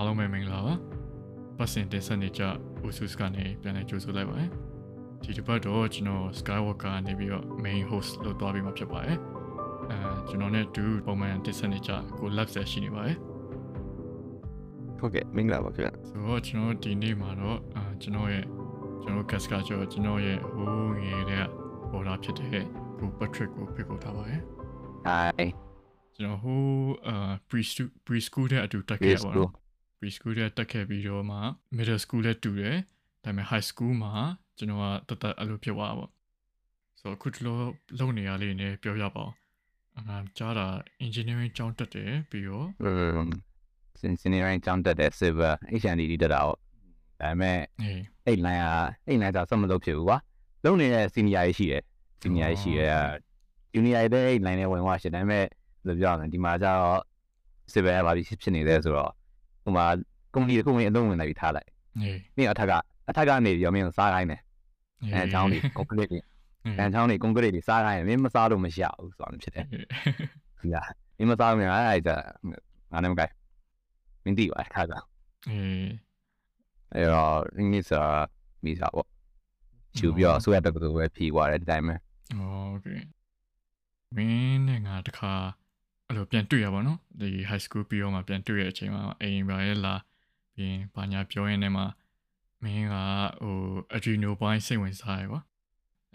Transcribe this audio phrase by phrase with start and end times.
[0.00, 0.74] အားလုံးပဲမင်္ဂလာပါ
[1.58, 2.42] ပတ်စင်တင်ဆက်နေကြ
[2.86, 4.50] Usus ကနေပြန်လည်ကြိုဆိုလိုက်ပါတယ်
[5.22, 9.18] ဒီတစ်ပတ်တော့ကျွန်တော် Skywalker နေပြီးတော့ main host လုပ်သွားပြီးမှဖြစ်ပါတယ်
[9.90, 13.16] အဲကျွန်တော်နဲ့တူပုံမှန်တင်ဆက်နေကြကို lab ဆက်ရှိနေပါတယ်
[14.98, 18.44] ဟုတ်ကဲ့မင်္ဂလာပါခင်ဗျဆိုတော့ကျွန်တော်ဒီနေ့မှာတော့အာကျွန်တော်ရဲ့
[19.02, 21.46] ကျွန်တော် guest ကကျတော့ကျွန်တော်ရဲ့ဟိုးငယ်တဲ့
[21.90, 22.64] ပေါ်လာဖြစ်တဲ့
[22.98, 24.40] ကို Patrick ကိုဖိတ်ခေါ်ထားပါတယ်
[25.08, 25.46] Hi
[26.16, 27.60] ကျွန်တော်ဟိုးအာ pre
[28.06, 29.50] pre school တဲ့အတူတက်ခဲ့ပါတော့
[30.00, 31.38] preschool တဲ့တက်ခဲ့ပြီးတော့မှ
[31.76, 32.76] middle school လည်းတူတယ်
[33.24, 34.12] ဒါပေမဲ့ high school မှာ
[34.58, 36.10] ကျွန်တော်ကတတ်တတ်အဲ့လိုဖြစ်သွားတာပေါ့
[36.98, 37.62] ဆိုတော့အခုတလို့
[37.98, 39.32] လုံနေရလေးနဲ့ပြောပြပါအောင်
[39.96, 40.66] အမှကြားတာ
[41.06, 42.66] engineering ကျောင်းတက်တယ်ပြီးတော့
[44.00, 46.56] စင်စင်ရိုင်းကြောင်းတက်တဲ့ server HND တက်တာပေါ့
[47.20, 48.66] ဒါပေမဲ့ဟေးအဲ့ line က
[49.06, 50.18] အဲ့ line ကဆက်မလုပ်ဖြစ်ဘူးကွာ
[50.64, 51.82] လုံနေတဲ့ senior ကြီးရှိတယ်
[52.22, 52.94] senior ကြီးရှိတယ်
[53.74, 55.48] junior တွေအဲ့ line နဲ့ဝင်သွားရှင်ဒါပေမဲ့ဘယ်
[55.86, 57.00] လိုပြောရမလဲဒီမှာကျတော့
[57.72, 59.12] server ကဘာဖြစ်နေလဲဆိုတော့
[59.63, 59.85] ဟိုမှာ
[60.33, 61.69] company တစ်ခုဝင်အလုံးဝင်လိုက်ပြီးထားလိုက်
[62.01, 62.73] ဟေး ပြီးတော့အထက်က
[63.09, 64.41] အထက်ကနေပြီးတော့မင်းစားခိုင်းတယ်
[65.11, 66.19] အဲအချောင်းတွေ concrete တွေ
[66.77, 70.75] အဲအချောင်းတွေ concrete တွေစားခိုင်းတယ်မင်းမစားလို့မရဘူးဆိုတော့ဖြစ်တယ် ဒီက
[71.17, 72.15] မင်းမစားမရအဲ့ဒါ
[72.91, 73.33] ငါလည်းမကိုက်
[74.23, 75.03] မင်းတီးပါခါက ဟေး
[76.93, 78.01] အဲ့တော့အင်္ဂလိပ်စာ
[78.63, 79.07] မိစားပေါ့
[79.97, 81.95] ချူပြီးတော့ဆွဲတက်ကတော့ပဲဖြီးသွားတယ်ဒီတိုင်းပဲ
[82.37, 82.87] โอเค
[84.15, 85.33] မင်းနဲ့ငါတခါ
[86.10, 89.94] အဲ့လိုပြန်တွေ့ရပါတော့ဒီ high school ပြီးတော့မှပြန်တွေ့ရတဲ့အချိန်မှာအိမ်ပါရဲ့လာ
[90.54, 91.82] ပြီးရင်ဘာညာပြောရင်းနဲ့မှ
[92.62, 92.94] မင်းက
[93.42, 93.56] ဟို
[93.94, 95.40] Arduino ဘိုင်းစိတ်ဝင်စားရကွာ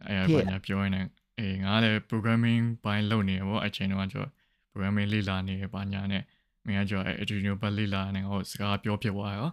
[0.07, 1.05] အဲ့ဘာညာပြောရင်းနဲ့
[1.39, 4.31] အေးငါလည်း programming ဘိုင်းလုပ်နေရပေါ့အချိန်တော့ကျွန်တော်
[4.71, 6.23] programming လေ့လာနေဘာညာနဲ့
[6.65, 9.49] မင်းကကျွန်တော် Arduino ဘက်လေ့လာနေဟောစကားပြောဖြစ်သွားရော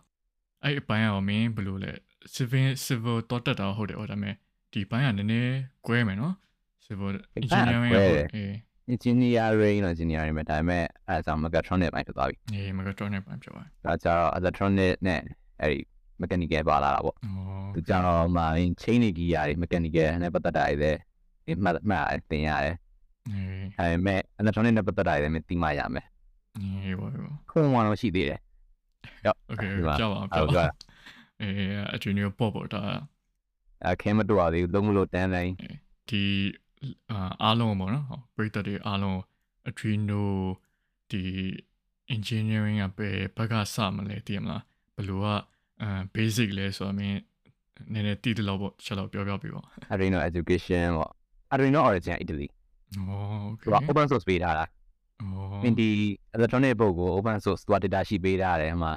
[0.63, 1.93] အဲ့အပိုင်းကတော့မင်းဘယ်လိုလဲ
[2.35, 4.35] civil civil တော့တက်တာဟုတ်တယ်ဟောဒါပေမဲ့
[4.73, 5.55] ဒီဘိုင်းကနည်းနည်း
[5.87, 6.35] ကွဲမယ်နော်
[6.87, 8.53] civil engineering ပေါ့အေး
[8.94, 15.22] engineering လို့ engineering ပဲဒါပေမဲ့အဲ့ဒါ mechatronic ဘိုင်းဖြစ်သွားပြီ အေး mechatronic ဘိုင်းပြောပါ ဒါကြတော့ electronic နဲ့
[15.62, 15.80] အဲ့ဒီ
[16.22, 17.18] mechanical ပါလာတာပေါ့ ဩ
[17.73, 18.44] သူကြတော့မှ
[18.82, 21.00] chain တွေကြီးရတယ် mechanical နဲ့ပတ်သက်တာတွေလည်း
[21.45, 22.76] ဒီမှတ်မှတ်တင်ရတယ်
[23.30, 26.05] အေး ဒါပေမဲ့ electronic နဲ့ပတ်သက်တာတွေလည်းသိမှရမယ်
[26.58, 28.39] အေးဘောဘော ခုံးဝင်တော့ရှိသေးတယ်
[29.48, 29.64] โอเค
[30.00, 30.73] ကြောက်ပါ အဲ့ ကြောက် တော့ ပါ
[31.42, 31.54] အေး
[31.94, 32.82] Arduino ပေါ့ပေါ့ဒါ
[33.86, 35.54] အခင်းမတူပါသေးဘူးလုံးမလို့တန်းတိုင်း
[36.10, 36.23] ဒီ
[37.43, 39.19] အားလုံးပေါ့နော်ဟုတ်ပရိသတ်တွေအားလုံး
[39.69, 40.23] Adreno
[41.11, 41.23] ဒီ
[42.15, 44.63] engineering ကပဲဘက်ကစမလဲသိရမလား
[44.95, 45.27] ဘယ်လိုက
[45.83, 47.19] အဲ basic လဲဆိုတော့မင်း
[47.92, 51.11] နည်းနည်းတည်တယ်လို့ပေါ့ချက်တော့ပြောပြပေးပါ Adreno education ပေါ့
[51.53, 53.11] Adreno origin Italy ဩ
[53.48, 55.89] okay သူက open source ပေးထားတာဩမင်းဒီ
[56.37, 58.92] electronic ဘုတ်ကို open source သူက data sheet ပေးထားတယ်ဟိုမှာ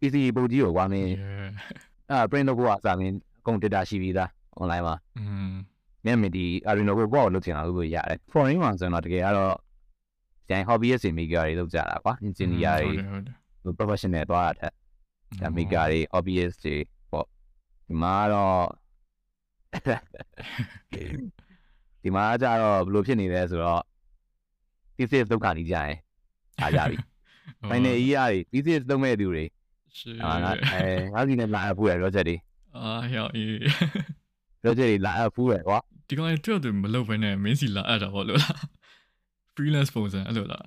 [0.00, 1.10] PC ဘုတ်ကြီးကိုကွာမင်း
[2.10, 4.28] အဲ print တော့ကိုကစာမင်းအကုန် data sheet ပြီးသား
[4.60, 5.52] online မှာอืม
[6.04, 9.54] မင်းမင်းဒီ Arduino ကိုကိုယ့်ကိုလုပ်ချင်တာလုပ်လို့ရတယ် foreign မှာဆိုတော့တကယ်ကတော့
[10.48, 14.72] ကျန် hobbyist တွေ maker တွေလုပ်ကြတာကွာ engineer တွေဟုတ်တယ်ဟို professional သွားတာတဲ့
[15.40, 16.76] ဒါ maker တွေ hobbyist တွေ
[17.10, 17.26] ပေါ့
[17.86, 18.64] ဒီမှာတော့
[22.02, 23.82] ဒီမှာကျတော့ဘယ်လိုဖြစ်နေလဲဆိုတော့
[24.96, 25.96] thesis ဒုက္ခကြီးကြရင်
[26.62, 26.96] အားကြပြီ
[27.70, 29.44] final year တွေ thesis လုပ်မဲ့သူတွေ
[29.98, 30.82] ရှေ့အာငါအဲ
[31.14, 32.36] ငါစီနဲ့လာအပ်ဖို့ရ project တွေ
[32.76, 33.54] အာဟဲ့အေး
[34.62, 38.56] project တွေလာအပ်ဖို့ရကွာ ဒီကောင်တွေတော့မလုပ်ဘဲနဲ့မင်းစီလာအပ်တာပေါ့လို့လား
[39.54, 40.66] freelance ပုံစံအဲ့လိုလား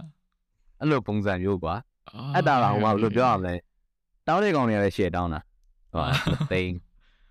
[0.79, 1.75] အဲ့လိုပုံစံမျိုးကွာ
[2.35, 3.55] အဲ့ဒါကဟိုမှာဘယ်လိုပြောရမလဲ
[4.27, 5.39] တောင်းတဲ့ကောင်တွေကလည်း share တောင်းတာ
[5.91, 6.09] ဟိုမှာ
[6.51, 6.73] သိန်း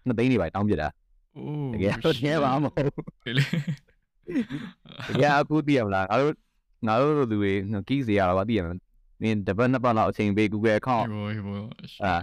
[0.07, 0.89] နှစ်သိန်းတွေပဲတောင်းပြတာ
[1.37, 2.75] အိုးတကယ်တော့တကယ်ပါမဟုတ်
[3.37, 3.45] လေ
[5.09, 6.33] တကယ်အခုသိရမလားငါတို့
[6.87, 7.53] ငါတို့လူတွေ
[7.89, 8.79] ကီးစီရတော့သိရမလား
[9.23, 11.59] နင်တပတ်နှစ်ပတ်လောက်အချိန်ပေး Google account ဟိုဟို
[12.05, 12.15] အာ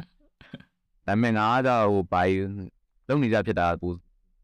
[1.08, 2.34] ဒါပေမဲ့ငါကတော့ဟိုဘိုင်
[3.08, 3.90] လုံနေကြဖြစ်တာပူ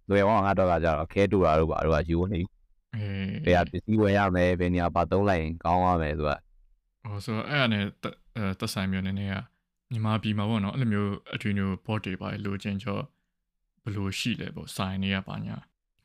[0.09, 2.39] လွယ်အောင်ငါတော့ကကြတော့ခဲတူတာတို့ပါတော့ကယူနေ
[2.95, 6.37] အေးဘယ်ဟာပစ္စည်းဝယ်ရမယ်ဘယ်နေရာပါသုံးလိုက်ရင်ကောင်းရမယ်ဆိုတာ
[7.03, 7.79] ဟိုဆိုအဲ့အနေ
[8.37, 9.35] အဲတက်ဆိုင်မျိုးနည်းနည်းက
[9.91, 12.97] ညီမပြည်မှာပေါ့နော်အဲ့လိုမျိုးအထွေမျိုး bot တွေပါလိုချင်ချော
[13.83, 15.55] ဘယ်လိုရှိလဲပေါ့ဆိုင်တွေကပါညာ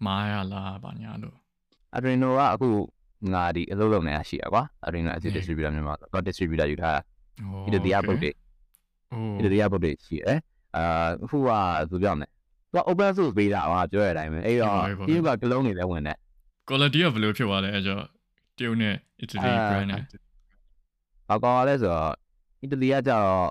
[0.05, 1.37] မားရလားပါညာလို့
[1.97, 2.69] Arduino ကအခု
[3.33, 7.01] ငါဒီအလုပ်လုပ်နေတာရှိရကွာ Arduino as a distributor မြန်မာတော့ distributor ယူထားတာ
[7.65, 8.31] ဒီတတရားပုတ်တွေ
[9.13, 10.39] အိုးဒီတတရားပုတ်တွေရှိတယ်
[10.77, 11.51] အာအခုက
[11.91, 12.31] သူပြောမယ်
[12.74, 14.76] သူက open source ပေးတာဟာပြောရတဲ့အတိုင်းပဲအဲ့တော့
[15.08, 16.18] ဒီကကလုံးနေလဲဝင်တယ်
[16.68, 17.98] quality ကဘယ်လိုဖြစ်သွားလဲအဲ့ကြော
[18.58, 20.02] တရုတ်နဲ့ Italy brand နဲ့
[21.30, 22.14] ဘာကောင်းလဲဆိုတော့
[22.66, 23.50] Italy ကကြတော့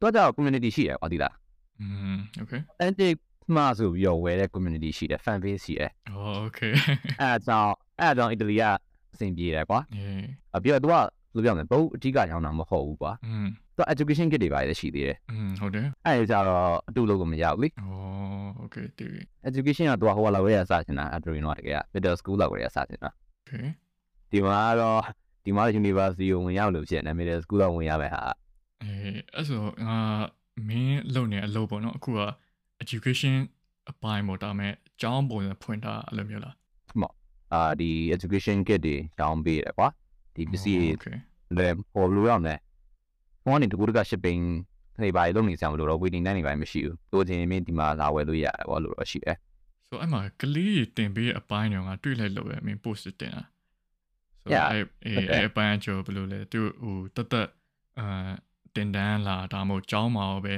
[0.00, 1.34] တော့ကြတော့ community ရှိတယ်ကွာဒီလား
[1.80, 3.14] อืม okay antic
[3.54, 6.72] မှဆိုပြီးတော့ဝယ်တဲ့ community ရှိတယ် fan base ရှိတယ် oh okay
[7.20, 8.64] အဲအကြောင်းအဲအကြောင်း Italy က
[9.12, 10.24] အဆင်ပြေတယ်ကွာ အေး
[10.56, 17.71] အပြီးတော့ तू ကဘယ်လိုပြောမလဲဘုတ်အဓိကရောင်းတာမဟုတ်ဘူးကွာ อืม သူ education kit တွေပါလည်းရှိသေးတယ်อืมဟုတ်တယ်အဲ့ဒါကြတော့အတူလုပ်လို့မရဘူးလေဩ
[18.61, 19.05] okay တူ
[19.49, 23.09] education ကသူကဟိုကလောက်ရစချင်တာ Adreno တကယ်က middle school လောက်ရစချင်တာ
[23.41, 23.67] okay
[24.31, 24.99] ဒီမှာတော့
[25.45, 28.21] ဒီမှာ university ကိုဝင်ရောက်လို့ဖြစ်နေ middle school လောက်ဝင်ရမယ်ဟာ
[28.83, 28.91] အဲ
[29.35, 29.97] အဲ့ဆိုငါ
[30.67, 32.19] မင်းလုပ်နေအလုပ်ပေါ့နော်အခုက
[32.83, 33.35] education
[33.91, 36.55] အပိုင်းပေါ့ဒါမဲ့အကြောင်းပုံစံဖွင့်ထားအဲ့လိုမျိုးလား
[36.89, 37.09] ဟုတ်ပါ
[37.53, 39.87] အာဒီ education kit တွေတောင်းပေးတယ်ကွာ
[40.35, 41.13] ဒီပစ္စည်းတွေ
[41.57, 42.59] လည်းပေါ်လို့ရမယ်
[43.51, 44.43] င်လဲဟောနေတကူတက shipping
[45.01, 49.37] တွေပါလုံးနေစရာမလိုတော့ waiting time တွေပါမရှိဘူးတိုးချင်မင်းဒီမှာလာဝယ်လို့ရတယ်ဘောလို့တော့ရှိတယ်
[49.87, 53.41] ဆိုအဲ့မှာကလေးတွေတင်ပေးအပိုင်းတော့ငါတွေ့လိုက်လို့ပဲမင်း post တင်တာ
[54.41, 55.27] ဆို Yeah, အဲ့အဲ့ okay.
[55.33, 57.47] အဲ့အပိုင်းကကျော်ဘယ်လိုလဲသူဟိုတသက်
[57.99, 58.31] အာ
[58.75, 60.55] တင်တန်းလာဒါမှမဟုတ်ကျောင်းမှာပဲ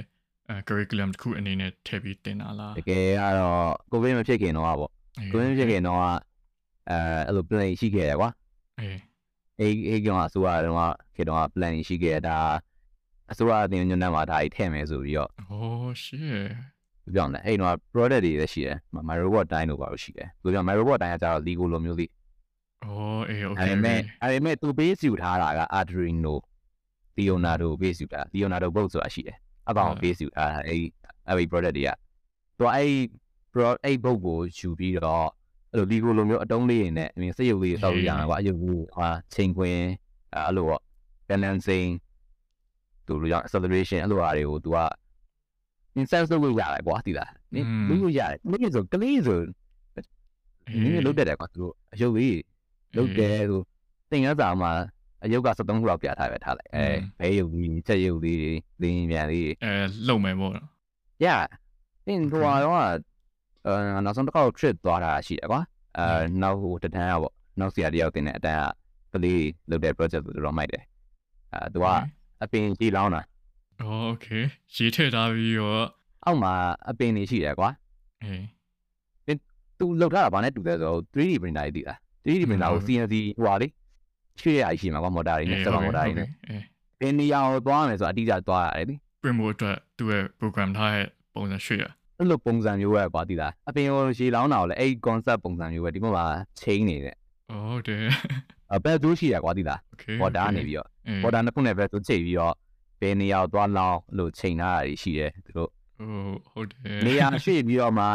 [0.49, 6.11] အဲ curriculum တစ်ခုအနေနဲ့ထည့်ပြီးတင်တာလားတကယ်ကတော့ကိုဗစ်မဖြစ်ခင်တော့ပေါ့အေးကိုဗစ်မဖြစ်ခင်တော့အဲ
[7.27, 8.29] အဲ့လို plan ရှိခဲ့တယ်ကွာ
[8.79, 8.99] အေး
[9.59, 12.37] အေးအေးကောင်အစိုးရတော့ခေတော့ plan ရှိခဲ့တယ်ဒါ
[13.31, 16.41] အစိုးရအတင်ညွှန်းနှံမှာဒါကြီးထည့်မယ်ဆိုပြီးတော့ဟောရှေ့
[17.13, 18.77] ပြောင်းတယ်အဲ့တော့ product တွေလည်းရှိတယ်
[19.07, 22.11] my robot တိုင်းလို့ပါလို့ရှိတယ်ဆိုတော့ my robot တိုင်းကကျတော့ Lego လိုမျိုးလေး
[22.85, 26.35] အော်အေး okay အဲ့မဲ့အဲ့မဲ့သူ base ယူထားတာက Arduino
[27.17, 29.37] Leonardo base ယူတာ Leonardo board ဆိုတာရှိတယ်
[29.69, 30.79] အပေါင် base ယူထားတာအဲ့
[31.27, 31.89] အဲ့ product တွေက
[32.57, 32.91] သူအဲ့
[33.53, 35.27] pro အဲ့ board ကိုယူပြီးတော့
[35.71, 39.77] အဲ့လို Lego လိုမျိုးအတုံးလေးရင်နဲ့အမြင်စရုပ်လေးစောက်ရအောင်ကွာအရုပ်ကိုဟာချိန်ခွင်
[40.33, 40.81] အဲ့လိုပေါ့
[41.29, 41.89] balancing
[43.07, 44.77] သူလိုရောက် acceleration အဲ့လိုအားတွေကို तू က
[45.99, 49.39] incense လုပ်လို့ရတယ်ကွာသိလားနင်းလုပ်လို့ရတယ်နင်းဆိုကလေးဆို
[50.83, 52.39] နင်းလုပ်တတ်တယ်ကွာသူတို့အယုတ်လေး
[52.97, 53.61] လုပ်တယ်ဆို
[54.09, 54.71] သင်ခန်းစာမှာ
[55.23, 56.87] အယုတ်က73ခုလောက်ပြထားပဲထားလိုက်အဲ
[57.19, 58.39] ဘဲယုတ်ကြီးချက်ယုတ်လေး
[58.81, 59.73] လင်းမြန်လေးအဲ
[60.07, 60.53] လုံမယ်ပေါ့
[61.25, 61.27] ရ
[62.05, 62.75] သင်ကွာတော့
[63.65, 63.73] အဲ
[64.05, 65.61] နောက်ဆုံးတစ်ခါ trip သွားတာရှိတယ်ကွာ
[65.97, 68.61] အဲနောက်ဟိုတတန်းอ่ะပေါ့နောက်ဆရာတယောက်တင်တဲ့အတန်း
[69.11, 70.83] ကကလေးလုပ်တဲ့ project ဆိုတော့မိုက်တယ်
[71.53, 71.87] အဲသူက
[72.42, 73.22] အပင်ကြီးလောင်းတာ
[73.80, 74.26] โอเค
[74.74, 75.84] ရေးထည့်ထားပြီးတော့
[76.24, 76.52] အောက်မှာ
[76.90, 77.70] အပင်တွေရှိတယ်ကွာ
[78.24, 79.38] အေး
[79.78, 83.72] သူလုပ်ထားတာဘာနဲ့တူလဲဆိုတော့ 3D printer ကြီးတည်လား 3D printer ကို CNC ဟိုဟာလေး
[84.40, 86.62] ချွေရရရှိမှာကွာမော်တာတွေနဲ့စက်မော်တာတွေနဲ့ အေး
[87.00, 91.84] ဘယ်နေရာကိုသွားမယ်ဆိုတော့အတိအကျသွားရတယ်လေ ပြင်ဖို့အတွက်သူ့ရဲ့ program ထားတဲ့ပုံစံရွှေ့ရ
[92.18, 96.24] အဲ့လိုပုံစံမျိုးပဲကွာတည်လားအပင်ကိုရေလောင်းတာကိုလည်းအဲ့ concept ပုံစံမျိုးပဲဒီမှာ
[96.60, 97.14] ချိန်နေတဲ့
[97.50, 98.02] ဟုတ်တယ်
[98.55, 99.79] အ ဘက်သူရှိရကွာသိလား
[100.19, 100.87] ဘော်ဒါနေပြီးတော့
[101.23, 102.53] ဘော်ဒါနှစ်ခုနဲ့ဘက်သူချိန်ပြီးတော့
[103.01, 105.69] ဘယ်နေရာသွားလောင်းလို့ချိန်ထားတာရှိတယ်သူတို့
[106.51, 108.05] ဟုတ်တယ်နေရာရွှေ့ပြီးတော့မှ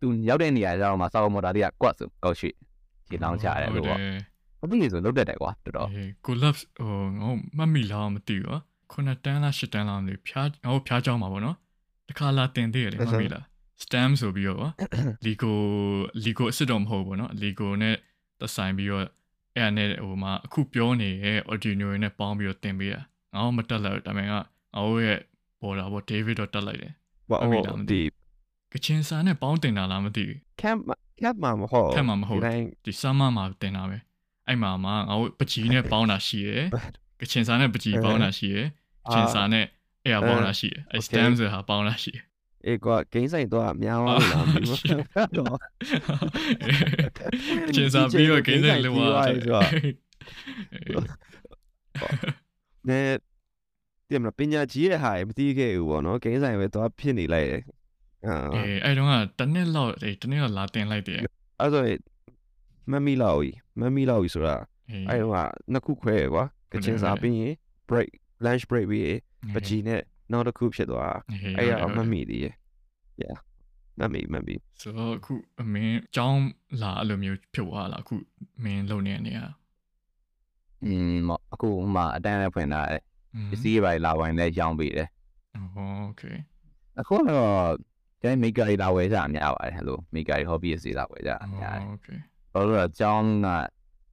[0.00, 2.54] သူရောက်တဲ့နေရာကျတော့မှစောက်မော်တာတွေကကွတ်ဆိုကောက်ရွှေ့
[3.08, 3.98] ခြေလောင်းချရတယ်လို့ပေါ့
[4.58, 5.88] ဟုတ်ပြီဆိုလောက်တက်တယ်ကွာတော်တော်
[6.26, 8.60] collapse ဟိုငေါမတ်မိလားမသိဘူး
[8.92, 11.56] ခုနတန်းလားရှစ်တန်းလားမသိဖျားဟိုဖျားကြောင်းပါဗောနော်
[12.08, 13.44] တခါလာတင်သေးတယ်မတ်မိလား
[13.84, 14.70] stem ဆိုပြီးတော့
[15.24, 15.56] လီကို
[16.24, 17.94] လီကိုအစ်စ်တော့မဟုတ်ဗောနော်လီကိုနဲ့
[18.40, 19.06] သက်ဆိုင်ပြီးတော့
[19.56, 23.00] အဲ့ဒါနဲ့ဟိုမှာအခုပြောနေတဲ့ Arduino တွေနဲ့ပေါင်းပြီးတော့တင်ပေးတာ
[23.34, 24.40] ငါ့မတက်လိုက်ဘူးဒါပေမဲ့ငါ
[24.76, 25.18] တို့ရဲ့
[25.60, 26.92] ပေါ်တာပေါ့ David တော့တက်လိုက်တယ်
[27.30, 28.00] ဘာအမေဟိုလားမသိဒီ
[28.72, 30.80] ကချင်စာနဲ့ပေါင်းတင်တာလားမသိဘူး camp
[31.20, 33.98] camp မှာမဟုတ် camp မှာမဟုတ်ဒီတိုင်းဒီ summer မှာတင်တာပဲ
[34.46, 36.64] အဲ့မှာမှာငါတို့ပကြီးနဲ့ပေါင်းတာရှိရယ်
[37.20, 38.66] ကချင်စာနဲ့ပကြီးပေါင်းတာရှိရယ်
[39.04, 39.64] ကချင်စာနဲ့
[40.04, 42.22] အဲ့ဟာပေါင်းတာရှိရယ်အဲ့ stem ဆိုတာပေါင်းတာရှိရယ်
[42.68, 45.56] အေးကွာဂိမ်းဆိုင်တော့များသွားလို့လားမသိဘူးတော့
[47.16, 49.64] ကချင်စာပြီးတော့ဂိမ်းဆိုင်လောက်သွားဆိုတော့
[52.88, 53.00] နဲ
[54.08, 57.62] ဒီမှာပညာကြီးရဲ့ဟာမသိခဲ့ဘူးပေါ့နော်ဂိမ်းဆိုင်ပဲတော့ဖြစ်နေလိုက်တယ်
[58.26, 61.20] အာအေးအဲ့တော့ကတနစ်လောက်အေးတနစ်လောက်လာတင်လိုက်တယ်
[61.60, 61.84] အဲ့ဆို
[62.90, 64.56] မမီလောက်ကြီးမမီလောက်ကြီးဆိုတာ
[64.90, 65.38] အေးအဲ့တော့က
[65.72, 67.54] နှစ်ခုခွဲရကွာကချင်စာပြီးရင်
[67.88, 68.08] break
[68.44, 69.18] lunch break ပြီးရင်
[69.54, 71.15] ပကြီးနဲ့ နောက်တစ်ခုဖြစ်သွား
[71.57, 72.55] အဲ့ရမမီသေးရဲ့
[73.23, 73.37] yeah
[73.99, 76.43] မမီမမီ ဆိုတော့အခုအမင်းចောင်း
[76.81, 78.15] လာအဲ့လိုမျိုးဖြစ်သွားလားအခု
[78.63, 79.45] မင်းလုံနေတဲ့နေရာ
[80.85, 80.93] อื
[81.27, 82.99] มအခုမှအတန်းနဲ့ဖွင့်တာလေ
[83.49, 85.09] ပစ္စည်းတွေပါလာဝိုင်းလဲရောင်းပေးတယ်
[86.03, 86.23] โอเค
[86.99, 87.53] အခုတော့
[88.21, 92.07] ကျန်မိဂါရီလာဝယ်ကြအများပါတယ်ဟယ်လိုမိဂါရီ hobby စီလာဝယ်ကြအများတယ် โอเค
[92.51, 93.47] ဘာလို့လဲအကြောင်းက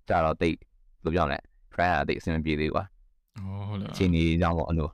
[0.08, 1.38] ကြတော့တိတ်ဘယ်လိုပြောမလဲ
[1.72, 2.84] try ရတိတ်အဆင်မပြေသေးဘူးကွာ
[3.68, 4.88] ဟုတ်လား အချိန်ကြီးကြောင်းပေါ့အဲ့လို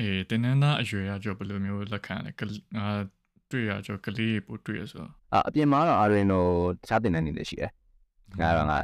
[0.00, 2.40] အေးတင်းနန်းသားအရွယ်ရကြောဘယ်လိုမျိုးလက်ခံလဲက
[2.76, 2.86] ငါ
[3.50, 6.40] တွေ့ရကြောကလေးပို့တွေ့ရဆိုအအပြင်မှာတော့ Arduino
[6.72, 7.70] တခြားတင်တဲ့နေတယ်ရှိတယ်
[8.40, 8.76] ငါတော့ငါ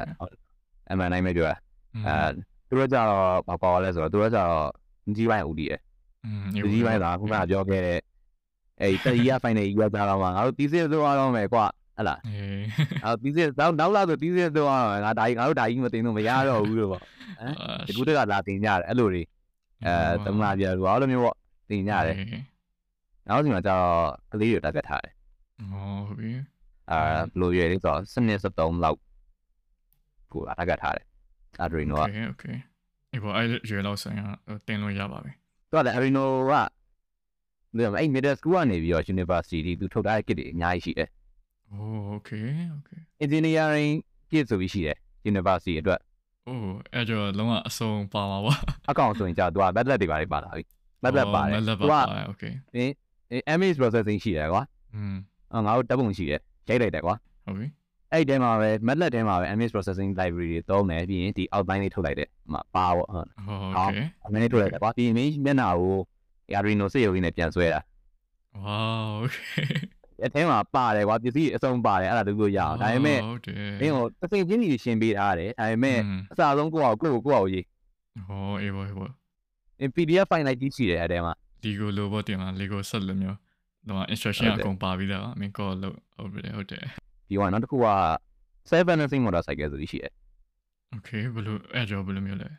[0.91, 1.57] အမှန်တိုင်းပဲပြောတာ
[2.07, 2.29] အဲ
[2.69, 4.69] သူတို့ကြတော့ဘာပေါ်လဲဆိုတော့သူတို့ကြတော့
[5.17, 5.75] ကြီးပိုင်းဦးတည်ရ
[6.25, 7.99] อืมကြီးပိုင်းကခုနပြောခဲ့တဲ့
[8.81, 11.65] အဲ့တရီးရ final ကြီးကကြတော့မှငါတို့တီးစစ်သွားတော့မယ်ကွာ
[11.99, 12.63] ဟလာအေး
[13.05, 17.55] အော်တီးစစ်နောက်နောက်လာဆိုတီးစစ်သွားတော့မယ်ငါဒါကြီးငါတို့ဒါကြီးမတင်လို့မရတော့ဘူးလို့ပေါ့ဟမ်
[17.87, 19.23] ဒီကုတက်ကလာတင်ကြတယ်အဲ့လိုတွေ
[19.87, 19.95] အဲ
[20.25, 21.37] သမလာပြလို့ဘာလို့မျိုးပေါ့
[21.69, 22.17] တင်ကြတယ်
[23.27, 23.87] နောက်ဒီမှာကျတော့
[24.33, 25.15] ကလေးတွေတက်ပြတ်ထားတယ်
[25.71, 26.31] ဟုတ်ပြီ
[26.91, 26.99] အဲ
[27.33, 28.99] ဘလိုရွယ်လေးဆိုတော့စနစ်73လောက်
[30.33, 31.07] ကိုတက်ပြတ်ထားတယ်
[31.65, 32.57] Arduino က Okay okay
[33.13, 34.21] ဒီပေါ်အဲ့ရွယ်လောက်ဆိုင်က
[34.67, 35.33] တင်လို့ရပါပြီ
[35.71, 36.53] သူကလည်း Arduino က
[37.77, 41.09] ဒီမှာအဲ့ middle school ကနေပြီးတော့ university ဒီသူထုတ်ထားတဲ့ kit တွေအများကြီးရှိတယ်
[41.73, 43.95] Oh okay okay engineering
[44.31, 44.99] kit ဆိုပြီးရှိတယ်
[45.31, 46.01] university အတွက်
[46.49, 48.55] ။အိုးအဲ့တော့လုံးဝအစုံပါမှာပါ။
[48.91, 50.65] အကောင့်ဆိုရင်ကြာ तू က method တွေပါလေပါလာပြီ။
[51.05, 51.95] method ပါတယ်။ तू က
[52.31, 52.93] okay ။အင်း
[53.55, 54.63] image processing ရှိတယ်ကွာ။
[54.95, 55.15] อืม
[55.67, 57.15] ငါတို့တပ်ပုံရှိတယ်။ရိုက်လိုက်တယ်ကွာ။
[57.47, 57.67] ဟုတ်ပြီ။
[58.13, 65.97] အဲ့ဒီတဲမှာပဲ method တဲမှာပဲ image processing library တွေသုံးမယ်ပြီးရင်ဒီ outline လေးထုတ်လိုက်တယ်။ဟိုပါပေါ့ဟုတ်။ဟုတ်ကဲ့။ outline လေးထုတ်လိုက်တယ်ကွာ။ပြီးရင်မျက်နှာကို
[66.59, 67.81] Arduino စရုပ်လေးနဲ့ပြန်ဆွဲတာ။
[68.65, 69.71] Wow okay။
[70.26, 77.66] အထဲမှာပါတယ်ကွာပစ္စည်းအစုံပါတယ်အဲ့ဒါတူလို့ရအောင်ဒါပေမဲ့ ဟုတ်တယ် မင်းကိုသစိချင်းကြီးရှင်းပေးထားတယ်ဒါပေမဲ့ อืม အစားဆုံးကိုယ့်ကိုကိုယ့်ကိုကိုယ့်ကိုရေး
[78.28, 79.10] ဟောအေးဘောအေးဘော
[79.96, 83.38] PDF file လိုက်ကြီးရှိတယ်အဲ့ထဲမှာ ဒီကိုလိုဘောတင်မှာ Lego set လိုမျိုး
[83.88, 86.84] တော့ instruction ဟုတ်တယ် အကုန်ပါပြီးသားပါအမင်းကောလို့ဟုတ်ပြီဟုတ်တယ်
[87.28, 87.88] ဒီကနောက်တစ်ခုက
[88.70, 90.14] 7 balancing motorcycle ဆိုပြီးရှိတယ်
[90.96, 92.50] okay ဘယ်လိုအဲ့ကြောဘယ်လိုမျိုးလဲ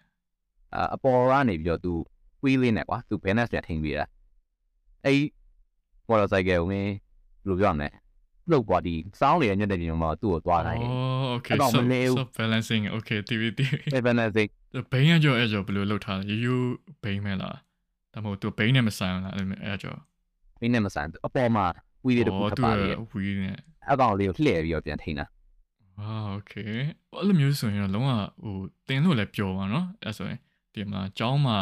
[0.74, 1.92] အာအပေါ်ကနေပြီးတော့ तू
[2.42, 4.04] ဝီးလေးနဲ့ကွာ तू balance ပြန်ထိန်းပေးတာ
[5.04, 5.22] အဲ့ဒီ
[6.08, 6.92] motorcycle ကိုမင်း
[7.41, 7.89] ဘယ်လိုပြောရမလဲ
[8.51, 14.49] လုတ်သွားဒီ sound တွေညက်တဲ့ညမှာသူ့ကိုသွားနိုင်တယ် oh okay အဲ့တော့မနေဘူး sub balancing okay TV TV 7 balancing
[14.91, 16.69] ဘိန်းရကြောအဲ့ကြောဘယ်လိုလုပ်ထားလဲရိုးရိုး
[17.03, 17.57] ဘိန်းမဲလား
[18.13, 19.95] ဒါမှမဟုတ်သူဘိန်းနဲ့မဆိုင်ဘူးလားအဲ့လိုမျိုးအဲ့ကြော
[20.61, 21.65] မင်းနဲ့မဆန်အပေါ်မှာ
[22.05, 23.57] ဝီးလေးတစ်ခုထပ်သူပါလေဝီးနဲ့
[23.91, 25.25] အကောင်လေးကိုလှည့်ပြီးတော့ပြန်ထိန်းတာ
[26.01, 26.73] ah okay
[27.13, 28.11] အဲ့လိုမျိုးဆိုရင်တော့လုံးဝ
[28.43, 28.57] ဟို
[28.87, 30.39] တင်လို့လည်းပျော်ပါနော်အဲ့ဆိုရင်
[30.73, 31.57] ဒီမှာကျောင်းမှာ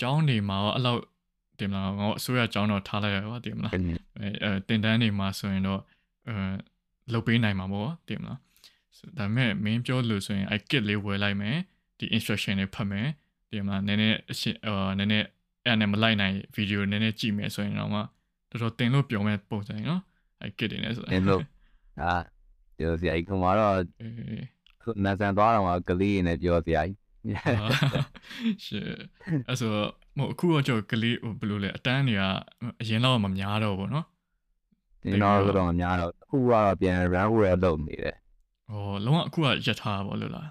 [0.00, 1.00] ကျောင်းနေမှာရောအဲ့လောက်
[1.58, 3.68] ဒီမှာငါအစိုးရကျောင်းတော့ထားလိုက်ရပါဒီမှာ
[4.18, 5.80] အဲအဲတင်တန်းနေမှာဆိုရင်တော့
[6.28, 6.34] အဲ
[7.12, 8.38] လုတ်ပေးနိုင်မှာပေါ့တင်မလား
[9.18, 11.56] ဒါပေမဲ့မင်းပြောလို့ဆိုရင် i kit လေးဝယ်လိုက်မယ်
[11.98, 13.06] ဒီ instruction တွေဖတ်မယ်
[13.50, 15.26] ဒီမှာနည်းနည်းအရှင်းအာနည်းနည်း
[15.64, 18.00] အဲ့နဲ့မလိုက်နိုင်ဗီဒီယိုနည်းနည်းကြည့်မယ်ဆိုရင်တော့မှ
[18.50, 20.00] တော်တော်တင်လို့ပြောမဲ့ပုံစံနော်
[20.46, 21.42] i kit တွေနဲ့ဆိုတာတင်လို့
[22.02, 22.14] အာ
[22.76, 24.46] ပြောစရာကြီးခုမှတော့အေး
[24.82, 26.98] ခုနန်းဆန်သွားတော့ကကလေးနဲ့ပြောစရာကြီး
[28.64, 28.84] ရှေ့
[29.48, 29.70] အဲ့ဆို
[30.16, 32.22] မဟုတ်အခုတော့ကြောက်ကလေးဟိုဘယ်လိုလဲအတန်းတွေက
[32.80, 34.06] အရင်တော့မများတော့ဘူးနော်
[35.02, 38.16] ဒီတော့တော့မများတော့အခုကတော့ပြန် run rate လုပ်နေတယ်
[38.70, 40.48] ဟိုလုံးဝအခုကရထားပေါ့လို့လား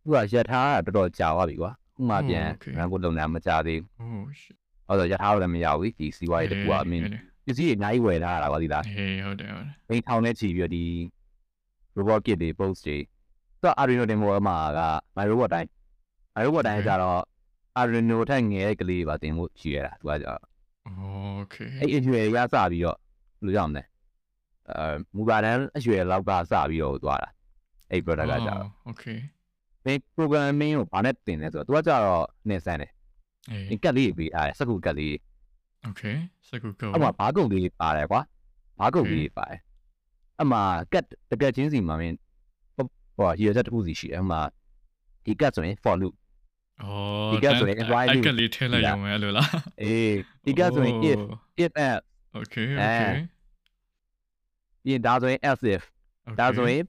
[0.00, 2.46] အခုကရထားကတော်တော်ကြာသွားပြီကွာအခုမှပြန်
[2.78, 4.56] run rate လုပ်နေတာမကြသေးဘူးဟုတ်ရှစ်
[4.88, 7.02] အဲ့တော့ရထားလည်းမရဘူးဒီစီးပွားရေးတကူကအမင်း
[7.46, 10.84] ပစ္စည်းတွေအများကြီးဝယ်ထားတာကွာဒီလားဟေးဟုတ်တယ်ဟုတ်တယ်အိမ်ထောင်နဲ့ချီပြီးတော့ဒီ
[11.96, 12.98] robot kit တွေ post တွေ
[13.60, 14.80] သူက Arduino demo မှာက
[15.16, 15.68] my robot တိုင်း
[16.34, 17.20] my robot တိုင်းကြတော့
[17.80, 20.40] Arduino ထက်ငယ်တဲ့ကလေးတွေပါတင်ဖို့ရှိရတာသူကကျတော့။
[21.40, 22.98] Okay အဲ့အရွယ်ရစပြီးတော့
[23.44, 23.82] ဘယ်လိုရမလဲ
[24.70, 27.28] အဲမူပါတန်းအရွယ်လောက်ကစပြီးတော့သွားတာ
[27.90, 29.18] အဲ့ product ကကျတော့။ Okay
[29.84, 32.92] မင်း programming ကိုဘာနဲ့တင်လဲဆိုတော့သူကကျတော့နေဆန်းတယ်
[33.50, 35.14] အေးဒီကတ်လေးပေးအားစက္ကူကတ်လေး
[35.88, 36.16] Okay
[36.48, 38.20] စကူကောအမှဘာကုန်လေးပါတယ်ကွာ
[38.78, 39.60] ဘာကုန်လေးပါတယ်
[40.40, 40.58] အမှ
[40.92, 42.16] ကတ်တကက်ချင်းစီမှာမင်း
[43.16, 44.36] ဟိုရရက်တစ်ခုစီရှိတယ်အမှ
[45.24, 46.14] ဒီကတ်ဆိုရင် for loop။
[46.82, 46.84] ဩ
[47.32, 49.48] ဒီကဆိုရင် why အဲ့ loop ကလေးထည့်လိုက်ရုံပဲအဲ့လိုလား
[49.82, 50.14] အေး
[50.44, 51.18] ဒီကတ်ဆိုရင် if။
[51.64, 52.04] if else
[52.40, 53.14] Okay အဲ Okay
[54.82, 55.82] ပြီးရင်ဒါဆိုရင် else if
[56.40, 56.82] ဒါဆိုရင်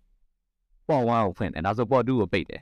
[0.87, 2.61] port 1ကိုဖွင့်တယ်ဒါဆို port 2ကိုပိတ်တယ်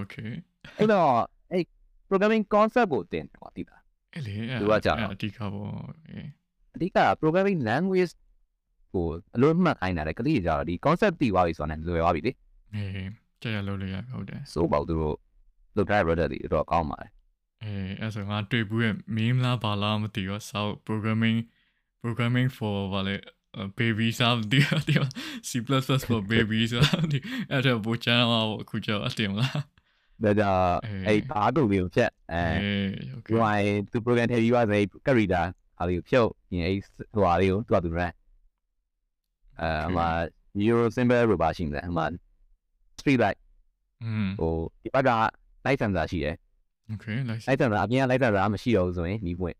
[0.00, 0.32] Okay
[0.78, 1.08] အဲ့တော့
[1.52, 1.64] အဲ့
[2.08, 3.82] programming concept ကိုတင်တယ်ကွာဒီလား
[4.14, 5.72] အဲ့လေသူကကြာတော့အတိကပေါ့
[6.08, 6.26] အေး
[6.74, 8.12] အဓိက programming language
[8.92, 12.32] ကိုအလို့မှတ်ခိုင်းတာလေကလေးကြတော့ဒီ concept တည်သွားပြီဆိုတာနဲ့လွယ်သွားပြီလေ
[12.74, 13.10] အေး
[13.42, 15.16] ကြာရလို့လေရဟုတ်တယ်စိုးပေါ့သူတို့
[15.76, 17.10] လုပ်ထားတဲ့ product တွေတော့ကောင်းပါတယ်
[17.62, 21.38] အဲအဲ့ဆိုငါတွေ့ဘူးရဲ့ meme လားဘာလားမသိရောစောက် programming
[22.02, 23.16] programming for ဘာလဲ
[23.78, 24.58] baby စားဒီ
[24.88, 24.96] ဒီ
[25.48, 25.50] C++
[26.08, 27.18] for baby စားဒီ
[27.50, 29.60] အဲ့တော့ဘူချန်အောင်အခုကြောအတင်လား
[30.22, 30.44] ဒါကြ
[31.06, 32.42] အဲ့ဘာတို့လေးကိုဖြတ်အဲ
[33.34, 33.60] UI
[33.90, 35.44] သူ program ထည့်ပြီးပါစေ character
[35.78, 36.78] အားလေးကိုဖြုတ်ရင်အဲ့
[37.14, 38.12] ဟိုအားလေးကိုသူကသူ run
[39.60, 39.98] အဲအမ
[40.66, 41.98] euro symbol ဘာရှိမလဲအမ
[42.98, 43.38] street light
[44.38, 45.10] ဟိုဒီဘက်က
[45.68, 46.34] light sensor ရှိတယ်
[46.92, 49.56] okay light light sensor အပြင်က light sensor မရှိတော့ဘူးဆိုရင်နီးပွင့်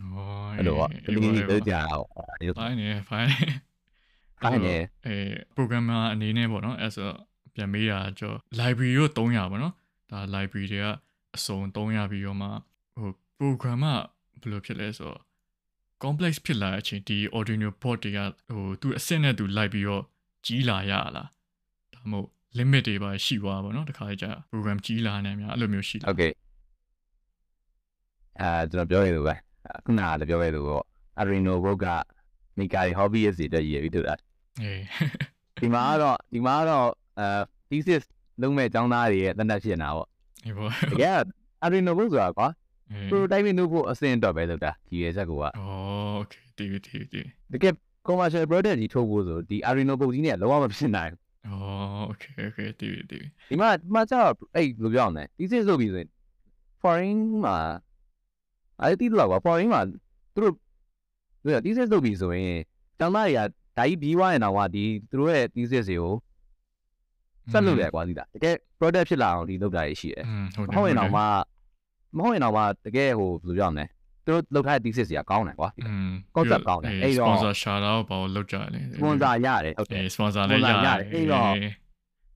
[0.00, 0.22] อ๋อ
[0.56, 2.06] အဲ့လိုပေါ့တတိယတော့ကြာတော့
[2.40, 3.32] ဒီလို fine နေ fine
[4.42, 4.76] fine နေ
[5.06, 5.16] အဲ
[5.56, 7.08] programmer အနေနဲ့ပေါ့နော်အဲ့ဆို
[7.54, 9.74] ပြန်မေးတာကျော် library ကို300ပေါ့နော်
[10.10, 10.86] ဒါ library တွေက
[11.36, 12.48] အစုံ300ပြီးတော့မှ
[12.96, 13.98] ဟို programmer
[14.40, 15.20] ဘယ်လိုဖြစ်လဲဆိုတော့
[16.02, 18.18] complex ဖြစ်လာတဲ့အချိန်ဒီ Arduino board တွေက
[18.54, 20.02] ဟိုသူအဆင့်နဲ့သူလိုက်ပြီးတော့
[20.46, 21.28] ကြီးလာရလား
[21.94, 26.31] ဒါမှမဟုတ် limit တွေပါရှိသွားပါတော့တခါလေကြာ program ကြီးလာနေများအဲ့လိုမျိုးရှိလား Okay
[28.39, 29.35] အဲကျွန်တော်ပြောရလို့ပဲ
[29.85, 30.83] ခုနကလည်းပြောရလို့ပေါ့
[31.19, 31.87] Arduino board က
[32.57, 34.15] Mika hobbyist တွေတက်ရည်ပြီးထုတ်တာ
[34.61, 34.81] အေး
[35.61, 36.87] ဒီမှာကတော့ဒီမှာကတော့
[37.19, 37.27] အဲ
[37.69, 38.03] thesis
[38.41, 40.07] လုံးမဲ့ចောင်းသားတွေရဲ့တနက်ဖြစ်နေတာပေါ့
[40.45, 41.17] အေးပေါ့ တကယ်
[41.63, 42.47] Arduino board ဆိုတာကွာ
[42.91, 45.67] အေး prototyping လုပ်ဖို့အဆင့်တော့ပဲလုပ်တာဒီရဲ့ချက်ကိုက อ๋อ
[46.17, 47.73] โอเคတီးတီးတီး တကယ်
[48.07, 56.10] commercial product ကြီးထုတ်ဖို့ဆိုဒီ Arduino board ကြီးနဲ့လုံးဝမဖြစ်နိုင်ဘူး အော် okay okay တည်ပြီတည်ပြီဒီမှာဒီမှာကျတော့အဲ့လိုပြောအောင်လဲ thesis လုပ်ပြီးဆိုရင်
[56.82, 57.56] foreign မှာ
[58.82, 59.82] အဲ့ဒီလောက်ပါ foreign မှာ
[60.34, 60.54] သူတို့
[61.42, 62.56] သူက thesis လုပ်ပြီးဆိုရင်
[62.98, 63.40] ကျောင်းသားတွေက
[63.78, 66.14] ဒါကြီးပြီးွားရင်တော့ကဒီသူတို့ရဲ့ thesis တွေကို
[67.52, 70.24] ဆက်လုပ်ရကွာသိတာတကယ် product ဖြစ်လာအောင်ဒီလုပ်တာရရှိတယ်
[70.56, 71.22] ဟုတ်တယ်ဟုတ်ရင်တော့မှ
[72.16, 73.84] မဟုတ်ရင်တော့မှတကယ်ဟိုဘယ်လိုပြောအောင်လဲ
[74.26, 81.52] သူတို့လောက်ထားတဲ့ thesis တွေကကောင်းတယ်ကွာอืม concept ကောင်းတယ်အဲ့တော့ sponsor ရှာတော့ဘာလို့လောက်ကြလဲ sponsor ရတယ်ဟုတ်တယ်အေး sponsor လည်း sponsor ရရတယ်အဲ့တော့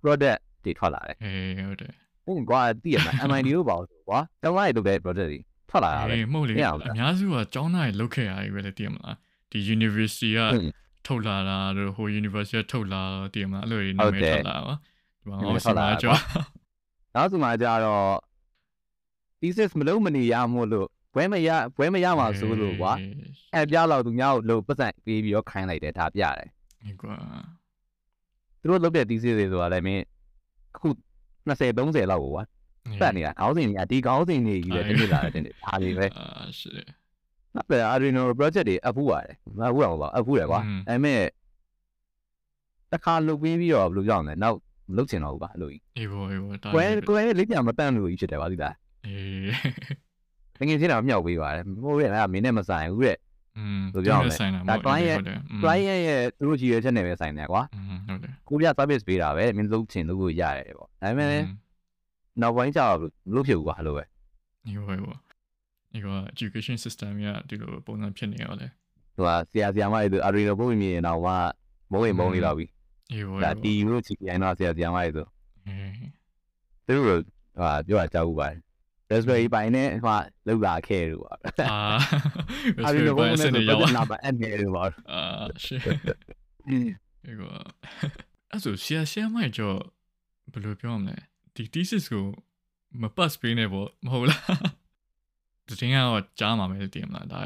[0.02, 1.92] product တွေထွက်လာတယ်အေးဟုတ်တယ်
[2.24, 5.38] ဟုတ်ကွာတည်ရမှာ MIT တို့ပါလို့ကွာကျောင်းသားတွေလုပ်တဲ့ project တွေ
[5.70, 9.16] ထွက်လာတာပဲအေးမဟုတ်လေမရအဘူးလားများစုကကျောင်းသားတွေလောက်ခဲ့ရပြီပဲလေတည်မလား
[9.50, 10.72] ဒီ university ကဟုတ်
[11.06, 16.18] ထုတ်လာတာတို့ဟို university ကထုတ်လာတော့တည်မလားအဲ့လိုတွေဟုနာတ်မည်တယ်ထွက်လာပါဒီမှာနာမည်ဟောထွက်စီလာမာတာကျော်
[17.14, 18.04] နောက်ဆိုမှကြတော့
[19.40, 22.92] thesis မလုံးမနေရမို့လို့ ဘွဲမရဘွဲမရမှာဆိုလို့ကွာ
[23.54, 26.48] အဲ့ပြလောက်သူများကိုလို့ပတ်စံပေးပြီးတော့ခိုင်းလိုက်တယ်ဒါပြတယ်
[26.84, 27.16] အေးကွာ
[28.60, 30.04] သူတို့လုပ်တဲ့ thesis တွေဆိုတာလည်းမင်း
[30.74, 30.88] အခု
[31.48, 32.44] 20 30လောက်ကိုကွာ
[33.00, 36.84] ပတ်နေတာခေါင်းစဉ်တွေကဒီခေါင်းစဉ်တွေကြီးပဲတနေ့လာတယ်ဒါတွေပဲအာရှစ်
[37.54, 41.20] ဟုတ်တယ် Arduino project တွေအပ်ဖူးပါတယ်မအပ်ဖူးတော့ပါအပ်ဖူးတယ်ကွာอืมဒါပေမဲ့
[42.92, 44.58] တစ်ခါလုပ်ပြီးပြီးတော့ဘယ်လိုကြောက်လဲနောက်
[44.90, 48.74] မလုပ်ချင်တော့ဘူးပါအဲ့လိုကြီးအေးဘောအေးဘောတာကွဲကွဲလေးပြန်မတန့်လို့ကြီးဖြစ်တယ်ပါသိလား
[49.06, 49.50] အေး
[50.60, 53.18] ငငယ်ချင်းတော့မြောက်ပေးပါတယ်မဟုတ်ရဲ့လားမင်းနဲ့မဆိုင်ဘူးတဲ့
[53.58, 54.38] อืมဆိုပြောမယ်
[54.68, 55.18] ဒါ client ရဲ့
[55.62, 57.62] client ရဲ့သူတို့ကြီးရဲ့ချက်နဲ့ပဲဆိုင်တယ်ကွာ
[58.08, 61.42] ဟုတ်တယ်ကိုပြ service ပေးတာပဲမင်းလုံးချင်လို့ကိုရတယ်ပေါ့ဒါပေမဲ့
[62.40, 65.18] နောက်ပိုင်းကျတော့မလို့ဖြစ်ဘူးကွာလို့ပဲဒီလိုပဲပေါ့
[65.92, 68.66] ဒီက education system ကဒီလိုပုံစံဖြစ်နေရောလေ
[69.16, 71.28] ဟိုကဆရာဆရာမတွေသူ Arduino ပုံမြင်နေတော့က
[71.90, 72.66] မုံဝင်မုံလေးတော့ပြီ
[73.10, 75.22] ဒီလိုဒါတီယူလို့ချီကိုင်းတော့ဆရာဆရာမတွေသူ
[76.86, 77.22] သူတို့
[77.60, 78.58] ဟာပြောတာကြောက်ဘူးပါတယ်
[79.10, 81.34] Raspberry Pi နဲ့ဟိုလောက်လာခဲ့လို့ပါ
[81.70, 81.78] အာ
[82.84, 85.20] အာဒီလိုပုံစနဲ့နေဆိုရောက်တော့နာမအဲ့နေလို့ပါအာ
[85.64, 87.42] ရှစ်ဒီက
[88.50, 89.78] အဲ့ဆိုဆရာဆရာမကျော်
[90.52, 91.16] ဘယ်လိုပြောမလဲ
[91.54, 92.26] ဒီ thesis ကို
[93.02, 94.44] မပတ်ပေးနေပေါ့မဟုတ်လား
[95.66, 97.40] ဒီတင်ကတော့ကြားမှာပဲတည်မလားဒါ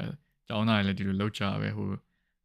[0.48, 1.88] ကျောင်းသားတွေလည်းဒီလိုလောက်ကြပဲဟို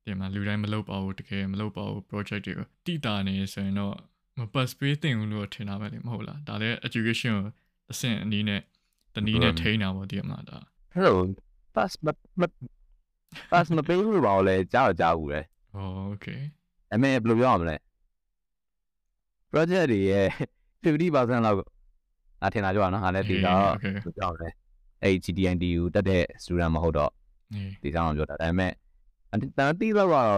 [0.04, 3.96] ဒီမှာလူတိုင်းမလုပ်ပါဘူးတကယ်မလုပ်ပါဘူး project တွေကိုတိတာနေဆိုရင်တော့
[4.40, 7.52] မပတ်ပေးသင့်ဘူးလို့ထင်တာပဲလေမဟုတ်လားဒါလည်း education ကို
[7.92, 8.62] အဆင့်အနည်းနဲ့
[9.15, 10.59] တနည်းနဲ့ထိန်းတာပေါ့တည်မလားဒါ
[10.93, 11.19] အဲ့လို
[11.75, 12.09] pass မ
[12.41, 12.43] မ
[13.51, 15.41] pass မပေးလို့ပါလေကြားတော့ကြားဘူးလေ
[15.75, 16.27] โอเค
[16.93, 17.77] အမေဘယ်လိုပြောရမလဲ
[19.51, 20.29] project တွေရဲ့
[20.85, 21.69] 50%လောက်
[22.45, 24.49] အထင်လာကြပါနော်ဟာလည်းဒီတော့ โอเค ဘယ်လိုပြောရမလဲ
[25.03, 27.13] အဲ့ GTNDU တက်တဲ့ student မဟုတ်တော့
[27.53, 28.73] အေး ဒီကြောင်ပြောတာဒါပေမဲ့
[29.33, 30.29] အတန်တီးတော့တော့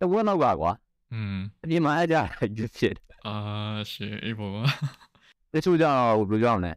[0.00, 0.72] တဝက်လောက်ကကွာ
[1.12, 2.16] อืม အပြင်မှာအဲ့ကြ
[2.76, 3.34] ဖြစ် အာ
[3.92, 4.52] ရှေအေးပေါ့
[5.52, 6.72] တချို့ကြတော့ဘယ်လိုပြောရမလဲ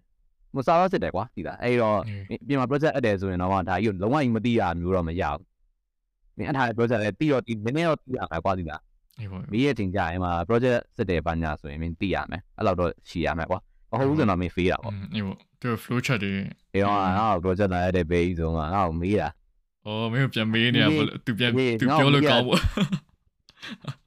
[0.54, 1.98] မစားတော့စစ်တယ်ကွာဒီလားအဲ့တော့
[2.30, 5.44] အေးအပြင်မှာ project အပ်တယ်ဆိုရင်တော့ဒါကြီးကိုလုံးဝကြီးမသိရမျိုးတော့မရဘူး
[6.36, 8.82] မင်းအထားတဲ့ project လည်းတီးတော့တီးနည်းနည်းတော့တီးရမှာကွာဒီလား
[9.18, 13.58] အေးပေါ့မင်းရဲ့တင်ကြရင်မှာ project စစ်တယ်ဘာညာဆိုရင်မင်းတီးရမယ်အဲ့လောက်တော့ရှိရမယ်ကွာ
[13.90, 16.32] မဟုတ်ဘူးဆိုတော့မင်းဖေးတာอืပေါ့มအေးပေါ့သူ flow chart တွေ
[16.72, 19.28] အဲ့တော့ငါ့ကို project လာရတဲ့ဘေးဆိုမှငါ့ကိုမေးတာ
[19.86, 22.60] အော်မင်းပြန်မေးနေရဒီပေါ့သူပြန်ဒီသူငါ့ပြောကိုလို့မေးရကောင်းပေါ့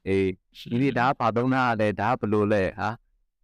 [0.08, 0.28] အေး
[0.70, 2.88] ဒီနေ့ဒါဘာသုံးတာလဲဒါဘယ်လိုလဲဟာ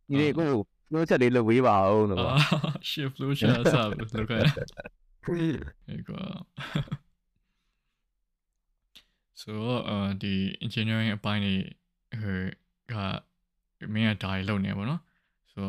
[0.09, 0.51] ဒီနေ့ကို
[0.91, 4.43] flow chart လေးလုပ်ဝေးပါအောင်လို့အာပေါ့ရှေ flow chart စားလို့လောက်ခဲ့
[5.89, 6.23] အေးကွာ
[9.43, 9.53] so
[9.89, 11.55] အာဒီ engineering အပိုင်းတွေ
[12.23, 12.41] ဟို
[12.93, 12.95] က
[13.95, 15.01] မင်းကဒါတွေလုပ်နေပါတော့
[15.53, 15.61] so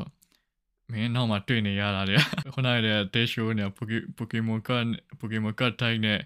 [0.91, 2.15] မင်းနောက်မှာတွေ့နေရတာလေ
[2.53, 3.69] ခုနကတည်းက dash show နဲ့
[4.17, 4.87] Pokemon card
[5.19, 6.19] Pokemon card type နဲ့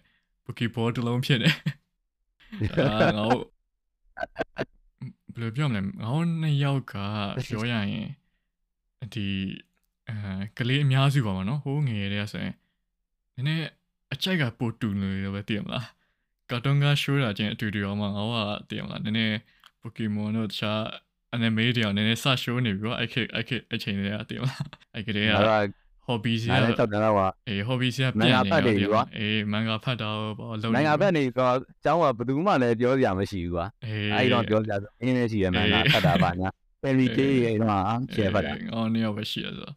[0.46, 1.50] Pokeball တစ်လုံးဖြစ်နေ
[2.78, 3.44] အာငါတို့
[5.34, 6.94] ဘယ်လိုပြောမလဲငါတို့နှစ်ယောက်က
[7.48, 8.10] ပြောရရင်
[9.15, 9.27] ဒီ
[10.09, 12.55] အဲကလေးအများစုပါမနော်ဟိုးငယ်တွေကဆိုရင်
[13.35, 13.67] နည်းနည်း
[14.15, 15.87] အချိုက်ကပိုတူနေလို့ပဲသိရမလား
[16.51, 19.35] ကာတွန်းကရှိုးတာချင်းအတူတူအောင်မှငါတို့ကသိရမလားနည်းနည်း
[19.81, 20.81] Pokemon တို့တခြား
[21.35, 25.73] anime တွေအောင်နည်းနည်းစရှိုးနေပြီးတော့အဲ့ခေတ်အဲ့ခေတ်အချိန်တွေကသိရမလားအဲ့ကလေးက ငါက
[26.07, 28.75] hobby စီ ငါ က လည်းတောက်တယ်တော့ကွာ အေး hobby စီက မ ပြ န် န် ဂါ နေ ဖတ်တွေ
[28.83, 30.09] တော့ ကွာ အေးမန်ဂါဖတ်တာ
[30.39, 36.49] ပေါ့လုံး နိုင်ငံဘက်နေတော့အเจ้าကဘယ်သူမှလည်းပြောစရာမရှိဘူးကွာ အေး အဲ့တော့ပြောစရာဆိုအင်းလေးရှိရမှန်လားဖတ်တာပါညာ
[36.85, 37.83] ပယ်လီတေးရဲ့တော့
[38.15, 39.71] ရှယ်ဖတ်တာ ငါတို့နှစ်ယောက်ပဲရှိရဆို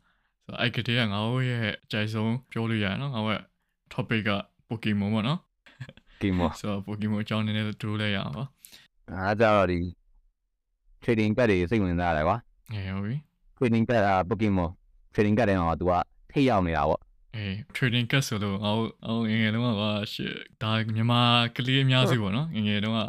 [0.46, 3.44] ဆိုအဲ့ကတည်းကငါတို့ရဲ့အကြိုက်ဆုံးပြောလို့ရတယ်နော်ငါတို့ရဲ့
[3.94, 4.32] topic က
[4.68, 5.40] Pokemon ပေါ့နော်
[6.22, 8.46] ကီမော ဆိုတော့ Pokemon အကြောင်းနည်းနည်းဒိုးလိုက်ရအောင်ပါ
[9.12, 9.80] အားကြတော့ဒီ
[11.04, 12.38] trading pad တွေစိတ်ဝင်စားတယ်ကွာ
[12.72, 13.16] အေးဟုတ်ပြီ
[13.58, 14.70] trading pad อ่ะ Pokemon
[15.14, 15.94] trading card တွေတော့ तू က
[16.32, 17.02] ထိရောက်နေတာပေါ့
[17.36, 21.22] အေး trading card ဆိုလို့ငါတို့ငါတို့ငယ်ငယ်တုန်းကဟာရှစ်ဒါမြန်မာ
[21.56, 23.02] ကလေးအများစုပေါ့နော်ငယ်ငယ်တုန်းက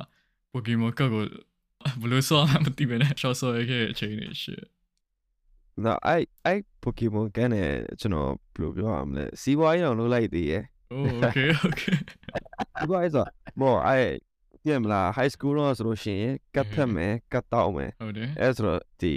[0.53, 1.23] Pokemon card ကို
[2.02, 4.64] ဘယ်လိုဆောမှမသိပဲနဲ့ short ဆောရခဲ့တဲ့အချိန်တွေရှစ်
[5.86, 11.98] နော်အဲ့အဲ့ Pokemon ကန်နဲ့ကျွန်တော်ဘယ်လိုပြောရမလဲစီးပွားရေးတော့လုပ်လိုက်သေးရဲ့ Oh okay okay
[12.80, 13.26] စီးပွားရေးဆို
[13.60, 14.08] မော်အဲ့
[14.64, 19.14] ပြင်မလား high school တော့ဆိုလို့ရှိရင်ကတ်ဖက်မယ်ကတ်တောက်မယ်ဟုတ်တယ်အဲ့ဆိုတော့ဒီ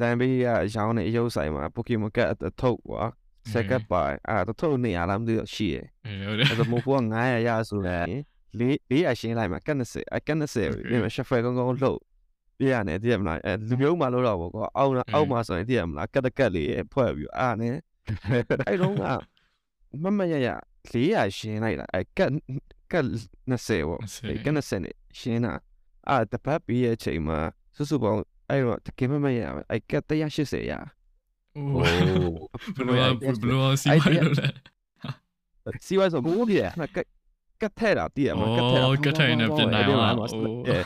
[0.00, 3.02] လမ်းဘေးကရောင်းတဲ့အယုတ်ဆိုင်မှာ Pokemon ကတ်အထုတ်ကွာ
[3.52, 8.06] စကတ်ပါအဲ့တော့ထုတ်နေရလားမသိတော့ရှိရဲ့အေးဟုတ်တယ်အဲ့တော့မိုးဖို့က900ရဆိုရင်
[8.58, 12.00] လေးလေးအရှင်းလိုက်မှာကတ်20အကတ်20ပြင်မှာရှက်ဖယ်ကောင်းကောင်းလှုပ်
[12.58, 17.74] ပြရတယ်တည်ရမလားအဲလူမျိုးမှလို့တော့ပေါ့ကွာအောက်အောက်မှာဆိုရင်တည်ရမလားကတ်တကတ်လေးဖွဲ့ပြီးအဲ့နဲ့
[18.68, 19.02] အဲ့တော့က
[20.02, 20.48] မမရရ
[20.90, 22.30] 400ရှင်းလိုက်တာအဲကတ်
[22.92, 23.06] ကတ်
[23.50, 25.52] 20ပေါ့အဲကတ်20နဲ့ရှင်းတာ
[26.08, 27.38] အာတပတ်ပြီးရဲ့အချိန်မှာ
[27.76, 28.18] စုစုပေါင်း
[28.50, 29.40] အဲ့တော့တကယ်မမရ
[29.70, 30.72] အဲကတ်180ရ
[31.56, 31.84] အိုโอ้း
[32.76, 34.48] ဘလို့ဘလို့စီမလို့လဲ
[35.86, 36.56] စီဝါဆိုဘူးပြ
[36.96, 37.06] ကတ်
[37.60, 40.84] ကတ်ထဲတာတည်ရမှာကတ်ထဲတာအော်ကတ်ထိုင်နေပြင်နိုင်အောင်ဟိုအိုး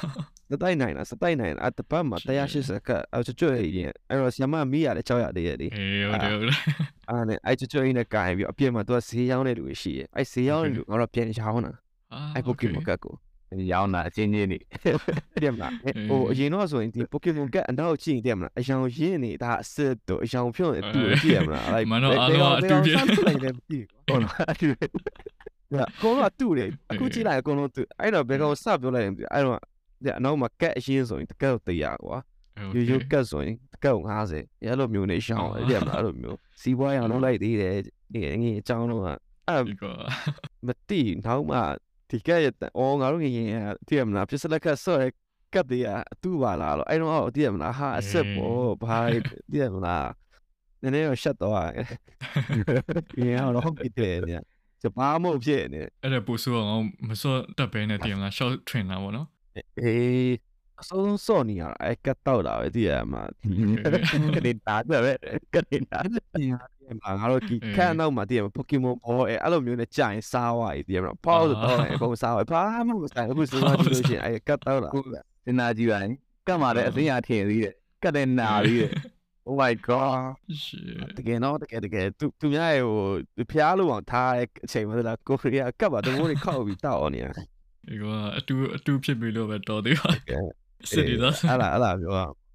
[0.52, 6.58] စတိုက်နိုင်လားစတိုက်နိုင်လားအတပတ်မှာ180ကတ်အဲ့ကျွတ်ရင်အဲ့တော့ဆီယမမီးရတယ်ကြောက်ရသေးတယ်ဒီအေးဟုတ်တယ်ဟုတ်တယ်
[7.08, 11.72] အဲ့နဲ့အဲ့ကျွတ်ကျွတ်ရင်းနဲ့ကာရင်ပြီးအပြည့်မှာသူကဈေးရောင်းတဲ့လူတွေရှိရဲ့အဲ့ဈေးရောင်းတဲ့လူငါတို့ပြန်ရောင်းတာ
[12.34, 13.14] အဲ့ပိုကီမွန်ကတ်ကို
[13.72, 14.58] ရောင်းတာအချင်းချင်းနေ
[15.42, 15.72] တဲ့မလား
[16.08, 22.90] ဟိုအရင်တော့ဆိုရင်ဒီပိုကီမွန်ကတ်အနောက်ကြည့်တယ်မလားအယောင်ရင်းနေတာအစ်စ်တို့အယောင်ဖြုတ်တူကြည့်ရမလားအဲ့မနော်အားလုံးအတူပြ
[23.26, 24.68] လိုက်တယ်ကြည့်ဟုတ်လားအတူ
[25.74, 29.58] အကုန်လုံးတူတယ်အခုကြည့်လိုက်အကုန်လုံးတူအဲ့တော့ဘယ်ကောင်စပြောလိုက်ရင်အဲ့တော့
[30.18, 32.18] အနောက်မှာကတ်အရှင်းဆိုရင်တကတ်တရားကွာ
[32.74, 33.96] ရိုးရိုးကတ်ဆိုရင်တကတ်
[34.32, 37.76] 50အဲ့လိုမျိုးနေရှောင်းတယ်တဲ့မလားအဲ့လိုမျိုးစီးပွားရအောင်လုပ်လိုက်သေးတယ်
[38.12, 39.02] ဒီငယ်အကြောင်းတော့
[39.48, 39.84] အဲ့ဒီက
[40.66, 41.58] မတိနောက်မှ
[42.10, 45.04] ဒီကရဲ့အော်ငါတို့ငယ်ငယ်တည်ရမလားပြစလက်ကဆော့ရ
[45.54, 48.98] ကတ်တရားအတူပါလားလို့အဲ့တော့တည်ရမလားဟာအဆက်ပေါ်ဘာ
[49.50, 50.10] တည်ရမလား
[50.82, 51.58] နည်းနည်းတော့ရှက်တော့ရ
[53.30, 54.32] င်းတော့ဟုတ်ပြီတဲ့ည
[54.82, 59.26] စပါမို့ဖြစ်နေအဲ့ဒါပူဆိုအောင်မစော့တက်ပဲနဲ့တင်မလား short train လာပေါ့နော်
[59.80, 60.32] အေး
[60.80, 63.22] အစုံစော့နေရအဲ့ကတ်တော့တာပဲတည်ရမှာ
[64.34, 65.12] ကနေတာပဲ
[65.54, 65.98] ကနေတာ
[67.20, 76.12] ငါတို့ဒီခန့်နောက်မှာတည်ရမှာ Pokemon ဘောအဲ့အဲ့လိုမျိုးနဲ့ကြာရင်စားသွားပြီတည်ရမှာပေါက်လို့တော့အကုန်စားသွားဘာမှမဆိုင်အခုစဉ်းစားကြည့်လို့ရှိရင်အဲ့ကတ်တော့တာကိုစဉ်းစားကြည့်ပါရင်
[76.46, 78.92] ကတ်မှာလည်းအစင်းရထင်သေးတယ်ကတ်တဲ့နာပြီးတယ်
[79.48, 80.16] Oh my god
[80.62, 80.78] ရှေ
[81.16, 87.30] တကယ်တော့တကယ်တကယ်သူသူများရဲ့ဟိုဖျားလို့အောင်ထားတဲ့အချိန်မှာလားကိုရီးယားကတ်ပါတမိုးတွေခောက်ပြီးတောက်အောင်နေတာ
[87.88, 88.04] ဒီက
[88.38, 90.10] အတူအတူဖြစ်ပြီလို့ပဲတော်သေးပါ
[90.90, 92.12] စစ်ဒီသားအဲ့လားအဲ့လားပြော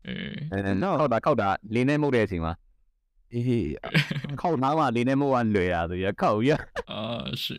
[0.07, 2.53] အေးအဲတော့ခောက်တာခောက်တာလင်းနေမှုတဲ့အချိန်မှာ
[3.33, 3.67] အေး
[4.41, 6.51] ခောက်နားမှာလင်းနေမှုကလွယ်တာဆိုရခောက်ရ
[6.91, 7.01] အာ
[7.43, 7.55] ရှေ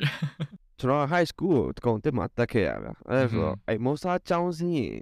[0.78, 4.94] ကျွန်တော် high school ကိုတကောင်တက်မှာတက်ခဲ့ရဗျအဲ့ဒါဆိုတော့အဲ့မောစာကျောင်းစင်းရင်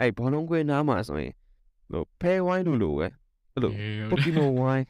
[0.00, 1.32] အဲ့ဘောလုံးကွင်းနားမှာဆိုရင်
[1.90, 3.06] ဟိုဖဲဝိုင်းလို့လို့ပဲ
[3.52, 3.72] အဲ့လို
[4.10, 4.86] Pokemon wine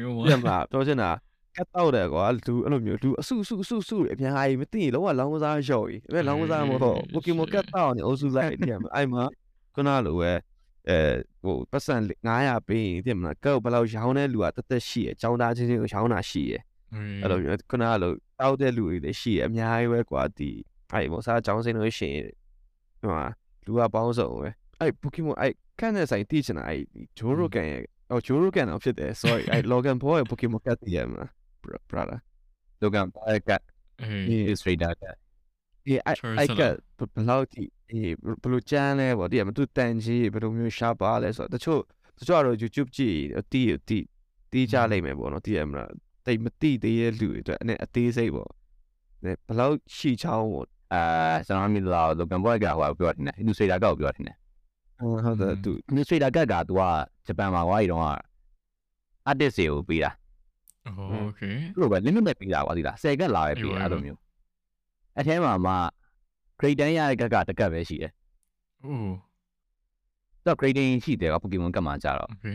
[0.00, 1.10] ရောပြမလားပြောချင်တာ
[1.58, 9.24] ကတ်တော့တယ်ကွာလူအဲ့လိုမျိုးလူအဆုဆုဆုဆုအပြန်ဟာကြီးမသိရင်လောကလောင်းကစားရှော့ကြီးအဲ့လောင်းကစားမဟုတ် Pokemon ကတ်တော့နေအုပ်စုလိုက်တယ်အဲ့မှာ
[9.74, 10.32] ခုနလိုပဲ
[10.88, 10.98] အဲ
[11.42, 11.94] ဟိုပတ်စံ
[12.32, 16.54] 900ပေးရင်ပြမလားကောက်ဘယ်လောက်ရောင်းတဲ့လူကတက်တက်ရှိရအကြောင်းသားချင်းချင်းကိုရောင်းတာရှိရ
[17.22, 20.50] အဲ့လိုမျိုးခုနလိုတောက်တဲ့လူတွေလည်းရှိရအများကြီးပဲကွာဒီ
[20.92, 22.26] အဲ့မောစားအကြောင်းစင်းလို့ရှိရင်
[23.00, 23.26] ဟိုမှာ
[23.64, 24.48] လူကပေါင်းစုံပဲ
[24.80, 26.82] အဲ့ Pokemon အဲ့ခန့်တဲ့ဆိုင်တိချင်တာအဲ့
[27.18, 31.30] ဂျိုးရိုကန်ရဲ့အော်ဂျိုးရိုကန်တော့ဖြစ်တယ် sorry အဲ့ Logan Paul ရဲ့ Pokemon ကတ်တည်ရမလား
[31.90, 32.18] brother
[32.80, 33.62] လောကန်ပါကတ်
[34.02, 35.16] အေး illustrator ကတ်
[35.86, 41.80] အေးအဲ့အဲ့ကဘယ်လောက်ထိအေးဘယ်လိုကျန်းလဲပေါ့ဒီမှာသူတန်ကြီးဘယ်လိုမျိုးရှားပါလဲဆိုတော့တချို့
[42.18, 43.18] တချို့ကတော့ YouTube ကြည့်
[43.52, 44.06] တီးတီး
[44.52, 45.90] တီးကြလိမ့်မယ်ပေါ့နော်တီးရမလား
[46.26, 48.50] တိတ်မတိသေးတဲ့လူတွေအတွက်အဲ့အသေးစိတ်ပေါ့
[49.22, 51.02] ဘယ်လောက်ရှိချောင်းပေါ့အာ
[51.46, 54.36] ကျွန်တော်မြင်လာလောကန်ဘောကဟိုပြောတယ် illustrator ကပြောတယ်
[55.24, 56.82] ဟုတ်တယ်သူ illustrator ကတ်ကသူက
[57.26, 58.02] ဂျပန်မှာဝါရီတော့
[59.30, 60.10] artist တွေကိုပေးတာ
[61.23, 61.41] โอเค
[61.73, 64.19] သူတို့ပဲ limit နဲ့ပေးတာကွာဒီလား10ကတ်လာပဲပေးတာအဲ့လိုမျိုး
[65.17, 65.73] အထဲမှာမှ
[66.59, 68.11] grade 10ရတဲ့ကတ်ကတကတ်ပဲရှိတယ်
[68.81, 68.93] โอ้
[70.45, 72.47] သူက grading ရှိတယ်က Pokemon ကတ်မှာကြတော့ โอเค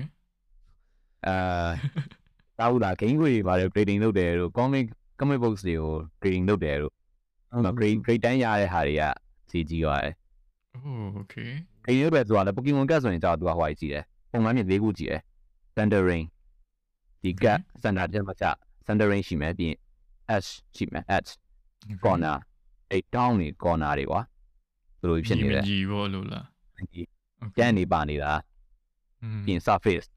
[1.26, 1.70] အာ
[2.58, 4.86] တာဘူးလား game တွေပါတယ် grading လုပ်တယ်တို့ comic
[5.18, 6.92] comic books တွေကို grading လုပ်တယ်တို့
[7.50, 9.02] အဲ့မှာ grade grade 10ရတဲ့ဟာတွေက
[9.50, 10.14] စီကြီးရတယ်
[11.14, 11.34] โอเค
[11.84, 15.20] grading လုပ်တယ်ဆိုတာလည်း Pokemon ကတ်ဆိုရင်ကြာသူကဟိုကြီးတယ်ပုံမှန်မြင်၄ခုကြီးတယ်
[15.76, 16.24] Thunder Rain
[17.23, 18.45] ဒီ gap center တက်မှာကျ
[18.85, 19.77] center range ရှိမယ်ပြီးရင်
[20.35, 21.31] edge ရှိမယ် edge
[22.03, 22.37] corner
[22.91, 24.21] အဲ့ down နေ corner တွေကွာ
[25.01, 26.45] ဘယ်လိုဖြစ်နေလဲကြီးဘောလို့လား
[27.57, 28.31] ကျန်နေပါနေတာ
[29.45, 30.07] ပြင် surface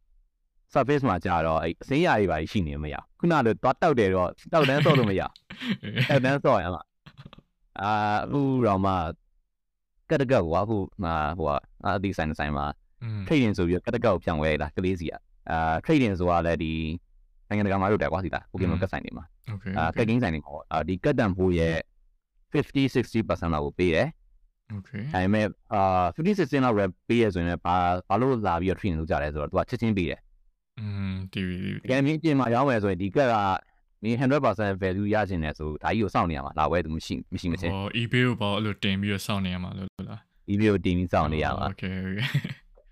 [0.73, 6.83] surface မှာကြာတော့အဲ့အစိမ်းရတွေပါရှိနေမရခုနလိုသွားတောက်တယ်တော့တောက်တန်းဆော့လို့မရတောက်တန်းဆော့ရမှာ
[7.81, 7.93] အာ
[8.25, 8.93] အခုတော့မှ
[10.11, 10.81] ကတ်တကောက်ကွာဟို
[11.39, 12.67] ဟိုဟာအသီးဆိုင်ဆိုင်မှာ
[13.27, 15.13] ထိတ်ရင်ဆိုပြီးကတ်တကောက်ပြန်ဝဲလာကလေးစီက
[15.51, 16.73] အာ trading ဆိုတာလည်းဒီ
[17.49, 19.25] နိုင်ငံတကာမှာလုပ်တယ်ကွာစီတာ Pokemon ကတ်ဆိုင်တွေမှာ
[19.79, 21.77] အာကတ်ကင်းဆိုင်တွေမှာအာဒီကတ်တန်ဖိုးရဲ့
[22.53, 24.09] 50 60%လောက်ကိုပေးတယ်
[24.77, 27.77] Okay ဒါပေမဲ့အာ50 60%လောက် rep ပေးရဆိုရင်လည်းဘာ
[28.09, 30.21] ဘာလို့လာပြီးတော့ trading လုပ်ကြလဲဆိုတော့ तू ကချက်ချင်းပေးတယ်
[30.81, 31.43] อืมဒီ
[31.83, 33.35] တကယ်မင်းအပြင်မှာရောင်းမယ်ဆိုရင်ဒီကတ်က
[34.03, 42.21] မင်း100% value ရချင်တယ်ဆိုဒါကြီးကိုစောင့်နေရမှာလာဝဲသူမရှိမရှိမချင်းဟော eBay ကိုပေါ့အဲ့လိုတင်ပြီးတော့စောင့်နေရမှာလို့လား eBay ကိုတင်ပြီးစောင့်နေရမှာ Okay okay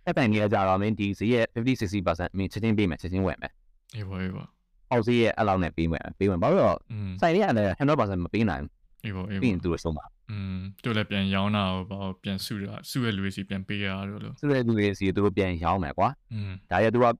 [0.06, 3.54] အဲ့ပိုင်ကြီးကကြတော့မင်းဒီဈေးရဲ့50 60%မင်းချက်ချင်းပေးမယ်ချက်ချင်းဝယ်မယ်
[3.96, 4.46] အေးဘောအေးဘော
[4.92, 8.64] အောက်ဈေးရဲ့အဲ့လောက်နဲ့ပေးမယ်ပေးမယ်ဘာလို့လဲ อืม စိုင်လေးကလည်း100%မပေးနိုင်
[9.06, 17.16] အေးဘောအေး ဘူးပြီး ဘော ရင်သူတို့ဆုံးပါ อืมတို့လည်းပြန်ရောင်းတာကိုပေါ့ပြန်စုတာစုရဲ့လူတွေစီပြန်ပေးရလို့လို့ သူတို့လူတွေစီသူတို့ပြန်ရောင်းမယ်ကွာ อืม ဒါရဲ့သူတို့က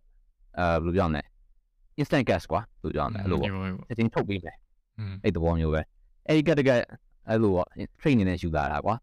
[0.58, 1.22] အဲဘယ်လိုပြောမလဲ
[2.02, 4.58] instant gas ကွာသူကြောင်းတယ်အဲ့လိုပေါ့ အေးပေါ့ ချက်ချင်းထုတ်ပေးမယ်
[5.00, 5.82] อืม အဲ့သဘောမျိုးပဲ
[6.28, 6.80] အဲ့ဒီကတ်တကတ်
[7.30, 7.68] အဲ့လိုပေါ့
[8.00, 8.96] train နေနဲ့ယူလာတာကွာ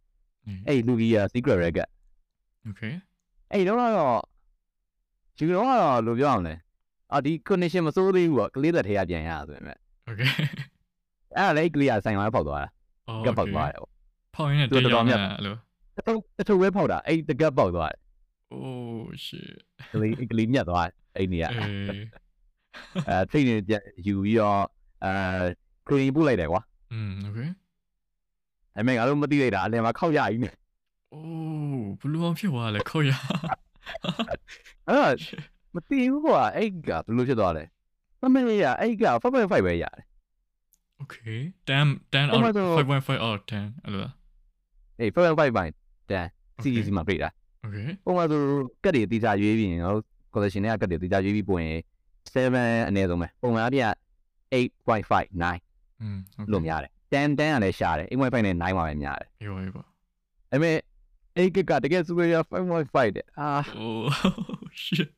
[0.66, 1.88] အဲ့ဒီလူကြီးက secret record
[2.64, 2.82] โอเค
[3.53, 4.21] အဲ့တော့တော့
[5.37, 6.55] ဒီတော့ကတော့လိုပြောအောင်လဲ
[7.13, 10.29] အာဒီ connection မစိုးသေးဘူးပေါ့ကလေးသက်ထဲကပြန်ရတာဆိုပေမဲ့ဟုတ်ကဲ့
[11.35, 12.69] အဲ့ဒါလည်းကလေးကဆိုင်ဝါဖောက်သွားတာ
[13.25, 13.91] ကပ်ဖောက်သွားတယ်ပေါ့
[14.35, 15.55] ဖောက်ရင်းနဲ့တူတော်များအဲ့လို
[16.37, 17.99] တထုပ်ဝဲဖောက်တာအဲ့တကပ်ပေါက်သွားတယ်
[18.53, 19.55] Oh shit
[19.91, 20.87] ကလေးကလေးမြတ်သွား
[21.17, 21.45] အဲ့နေရ
[23.07, 23.73] အဲထိနေပြ
[24.05, 24.61] ယူပြီးတော့
[25.03, 25.11] အဲ
[25.87, 26.61] clean ပို့လိုက်တယ်ကွာ
[26.93, 27.49] อืม okay
[28.75, 30.55] အဲ့မဲ့ငါတို့မသိလိုက်တာအလင်မှာခောက်ရကြီးနဲ့
[31.10, 31.20] โอ้
[32.00, 33.12] ဘလူးအောင်ဖြစ်သွားလဲခေါက်ရ
[34.88, 35.14] အဲ့တော့
[35.74, 37.64] မသိဘူးကွာအဲ့ကဘယ်လိုဖြစ်သွားလဲ
[38.20, 40.04] မမေးရအဲ့က5.5ပဲရတယ်
[40.98, 41.16] โอเค
[41.68, 41.70] 10
[42.12, 44.14] 10 out ဟိုမှာတော့ 5.5 out of 10အဲ့လိုလား
[45.00, 45.72] အေး5.5ပိုင်း
[46.10, 46.26] တန်
[46.62, 47.28] CGC မှာပြိတာ
[47.62, 48.40] โอเค ပုံမှန်ဆို
[48.84, 51.78] ကတ်တွေတိကျရွေးပြီးရင်ငါတို့ collection တွေကကတ်တွေတိကျရွေးပြီးပို့ရင်
[52.34, 53.80] 7အနည်းဆုံးပဲပုံမှန်အပြ
[54.52, 59.84] 8.5 9 อืมโอเค လို့များတယ်10 10ကလည်းရှားတယ်8.5နဲ့9ပါပဲများတယ် အေးပါအေးပါ
[60.50, 60.76] အဲ့မဲ့
[61.35, 63.93] 8 gig ကတကယ် superior 5.5တဲ့အာဟို
[64.85, 65.09] shit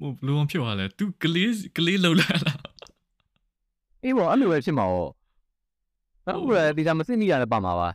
[0.00, 2.60] ဘယ်လိုဖြစ်သွားလဲ तू ကလေးကလေးလောက်လာလား
[4.04, 7.88] အေးဘောအဲ့လိုပဲဖြစ်မှာရောဟုတ်ရယ်ဒီကမစစ်မိရတယ်ပါမှာပါ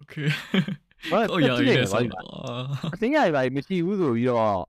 [0.00, 0.28] okay
[1.10, 1.84] ဘာလို့ကြည့်နေလဲ
[2.94, 4.62] အစင်းရပါမရှိဘူးဆိုပြီးတော့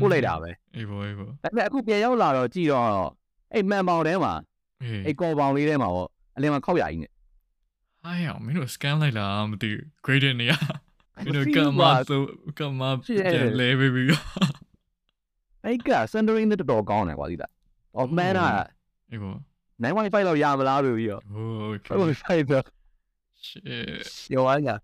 [0.00, 2.86] ပို့လိုက်တာပဲအေးဘောအေးဘောဒါပေမဲ့အခုပြန်ရောက်လာတော့ကြည့်တော့
[3.52, 4.34] အဲ့မှန်ပေါင်ထဲမှာ
[5.06, 7.12] အဲ့ကော်ပေါင်လေးထဲမှာပေါ့အလင်းမှာခောက်ရည်နဲ့
[8.04, 10.52] အားရမင်းတို့ scan လိုက်လားမသိဘူး gradient နေရ
[11.24, 12.20] you know ကမဆို
[12.58, 14.22] ကမပြန်လဲပြီးတော့
[15.64, 17.52] အဲ့ကစန်ဒရင်းတော်တော်ကောင်းတယ်ကွာဒီလား
[17.96, 18.46] အော်မန်နာ
[19.10, 19.38] အေးပေါ့
[19.82, 22.64] 915လောက်ရမလားလို့ပြီးတော့ဟုတ်ကဲ့515တော့
[23.46, 23.62] shit
[24.34, 24.76] ရောရညာ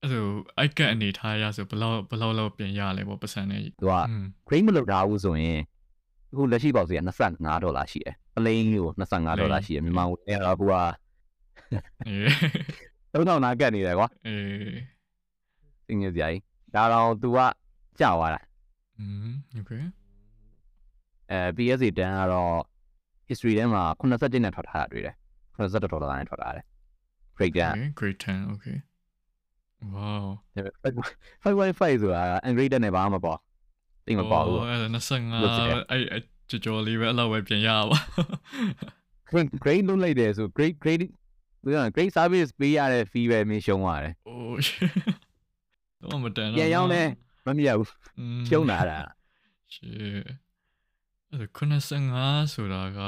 [0.00, 0.24] အဲ့ဆို
[0.58, 3.94] အိုက်ကတ်အနေထားရဆိုဘလောက်ဘလောက်လောက်ပြင်ရလဲပေါ့ပတ်စံနဲ့သူက
[4.48, 5.60] grade မလောက်တာဘူးဆိုရင်
[6.32, 7.00] အခုလက်ရှိပေါက်စီက
[7.32, 10.74] 25ဒေါ်လာရှိတယ်။ပလိန်ကို25ဒေါ်လာရှိတယ်မြန်မာငွေနဲ့တော့ဘူးက
[13.12, 14.97] အဲတော့နာကတ်နေတယ်ကွာ။အေး
[15.87, 16.41] သင်ငယ်စရာကြီး။
[16.75, 17.37] ဒါတော့ तू က
[17.99, 18.41] ကြာသွားတာ
[18.99, 19.71] อืมโอเค
[20.51, 22.55] ။အဲ PSA တန်းကတော့
[23.29, 25.15] history ထဲမှာ87နဲ့ထွက်ထားတာတွေ့တယ်။
[25.57, 26.65] 87ဒေါ်လာနဲ့ထွက်ထားတယ်။
[27.37, 28.77] grade တန်း okay grade 10 okay
[29.93, 30.25] wow
[31.43, 33.37] 5.5ဆိုတာ ungraded နဲ့ဘာမှမပေါ့။
[34.05, 35.21] တိတ်မပေါ့ဘူး အဲ့ဒါ လုပ်စစ်
[35.67, 37.97] တယ် 25အဲ့အဲ့ကြော်ကြော်လေးပဲအဲ့လောက်ပဲပြင်ရပါ
[39.31, 41.05] grade grade လုပ်လိုက်တယ်ဆို grade grade
[41.63, 44.33] သူက grade service ပေးရတဲ့ fee ပဲမင်းရှုံးရတယ် โอ้
[44.65, 44.91] shit
[46.02, 47.02] တော့မတန်တော့ပြန်ရောက်လဲ
[47.46, 48.98] မမြတ်ဘူးอืมရှုံးလာတာ
[49.72, 50.26] shit
[51.30, 53.00] အဲ့ဒါ95ဆိုတာက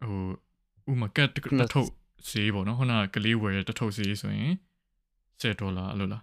[0.00, 1.42] ဟိုဥမာကတ်တစ်
[1.74, 1.90] ထုပ်
[2.28, 4.54] ဈေးပေါ့နော်ခုနကကလေးဝယ်တဲ့တစ်ထုပ်ဈေးဆိုရင်
[5.40, 6.22] 10ဒေါ်လာအဲ့လိုလား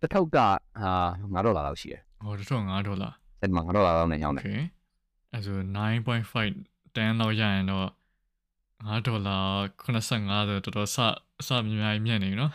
[0.00, 0.48] တစ်ထုပ်ကဟာ
[1.42, 4.60] 9ဒေါ်လာလောက်ရှိတယ်ဟောတစ်ထုပ်5ဒေါ်လာစက်မှာ9ဒေါ်လာလောက်နဲ့ရောင်းတယ် okay
[5.32, 5.56] အဲ့ဆို
[6.22, 7.88] 9.5တန်းလောက်ရရင်တော့
[8.88, 9.38] 5ဒေါ်လာ
[9.86, 10.98] 85ဆိုတော့တော်တော်စ
[11.40, 12.52] အစမြင်များမြင့်နေပြီနော်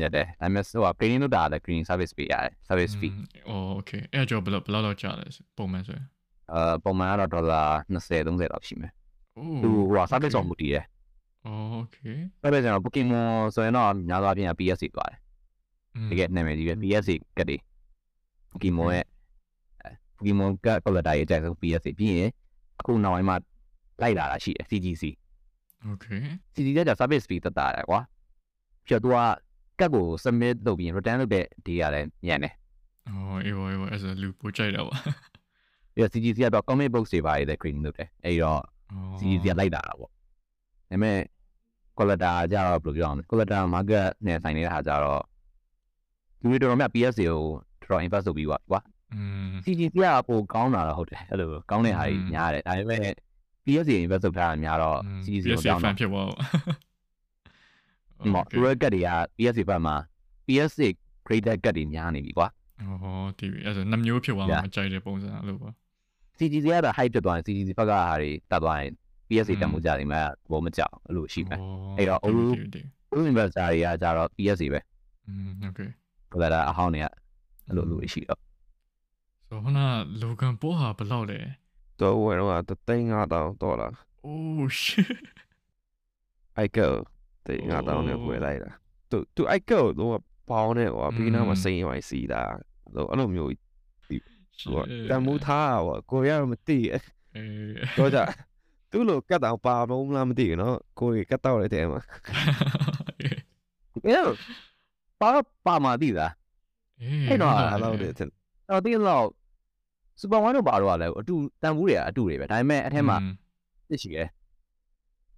[0.00, 3.14] ညတယ်ဒါပေမဲ့ဟိုက green လုပ်တာလည်း green service ပေးရတယ် service fee
[3.48, 6.06] อ๋อโอเคအဲ့ကြောဘယ်လောက်ဘယ်လောက်လောက်ကြာလဲပုံမှန်ဆိုရင်
[6.52, 7.62] အဲပုံမှန်ကတော့ဒေါ်လာ
[7.94, 8.92] 20 30လောက်ရှိမယ်
[9.36, 10.84] အိုး သူဟိုက service အောင်မူတည်တယ်
[11.46, 11.98] อ๋อโอเค
[12.42, 15.18] service ကတော့ Pokemon ဆိုရင်တော့များသောအားဖြင့် PSC သွားတယ်
[16.10, 17.56] တကယ်နာမည်ကြီးပဲ PSC ကတ်တွေ
[18.52, 19.04] Pokemon ရဲ့
[20.16, 22.30] Pokemon က collector ရဲ့အကြိုက်ဆုံး PSC ပြီးရင်
[22.80, 23.36] အခုနောက်ပိုင်းမှာ
[24.02, 25.04] လိုက်လာတာရှိတယ် CGC
[25.84, 26.06] โอเค
[26.54, 28.00] CGC က service fee တက်တာတယ်ကွာ
[28.86, 29.08] ပြီးတော့ तू
[29.79, 32.53] ကတ်ကို submit လုပ်ပြီး return လုပ်တဲ့ဒီကလည်းညံ့တယ်။
[33.07, 34.95] အော်အေးပါအေးပါအဲ့ဒါလူပိုကြိုက်တာပါ။
[35.93, 38.61] ပြီးတော့ CGC ကတော့ comic books တွေပါရေးတဲ့ creating လုပ်တယ်။အဲ့တော့
[39.19, 40.07] CGC ကလိုက်တာပေါ့။ဒါ
[40.89, 41.17] ပေမဲ့
[41.97, 45.23] collector ကြတော့ဘယ်လိုပြောအောင်လဲ collector market နဲ့ဆိုင်နေတဲ့ဟာကြတော့
[46.41, 47.39] လူတွေတော်တော်များ PS တွေကို
[47.83, 48.81] တော်တော် invest လုပ်ပြီးပါကွာ။
[49.63, 53.01] CGC ကပိုကောင်းတာတော့ဟုတ်တယ်အဲ့လိုကောင်းတဲ့ဟာကြီးများတယ်။ဒါပေမဲ့
[53.65, 56.37] PS တွေ invest လုပ်ထားတာများတော့ CGC ကိုတောင်းတာဖြစ်ပါဘူး။
[58.32, 59.94] မှာ Royal ကတ်တွေက PSC ဘက်မှာ
[60.46, 60.80] PSC
[61.26, 62.48] graded ကတ်တွေများနေပြီကွာ
[63.02, 64.62] ဟောတီဗီအဲ့ဆိုနှမျိုးဖြစ်သွားမှာ Yeah.
[64.64, 65.70] မကြိုက်တဲ့ပုံစံအဲ့လိုပါ
[66.38, 68.92] CGC ကတော့ hype ဖြစ်သွားရင် CGC ဘက်ကဟာတွေတတ်သွားရင်
[69.28, 71.62] PSC อืม တက်မှုကြတယ်မှာဘောမကြောက်အဲ့လိုရှိမယ် ဩ
[71.98, 74.80] အဲ့တော့ တီဗီ Olu- တီဗီတီဗီ သူ investor တွေကကြတော့ PSC ပဲ
[75.28, 75.80] อืมโอเค
[76.32, 77.06] collector အဟောင်းတွေက
[77.66, 78.40] အဲ့လိုလိုရှိတော့
[79.48, 79.78] ဆိုခုန
[80.20, 81.38] လောကန်ပိုးဟာဘယ်လောက်လဲ
[82.00, 83.88] တော့ဝယ်တော့တသိန်း5000ဒေါ်လာ
[84.26, 85.24] oh shit
[86.56, 86.72] အိုက်
[87.47, 88.71] ကယ်သိန်း5000နဲ့ဝယ်လိုက်တာ
[89.11, 92.41] သူသူအိုက်ကယ်တော့ပေါင်းနေကွာပြီးနောက်မှာစိန်ရိုင်းစီးတာ
[92.95, 93.51] တော့အဲ့လိုမျိုး
[94.05, 96.99] ဟိုတန်မူထားတာပေါ့ကိုရတော့မသိအဲ
[97.35, 98.19] အေးတော့ကြ
[98.91, 102.01] သူ့လိုကတ်တောင်ပါမုံလားမသိဘူးနော်ကိုကြီးကတ်တော့တဲ့တဲမှာ
[104.05, 104.35] အဲ့တော့
[105.21, 105.29] ပါ
[105.65, 106.33] ပါမာတိလား
[107.01, 109.25] အေးအဲ့တော့အားလုံးတဲ့တော့တင်းတော့
[110.19, 113.27] စူပါဝိုင်းတို့ဘာတော့လဲအတူတန်ဘူးတွေကအတူတွေပဲဒါပေမဲ့အထက်မှာอื
[113.89, 114.27] တစ်ရှိတယ်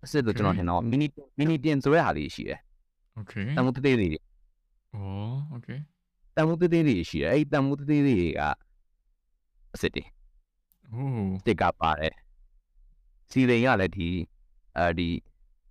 [0.06, 1.08] အစစ်လို့ကျွန်တော်ထင်တော့ mini
[1.40, 2.60] mini tin ဆိုတဲ့ဟာလေးရှိတယ်။
[3.20, 4.12] Okay ။တန်ဖိုးသေးသေးလေး။
[4.96, 5.00] ဩ
[5.56, 5.80] okay
[6.36, 8.42] ။တန်ဖိုးသေးသေးလေးရှိတယ်။အဲ့ဒီတန်ဖိုးသေးသေးလေးက
[9.74, 10.08] အစစ်တင်။
[10.94, 12.14] ဟိုးတစ်ကပါတယ်။
[13.30, 14.08] စီရင်ကလည်းဒီ
[14.78, 15.08] အဲဒီ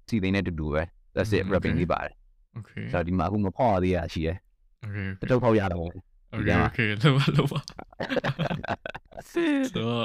[0.09, 0.83] စီရင်နဲ့တူတူပဲ။
[1.15, 2.15] that's it wrapping လေးပါတယ်။
[2.59, 4.37] Okay ။ဆိုတော့ဒီမှာအခုမဖောက်ရသေးတာရှိတယ်။
[4.85, 6.03] Okay ။တတုတ်ဖောက်ရတော့ဘူး။
[6.35, 7.61] Okay okay လောပါလောပါ။
[9.31, 10.05] ဆိုတော့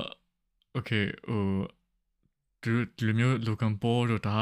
[0.78, 1.42] okay ဟို
[2.63, 4.38] ဒီဒီလိုမျိုး Logan Paul တို့ဒါ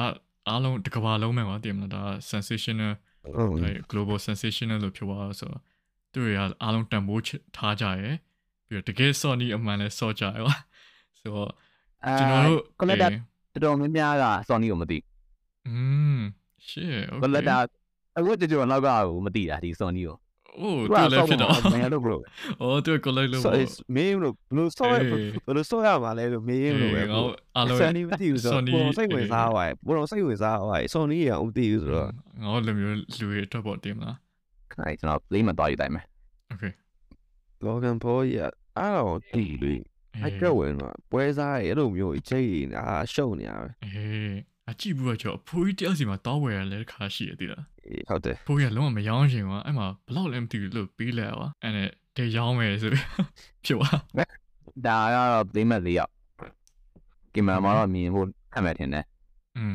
[0.50, 2.92] အားလုံးတစ်ကမ္ဘာလုံးမှာပါတည်မလားဒါ sensational
[3.36, 5.62] ဟုတ် like global sensational လို့ပြောပါဆိုတော့
[6.12, 7.24] သူတွေကအားလုံးတန်ဖိုး
[7.58, 8.16] ထားကြရယ်
[8.68, 10.56] ပြီးတော့တကယ် Sony အမှန်လဲစော့ကြရယ်ပါ
[11.20, 11.50] ဆိုတော့
[12.06, 13.12] အဲကျွန်တော်တို့ collector
[13.54, 14.98] တော်တော်များများက Sony ကိုမသိ
[15.68, 15.76] อื
[16.18, 16.20] ม
[16.68, 17.62] shit okay collector
[18.18, 20.16] အခုတချို့နောက်ကကိုမသိတာဒီ Sony ကို
[20.59, 22.23] โอ้ตัวလည်းဖြစ်တော့ မင်းတို့ဘလို့
[22.61, 27.19] อ๋อตัว collect လို့ ဆော ပေါ့ မင်းတို့ဘလို့ဆော့ရ အေး ဘလို့ဆော့ရမှာလဲလို့မင်းတို့ပဲ ငါ
[27.57, 32.11] အားလုံး ဆန်နီမသိဘူးဆိုတော့ Sony ဘလို့စိတ်ဝင်စားသွားတယ်ဘလို့စိတ်ဝင်စားသွားတယ်ဆော်နီရအောင်မသိဘူးဆိုတော့
[32.43, 34.17] ငါတို့လိုမျိုးလူတွေအတွက်ပေါ့တင်မလား
[34.79, 36.05] အဲကျွန်တော် play မှာသွားယူတိုင်းမယ်
[36.53, 36.73] okay
[37.67, 38.39] Logan Paul ရ
[38.79, 39.75] အဲ့တော့တီးလေ
[40.23, 44.35] အဲ့တော့ဝင်တော့ပွဲစားရအဲ့လိုမျိုးချိန်အာရှုံနေရပဲ အေး
[44.71, 47.65] အကြည့်ဘူးတော့ကျွန်တော်အဖိုးကြီးတယောက်စီမှာတောင်းဝယ်ရလဲတစ်ခါရှိရသေးလား
[48.09, 53.07] ဟုတ်တယ် ဖိုးကြီးကလုံးဝမရောင်းချင်ကွာအဲ့မှာဘလောက်လဲမသိဘူးလို့ပြီးလဲကွာအဲ့နဲ့တေးရောင်းမယ်ဆိုပြီး
[53.65, 53.97] ဖြစ်သွား
[54.87, 56.13] ဒါကတော့ play မဲ့လေးယောက်
[57.35, 59.05] ကင်မရာမှာတော့မြင်ဖို့ခက်မယ်ထင်တယ်
[59.57, 59.75] อืม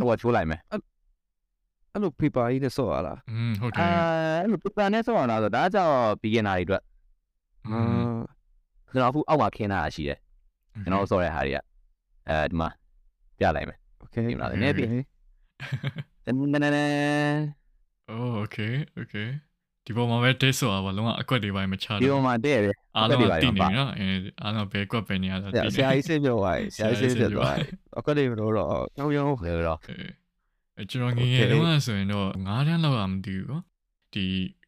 [0.00, 3.92] တော့ချိုးလိုက်မယ် အဲ့လို paper ကြီးနဲ့ဆော့ရလား อืมဟုတ်တ အဲ ယ်
[4.42, 6.82] အဲ့လို paper နဲ့ဆောင်းအောင်လားဆိုဒါကြောင့် beginner တွေအတွက်
[7.68, 7.78] อื
[8.12, 8.14] ม
[8.90, 10.18] ကျွန်တော်အခုအောက်မှာခင်းတာရှိတယ်
[10.82, 11.58] ကျွန်တော်ဆော့တဲ့ဟာတွေက
[12.28, 12.68] အဲဒီမှာ
[13.38, 14.84] ပြလိုက်မယ် okay ဒီမှာလည်းနည်းပြီ
[18.13, 19.29] Oh okay okay
[19.85, 24.07] ဒီပေါ်မှာပဲတဲဆိုအောင်လုံးဝအကွက်တွေပိုင်းမချတော့ဒီပေါ်မှာတဲရတယ်အားလုံးတည်နေနော်အဲ
[24.43, 27.53] အားလုံးဘယ်ကွက်ပဲနေရတာတည်နေဆရာကြီးဆေးပြောပါဆရာကြီးဆေးပြောပါ
[27.99, 29.79] အကွက်တွေမလို့တော့ရောင်းရောင်းပဲတော့
[30.79, 33.61] အကျွန်တော်ငယ်ငယ်တုန်းကဆိုရင်တော့9တန်းလောက်ရမသိဘူးကော
[34.13, 34.25] ဒီ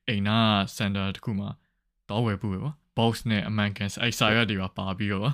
[0.07, 0.37] အိမ်နာ
[0.75, 1.49] စင်တာတခုမှာ
[2.09, 5.31] တော့ဝယ်ဖို့ပဲပေါ့ box နဲ့အမှန်ကန်အဲဆာရက်တွေပါပါပြီးတော့ပါ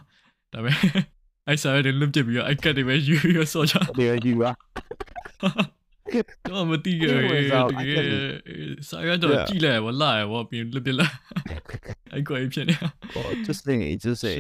[0.54, 1.04] ဒါပေမဲ့
[1.48, 4.52] အဲဆာရက်တွေလွတ်ပြပြီးတော့အကတ်တွေပဲယူရဆော့ချတယ်ယူပါ
[6.50, 7.32] တော့မသိခဲ့ဘူး
[7.72, 8.02] တကယ်
[8.90, 11.16] စာရွက်တော့ကြည့်လိုက်ဝလာရဘောပြီးလွတ်ပြစ်လိုက်
[12.14, 12.76] အဲ့ကွာဖြစ်နေ
[13.46, 14.38] just think just say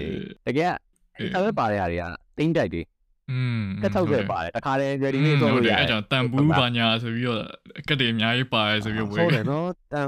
[0.47, 0.73] တကယ်
[1.17, 2.03] အဲ့ဒါပဲပါတဲ့ဟာတွေက
[2.37, 2.83] တင်းတိုက်တွေ
[3.31, 7.41] อืมကတ်ထောက်ခဲ့ပါတယ်တခါတည်း ready လေးဟုဆော့တ်လို့တရယ်တအဲ့ယ်ကြောင့်တန်ဘူးပါညာဆိုပြီးတော့
[7.87, 10.07] ကတ်တွေအများကြီးပါတယ်ဆိုပြီးဝယ်ဟုတ်တယ်နော်တန်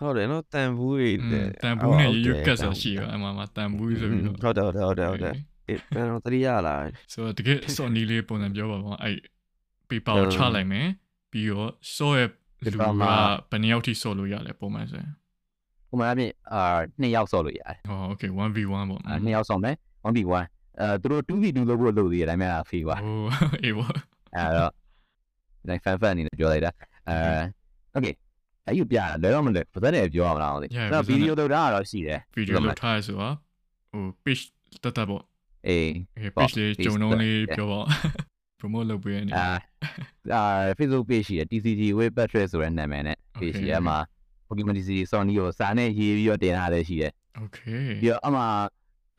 [0.00, 1.10] ဟုတ်တယ်နော်တန်ဘူးတွေ
[1.62, 5.34] တန်ဘူးနဲ့ရရွကတ်ဆိုရှိရအမှမှာတန်ဘူးဆိုပြီးတော့ဟုတ်တယ်ဟုတ်တယ်ဟုတ်တယ်ဟုတ်တယ်
[5.68, 9.16] အဲ့ဘယ်တော့တတိယလားဆိုတော့တကယ်စော်နီလေးပုံစံပြောပါဘောအဲ့
[9.92, 10.86] ပေပါကိုချလိုက်မယ်
[11.32, 12.28] ပြီးတော့စော့ရဲ့
[12.64, 15.12] လူကဘယ်နှစ်ယောက်ထိစော့လို့ရလဲပုံမှန်ဆိုရင်
[15.88, 19.74] ဟိုမှာအပြင်အာနှစ်ယောက်ဆော့လို့ရတယ်ဟော okay 1v1 ပေါ့အာနှစ်ယောက်ဆော့မယ်
[20.06, 20.44] 1v1
[20.80, 23.20] အဲသူတို့ 2v2 လုပ်ဖို့လုပ်သေးတယ်ဒါပေမဲ့ဖေးပါဟို
[23.64, 23.88] အေးဘော
[24.36, 24.70] အဲတော့
[25.68, 26.70] ဒါ fan fan အနေနဲ့ပြောလိုက်တာ
[27.08, 27.16] အဲ
[27.96, 28.14] okay
[28.66, 30.70] အဲ့ယူပြတာလွယ်တော့မလွယ်ပါသက်တယ်ပြောရမလားဟုတ်တယ်
[31.08, 33.34] ဗီဒီယိုလုပ်တာတော့ရှိတယ်ဗီဒီယိုလုပ်ထားရဆိုတော့
[33.92, 34.42] ဟို page
[34.82, 35.22] တတ်တတ်ပေါ့
[35.68, 37.80] အေးအေး page လေးဂျုံလုံးလေးပြောပါ
[38.62, 39.46] promote လုပ်ပေးနေအာ
[40.34, 40.42] အာ
[40.78, 43.94] Facebook page ရှိတယ် TCG with Patrick ဆိုတဲ့နာမည်နဲ့ page ရှိတယ်အမှ
[44.48, 48.42] Pokemon TCG Sony ကိုစာနဲ့ရေးပြီးတော့တင်ထားတယ်ရှိတယ် okay ပြီးတော့အမှ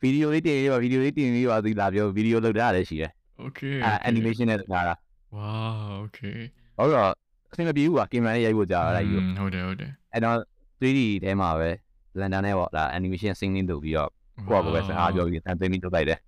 [0.00, 3.10] ဗီဒီယိုလေးတင်ပြီးတော့ဗီဒီယိုလေးတင်ပြီးတော့ဒီလာပြောဗီဒီယိုလုပ်တာလည်းရှိတယ်
[3.44, 4.94] okay အာ animation နဲ့ထားတာ
[5.36, 6.38] wow okay
[6.76, 7.10] ဟုတ်တော့
[7.52, 10.36] အဆင်မပြေဘူးကွာကင်မရာနဲ့ရိုက်ဖို့ကြာတာလိုက်ယူဟုတ်တယ်ဟုတ်တယ်အဲ့တော့
[10.80, 11.70] 3D ထဲမှာပဲ
[12.14, 14.10] Blender နဲ့ပေါ့ဒါ animation syncing လုပ်ပြီးတော့
[14.48, 16.18] ကိုယ့်ဘာပဲစကားပြောပြီးတန်သိမ်းပြီးလုပ်လိုက်တယ်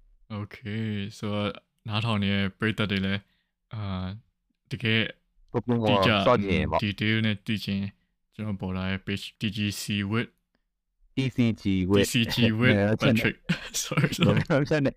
[0.40, 1.26] Okay so
[1.88, 3.20] နားထောင်နေတဲ့ပရိသတ်တွေလည်း
[3.74, 4.06] အာ
[4.70, 5.00] တကယ်
[5.52, 7.80] ကိုပုံတိကကျစော့ကြည့်ရင်ပေါ့ detail နဲ့တည်ချင်း
[8.34, 10.28] ကျွန်တော်ပေါ်လာတဲ့ page TGC with
[11.16, 13.36] TCG with TCG with Patrick
[13.84, 14.92] sorry sorry ဆက်နေ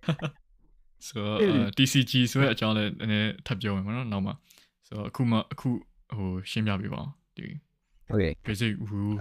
[1.08, 4.34] so uh, TCG ဆိုတဲ့အကြောင်းလည်းနည်းနည်းထပ်ပြောမယ်မနော်နောက်မှာ
[4.88, 5.68] so အခုမှအခု
[6.16, 7.46] ဟိုရှင်းပြပေးပါအောင်ဒီ
[8.10, 9.16] Okay basic rule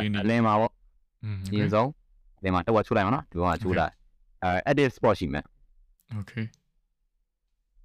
[0.00, 0.72] လေးနေအလင်းမှာပေါ့
[1.24, 1.88] อืมအရင်ဆုံး
[2.38, 3.92] အလင်းမှာတော့ချိုးလိုက်မှာနော်ဒီကောင်ကချိုးလိုက်
[4.44, 5.44] အဲ edit spot ရှိမယ်
[6.20, 6.44] okay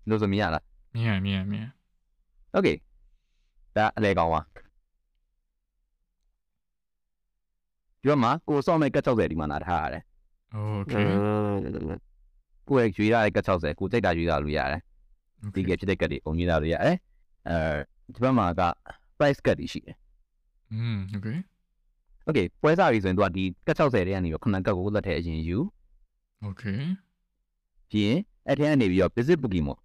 [0.10, 0.64] လို့ဆိုမြင်ရလား
[0.96, 1.68] မြင်ရမြင်ရမြင်ရ
[2.56, 2.76] Okay
[3.76, 4.42] ဒါအလဲကောင်းပါ
[8.04, 10.04] ဒီမှာကိုစော့မဲ့ကတ်60ဒီမှာနားထားရတယ်
[10.56, 11.06] okay
[12.68, 14.82] ကိုယ့်ရဲ့ရွေးရတဲ့ကတ်60ကိုကြိုက်တာရွေးရလို့ရတယ်
[15.54, 16.98] ဒီ okay ကဖြစ်တဲ့ကတ်တွေပုံရွေးရလို့ရတယ်
[17.50, 17.58] အဲ
[18.14, 18.62] ဒီဘက်မှာက
[19.18, 19.98] price cut တွေရှိတယ်
[20.74, 21.38] อืม okay
[22.28, 25.58] Okay ပွဲစားပြီဆိုရင်သူကဒီကတ်60တဲ့ကနေပြီးခဏကတ်ကိုလက်ထဲအရင်ယူ
[26.48, 26.82] okay
[27.90, 29.78] ပြီးရင်အဲ့ထဲကနေပြီးတော့ visit Pokemon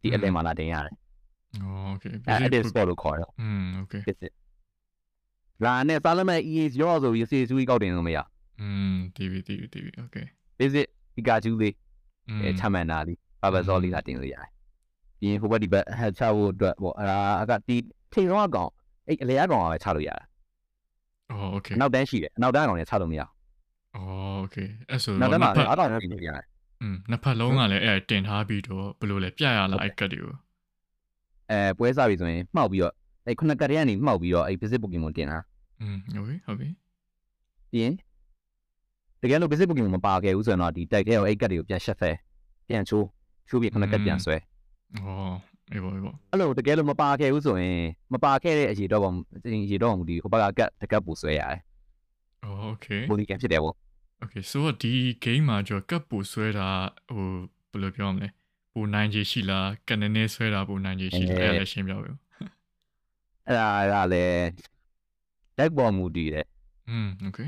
[0.00, 0.94] ဒီအလဲမှာလာတင်ရတယ်
[1.92, 4.32] okay အဲ့ basic edit spot လို့ခေါ်တယ် อืม okay visit
[5.64, 8.18] လာနဲ့စားလက်မဲ့ EA ရောဆိုပြီး CSU ကောက်တင်လို့မရ
[8.60, 10.16] อืมတီးပြီတီးပြီတီးပြီโอเค
[10.58, 11.74] visit Pikachu လေး
[12.28, 14.50] อืม အဲချမှန်တာလေး Bulbasaur လေးကတင်လို့ရတယ်
[15.20, 17.76] ပြီးရင်ဟိုဘက်ဒီဘက်ဟက်ချဖို့အတွက်ပေါ့အဲ့ဒါအကဒီ
[18.12, 18.70] ထိန်တော့အကောင်
[19.06, 20.24] အဲ့အလေအကောင်ကပဲချလို့ရတာ
[21.30, 23.30] อ๋อโอเค အနောက်တန်းရှိတယ်အနောက်တန်းအကောင်လည်းချလို့မရဘူး
[23.96, 24.02] อ๋อ
[24.40, 24.56] โอเค
[24.90, 26.44] အဲ့ဆို နောက်တ တော့ န်းမှာ နှစ်ဖက် အကောင်လည်းပြင်လို့ရတယ်
[26.82, 30.34] อืมနှစ်ဖက်လုံးကလည်းအဲ့တင်ထားပြီးတော့ဘယ်လိုလဲပြရလားအဲ့ကတ်တွေကို
[31.50, 32.94] အဲပွဲစားပြီဆိုရင်မှောက်ပြီးတော့
[33.26, 35.38] အဲ့ခုနကတည်းကနေမှောက်ပြီးတော့အဲ့ visit Pokemon တင်တာ
[35.80, 36.68] อืมဟုတ်ပြီဟုတ်ပြီ
[37.70, 37.94] ပြီးရင်
[39.22, 42.10] တကယ်လို့ visit Pokemon မပါခဲ့ဘူးဆိုရင်တော့ဒီတိုက်တဲ့ကိုအဲ့ကတ်တွေကိုပြန်ရှက်ဖဲ
[42.68, 43.06] ပြန်ချိုး
[43.48, 44.36] ချိုးပြီးခုနကပြန်ဆွဲ
[44.96, 45.12] อ๋อ
[45.72, 47.80] အေးပေါ့အေးပေါ့ အဲ့လိုတကယ်လို့မပါခဲ့ဘူးဆိုရင်
[48.12, 49.12] မပါခဲ့တဲ့အရေတော့ပုံ
[49.46, 51.60] အရေတော့မူဒီဟိုဘက်ကကတ်တကတ်ပူဆွဲရတယ်
[52.44, 53.74] อ๋อโอเค ပိုလီကန်ဖြစ်တယ်ပေါ့
[54.20, 54.92] โอเคဆိုတော့ဒီ
[55.24, 56.68] game မှာကျော်ကပ်ပူဆွဲတာ
[57.14, 57.28] ဟို
[57.70, 58.28] ဘယ်လိုပြောမလဲ
[58.72, 62.18] ပူနိုင်ခြေရှိလားကနေနေဆွဲတာပူနိုင်ခြေရှိလားအဲ့ဒါလည်းရှင်းပြပေးဦး
[63.46, 64.46] အဲ့ဒါကလည်း
[65.58, 66.46] တိုက်ပေါ်မူတည်တယ်
[66.90, 67.40] อืมโอเค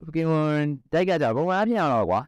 [0.00, 2.20] Pokemon တိုက်ကကြပုံမှန်အဖြစ်အောင်တော့ကွာ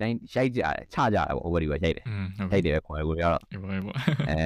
[0.00, 3.96] တိုင်းရိုက်ကြတယ်ချကြတယ်ပေါ့ over ဒီပဲရိုက်တယ် อืมဟုတ် ရို ပြီ က်တယ်ပဲခေါ်တယ်ကိုပြောတော့ အေးပေါ့အေးပေါ့
[4.30, 4.40] အဲ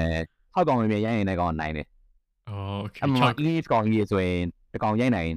[0.54, 1.86] ဟောက်ကောင်လေးရိုက်ရင်လည်းကောင်နိုင်တယ်
[2.48, 4.40] อ๋อโอเค အမှ 6 English ကောင်ကြီးဆိုရင်
[4.74, 5.30] တကောင်ရိုက်နိုင်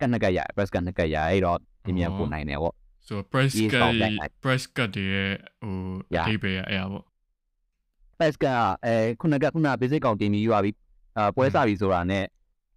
[0.00, 2.74] ကတ်နှစ်ကတ်ရ press ကတ်နှစ်ကတ်ရအဲ့တော့ ဒီမြန်ပို့နိုင်တယ်ပေါ့
[3.08, 5.30] ဆို price Yes, cut ကောင်းလိုက် price cut တွေရဲ့
[5.62, 5.74] ဟို
[6.10, 6.26] အ Yeah.
[6.28, 7.04] ထိပ္ပယ်ရအဲ့ဒါပေါ့
[8.18, 8.46] press က
[8.86, 10.76] အဲခုနကခုန basic ကောင်တင်ပြီးရွာပြီး
[11.16, 12.24] အာပွဲစားပြီဆိုတာနဲ့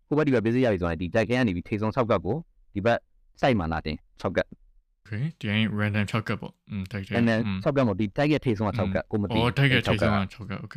[0.07, 2.37] ဟိုဘက်ဒီဘက် basic ရပြီဆိုတာနဲ့ဒီတိုက်ခဲကနေပြီးထိဆုံး6ကတ်ကို
[2.73, 2.99] ဒီဘက်
[3.41, 10.75] site မှာလာတင်6ကတ် โอเคဒီရင် random 6ကပ်ပေါ့อืมတိုက်တယ် and then อืม 6ကတ်မို့ဒီတိုက်ခဲထိဆုံးက6ကတ်ကိုမသိ อ๋อတိုက်ခဲ့ထိဆုံးက6ကပ်โอเค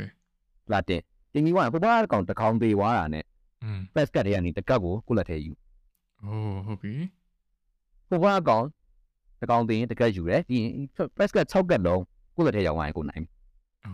[0.72, 1.00] လာတင်
[1.32, 3.24] တင်ပြီးွားဟိုဘက်ကောင်တကောင်သေးွားတာနဲ့
[3.64, 5.52] อืม press ကတ်တွေကနေတကတ်ကိုကိုလက်ထဲယူ
[6.20, 6.34] โอ้
[6.66, 6.94] ဟုတ်ပြီ
[8.08, 8.64] ဟိုဘက်ကောင်
[9.40, 10.58] တကောင်သေးရင်တကတ်ယူတယ်ဒီ
[11.16, 12.02] press ကတ်6ကတ်လုံး
[12.36, 13.28] ကိုလက်ထဲရောက်သွားရင်ကိုနိုင်ပြီ
[13.86, 13.92] อ๋อ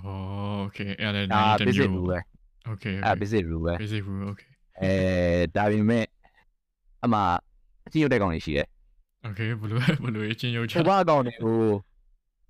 [0.63, 2.19] โอเคအဲ့ဒါလည်း ဒါ နိုင်တဲ့ basicမျိုး rule ပဲ
[2.67, 4.43] โอเค အဲ basic rule ပဲ basic rule โอเค
[4.83, 4.93] အဲ
[5.57, 6.05] ဒါပေမဲ့
[7.05, 7.21] အမှ
[7.87, 8.67] အချင်းရုပ်တဲ့ကောင်တွေရှိတယ်
[9.25, 11.59] โอเคဘယ်လိုဘယ်လိုအချင်းရုပ်ချ ဟိုဘက်ကောင်တွေကို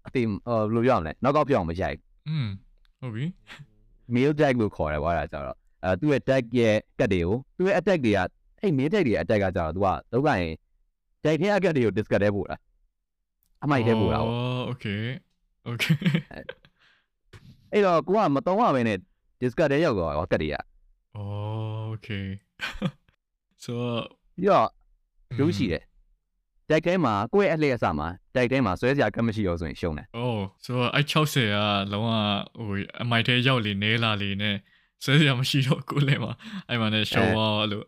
[0.06, 2.46] အတိဟိုဘယ်လိုပြောရမလဲနောက်ကောက်ပြောင်းမရိုက် อืม
[3.00, 3.24] ဟုတ်ပြီ
[4.14, 8.18] mail tag လို့ခေါ်တယ်ဘာလဲကြတော့အဲသူ့ရဲ့ tag ရဲ့ကတ်တွေကိုသူ့ရဲ့ attack တွေက
[8.60, 10.52] အဲ့ mail tag တွေရဲ့ attack ကကြတော့သူကလောက်ကရင်
[11.24, 12.56] tag ထဲအကတ်တွေကို discard ထဲပို့တာ
[13.62, 14.86] အမိုက်ထဲပို့တာပေါ့ อ๋อโอเค
[15.66, 15.84] โอเค
[17.72, 18.98] အဲ့တော့ကိုကမတော်ရဘဲနဲ့
[19.40, 20.56] discard ထဲရောက်သွားတော့ကတ်တွေက
[21.16, 21.24] อ๋อ
[21.88, 22.08] โอเค
[23.64, 23.72] so
[24.36, 24.68] ပြီးတော့
[25.38, 25.82] ရုပ်ရှိတယ်
[26.70, 30.24] tag ထဲမှာကိုယ့်ရဲ့အလှည့်အစမှာ tag ထဲမှာဆွဲစရာကတ်မရှိရောဆိုရင်ရှုံးတယ် โอ้
[30.64, 31.58] so အဲ့60က
[31.92, 32.08] လုံးဝ
[32.68, 34.56] ဟိုအမိုက်ထဲရောက်လေနေလာလေနဲ့
[35.04, 36.32] ဆွဲစရာမရှိတော့ကိုယ်လည်းမှာ
[36.68, 37.84] အဲ့မှာနဲ့ရှောင်းသွားလို့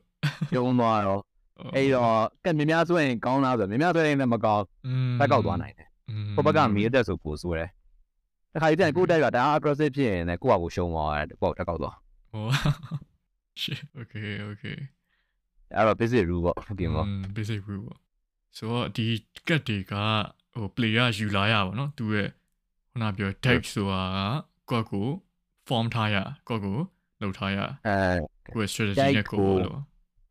[0.52, 1.20] ရှုံးသွားတော့
[1.75, 4.63] အဲ့တော့ကက်မြများဆိုရင်ကောင်းလားဆိုတော့မြများဆိုရင်လည်းမကောင်း
[5.19, 5.87] တက်ကောက်သွားနိုင်တယ်
[6.35, 7.69] ဟိုဘက်ကမီအတက်ဆိုပိုဆိုးတယ်
[8.53, 11.95] တခါကြီးတန်ကိုတက်ကဒါ aggressive ဖြစ်ရင်လည်းကိုယ့်အကိုရှုံးသွားတယ်ပေါ့တက်ကောက်သွား
[12.31, 12.45] ဟို
[13.61, 14.77] shit okay okay
[15.75, 17.03] အဲ့တော့ basic rule ပေါ့ဒီမှာ
[17.35, 17.99] basic rule ပေါ့
[18.57, 19.05] ဆိုတော့ဒီ
[19.47, 19.93] ကက်တွေက
[20.55, 22.29] ဟို player ယူလာရပါတော့သူရဲ့
[22.91, 24.01] ခုနပြော deck ဆိုတာ
[24.69, 25.05] ကကိုယ့်ကို
[25.67, 26.15] form ထားရ
[26.49, 26.77] ကိုယ့်ကို
[27.21, 27.99] လှုပ်ထားရအဲ
[28.53, 29.79] ကိုယ့် strategy နဲ့ကိုယ်လို့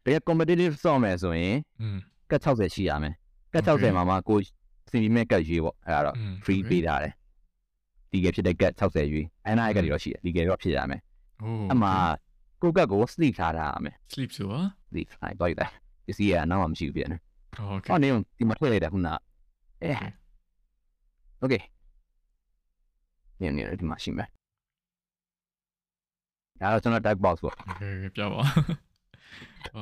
[0.05, 1.97] တကယ် competitive ဆော့မယ်ဆိုရင် อืม
[2.31, 3.13] ကတ်60ရှိရမယ်
[3.53, 3.91] ကတ် Okay.
[3.91, 4.37] 60မှာမှကို
[4.91, 6.69] စီမီမဲ့ကတ်ရွေးပေါ့အဲ့ဒါတော့ อืม free okay.
[6.69, 7.13] ပေးထားတယ်
[8.11, 11.01] ဒီကဖြစ်တဲ့ကတ်60ရွေးအဲ့နာကတ်တွေတော့ရှိတယ်ဒီကတော့ဖြစ်ရမယ်
[11.39, 11.89] โอ้ အမှ
[12.61, 15.69] ကိုကတ်ကို sleep ထားထားရမယ် sleep ဆိုတာ sleep အဲ့တော့ရတယ်
[16.05, 17.21] ဒီစီကအနောက်မှမရှိဘူးပြန်တယ်
[17.71, 19.91] okay ဟောနေဒီမှာထွက်လိုက်တာခုနအဲ
[21.43, 21.61] okay
[23.39, 24.27] နေနေဒီမှာရှိမယ်
[26.61, 28.41] ဒါတော့ကျွန်တော် type box ပေါ့ okay ပြပါ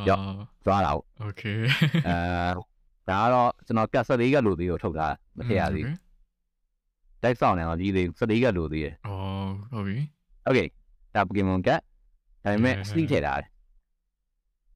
[0.09, 0.21] ရော့
[0.65, 1.59] သွားတာပေါ့ okay
[2.07, 2.15] အဲ
[3.09, 5.07] ဒါကတော့ကျွန်တော်ကတ်14ကလိုသေးကိုထုတ်တာ
[5.37, 5.95] မထည့်ရသေး okay
[7.23, 9.15] တိုက်ဆောင်နေတော့ဒီသေး14ကလိုသေးရယ် อ๋อ
[9.71, 9.97] ဟုတ်ပြီ
[10.47, 10.67] okay
[11.13, 11.79] ဒါ Pokemon ကတ်
[12.43, 13.49] ဒါပေမဲ့ ဟဲ့ဟဲ့ sleeve ထည့်ထားတယ်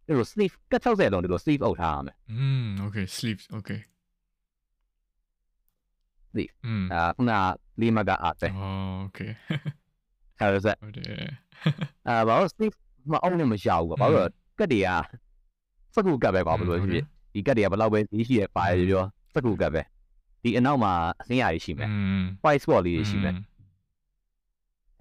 [0.08, 3.80] အဲ့လို sleeve ကတ်60လုံးဒီလို sleeve အုပ်ထားရမယ် อืม okay sleep okay
[6.32, 7.40] Sleep อืม အာခုနက
[7.82, 8.70] လေးမကအားပဲ อ๋อ
[9.06, 9.32] okay
[10.40, 11.06] အဲဒါဆို ဟုတ်တယ်
[12.08, 12.76] အာဘာလို့ sleeve
[13.12, 14.89] မအုပ်နဲ့မရဘူးကွာဘာလို့လဲ ကတ်တွေက
[15.95, 17.05] စကူကတ်ပဲကွာဘယ်လိုဖြစ်ဖြစ်
[17.35, 19.05] ဒီကတ်တွေကဘယ်လောက်ပဲကြီးရှိရပါရပြော
[19.35, 19.83] စကူကတ်ပဲ
[20.43, 23.35] ဒီအနောက်မှာအစင်းရာကြီးရှိမယ်อืม white spot လေးတွေရှိမယ်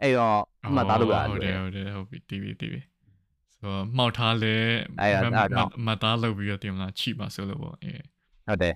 [0.01, 2.81] အဲ့တော့အမှတ်သားလို့ရတယ်ဟုတ်တယ်ဟုတ်တယ်ဟုတ်ပြီတီးပြီတီးပြီ
[3.53, 4.55] ဆိုတော့မှောက်ထားလဲ
[4.99, 8.01] အဲ့ဒါအဲ့ဒါမှတ်သားလုပ်ပြီးတော့တင်မလားချိပါဆိုလို့ပေါ့အေး
[8.47, 8.75] ဟုတ်တယ်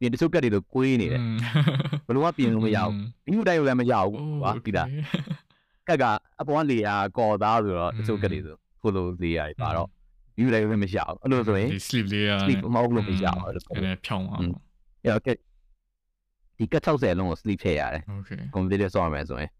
[0.00, 1.20] ဒီတချို့ကတ်တွေတော့ကိုးနေတယ်
[2.06, 4.88] ဘယ်လိုမှပြင်လို့မရဘူးဒီလိုတိုင်းလည်းမရဘူးကွာဒီလား
[5.88, 6.04] ကတ်က
[6.40, 9.88] အပေါ်ကလေယာကော်သားဆိုတော့တချို့ကတ်တွေဆို ခုလိုလေးရတယ်ပါတော့
[10.36, 13.62] view လိုက်လို့မရဘူးအဲ့လိုဆိုရင် sleep လေးရ sleep မဟုတ်လို့မရဘူးအဲ့လို
[14.06, 14.42] ဖြောင်းအောင်
[15.04, 15.38] အဲ့တော့
[16.58, 19.50] ဒီကတ်60လုံးကို sleep ထည့်ရတယ် okay computer ဆောက်ရမယ်ဆိုရင်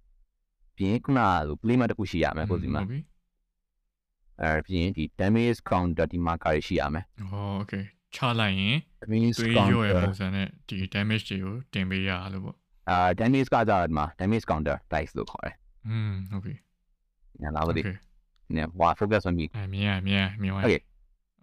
[0.77, 2.83] ပြင်းခုနကဆို play မှာတစ်ခုရှိရမယ်ခုစီမှာ
[4.41, 12.57] အဲပြင်းဒီ damage counter ဒီ marker ရှိရမယ်ဟော okay ချလိုက်ရင် damage counter ရဲ့ပုံစံနဲ့ဒီ damage တွေကိုတင်ပေးရလို့ပေါ့
[12.91, 15.57] အာ damage ကကြတာဒီမှာ damage counter dice လို့ခေါ်တယ်
[15.89, 16.57] อืม okay
[17.43, 17.97] ညာလာပါလိမ့်
[18.53, 20.79] သိ okay နည်းဟွာ focus on me အဲမြင်ရမြင်ရမြင်ရ Okay.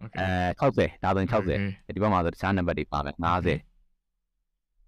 [0.04, 0.28] okay အဲ
[0.60, 3.22] 60ဒါဆိုရင်60ဒီဘက်မှာဆိုတခြား number တွေပါမယ်50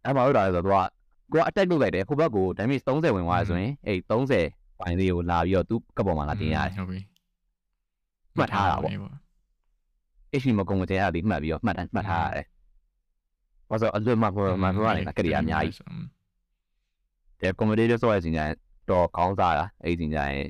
[0.04, 3.98] အဲ့မှာဟုတ်တာလဲဆိုတော့သူကကိုက attack လုပ်လိုက်တယ်ဟိုဘက်ကို damage 30ဝင်သွားရဆိုရင်အဲ့
[4.40, 7.00] 30ပိုင်းလေးကိုလာပြီးတော့သူကပ်ပေါ်မှာလာတင်ရတယ်ဟုတ်ပြီ
[8.38, 8.92] မှတ်ထားတာပေါ့
[10.40, 12.46] HP မကုန်တဲ့အဲ့ဒီမှတ်ပြီးတော့မှတ်တမ်းမှတ်ထားရတယ်
[13.68, 15.76] ဘာလို့အလွတ်မှပေါ်မှာပေါ်နေတာကလေးအများကြီး
[17.40, 18.52] တဲ့ competitive ဆိုတဲ့အချိန်ကျရင်
[18.90, 20.46] တော့ခေါင်းစားတာအဲ့ဒီအချိန်ကျရင်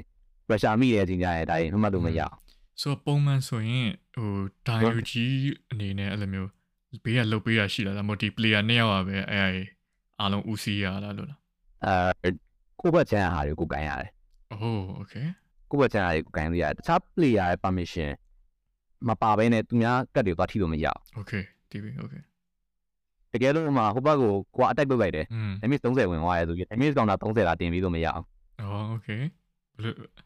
[0.53, 2.35] pressure မိတဲ့အချိန်ကျရင်ဒါရင်မှတ်လို့မရအောင်
[2.81, 4.31] ဆိုပုံမှန်ဆိုရင်ဟို
[4.67, 5.13] DUG
[5.71, 6.51] အနေနဲ့အဲ့လိုမျိုး
[7.05, 9.41] ဘေးကလုတ်ပေးတာရှိလားဒါမှမဟုတ်ဒီ player နှစ်ယောက်ပါပဲအဲ
[10.21, 11.39] အားလုံး UC ရလားလို့လား
[11.87, 12.29] အဲ
[12.81, 14.11] ကိုဘတ်ချန်ဟာတွေကိုကန်ရတယ်
[14.61, 15.27] ဟိုး okay
[15.71, 18.11] ကိုဘတ်ချန်ဟာတွေကိုကန်လို့ရတယ်တခြား player ရဲ့ permission
[19.09, 22.23] မပါဘဲနဲ့သူများကတ်တွေသွားထိလို့မရအောင် okay ဒီပြီ okay
[23.33, 25.27] တကယ်လို့မှဟိုဘက်ကိုကွာအတိုက်ပုတ်လိုက်တယ်
[25.61, 28.25] damage 30ဝင်သွားရဲ့ဆိုပြီး damage counter 30လာတင်ပြီးလို့မရအောင်
[28.61, 29.23] အော် okay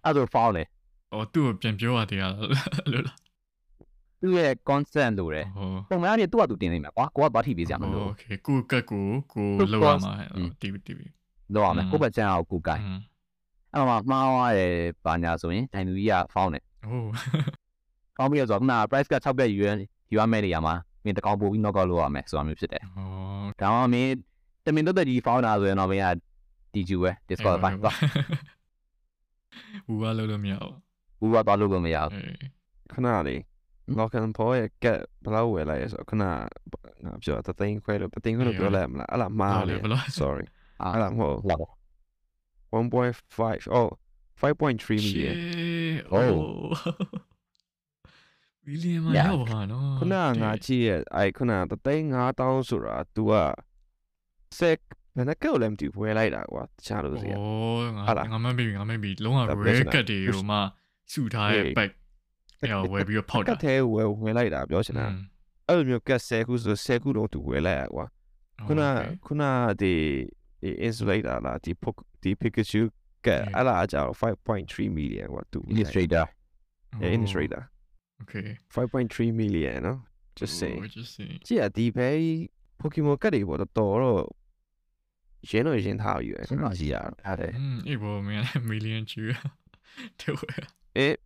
[0.05, 0.65] အဲ့ဒါဖောင်းလေ။
[1.13, 2.35] အော်သူ့ကိုပြန်ပြောရသေးရလား
[2.93, 3.17] လို့လား။
[4.21, 5.47] သူ့ရဲ့ constant လို့တယ်။
[5.89, 10.13] ပုံမှန်အားဖြင့်သူ့ကသူတင်နေမှာကွာ။ကိုကသွားထိပေးစရာမလိုဘူး။ Okay ကိုကတ်ကိုကိုလောက်ရမှာ။
[10.61, 11.01] TV TV
[11.55, 12.83] လောက်ရမယ်။ကိုပဲချန်အောင်ကိုကိုင်။
[13.73, 14.73] အဲ့မှာမှားသွားတယ်
[15.05, 17.09] ဘာညာဆိုရင်ဒိုင်လူကြီးကဖောင်းတယ်။ဟုတ်။
[18.17, 19.71] ဖောင်းပြီးတော့ဆိုတော့နာ price က6ပြက်ယူရ
[20.11, 20.75] ယူရမယ့်နေရာမှာ
[21.05, 24.13] မင်းတကောင်ပို့ပြီး knock out လုပ်ရမယ်ဆိုတာမျိုးဖြစ်တယ်။ဟုတ်။ဒါမှမင်း
[24.65, 26.07] တမင်တော့တကြီးဖောင်းတာဆိုရင်တော့မင်းက
[26.75, 27.93] DG ပဲ disqualify ပါ။
[29.86, 30.74] ဘူးကလို့လို့မရဘူး
[31.20, 32.38] ဘူးကသွားလို့လို့မရဘူး အေး
[32.94, 33.42] ခဏလေး
[33.98, 36.32] lock and paw ရဲ့ get ဘယ်လောက်ဝယ်လိုက်ရဆိုတော့ခဏငါ
[37.24, 40.46] ပြောတသိန်းခွဲလို့တသိန်းခွဲလို့ပြောလိုက်မလားအဲ့လားမှားလေ ဘယ်လို sorry
[40.82, 41.70] အာ အဲ့လားမဟုတ် လောက်ပါ
[42.72, 43.90] 1.5 oh
[44.42, 45.36] 5.3 million
[46.10, 46.22] โอ้
[48.66, 53.34] ဝီလီယံမရောက်ပါနော် ခုနကငါကြည့်ရဲ့အဲ့ခုနကတသိန်း5000ဆိုတာ तू က
[54.60, 57.46] sec ဘ ယ်နှကောက်လဲမသိဘူးဝယ်လိုက်တာကွာတခြားလို့စီ โอ้
[57.96, 60.58] က ငါငါမမေ့ပြီငါမမေ့ပြီလုံးဝ ဒါ rare personal cut တွေကိုမှ
[61.14, 61.92] စုထားရဲ့ back
[62.62, 65.06] အဲ့ဝယ်ပြီးတော့ဖောက် က တာ တ်သေးဝယ်ဝယ်လိုက်တာပြောချင်တာ
[65.68, 68.06] အဲ့လိုမျိုးကတ်10ခုဆို10ခုတော့ तू ဝယ်လိုက်ရကွာ
[68.68, 68.82] ခုန
[69.26, 69.44] ခုန
[69.82, 69.94] ဒီ
[70.62, 72.82] ဒီ insulator လားဒီ Poc- ဒီ Pikachu
[73.26, 76.26] ကတ်အဲ့လားအကြောင်း5.3 million ကွာ तू illustrator
[77.02, 77.62] yeah illustrator
[78.22, 80.00] okay 5.3 million နော်
[80.40, 82.10] just saying Oh, just saying ကြည့်ရဒီဘဲ
[82.80, 84.22] Pokemon ကတ်တွေပေါ့တော်တော်တော့
[85.51, 89.23] ရင်းတော့ရင်းထားပြီပဲစဉ်းစားကြည့်ရအောင်အဲ့ဒါอืมအေးဘောမင်း million ချူ
[90.21, 90.65] တဲ့ဝယ်
[90.97, 91.17] အေး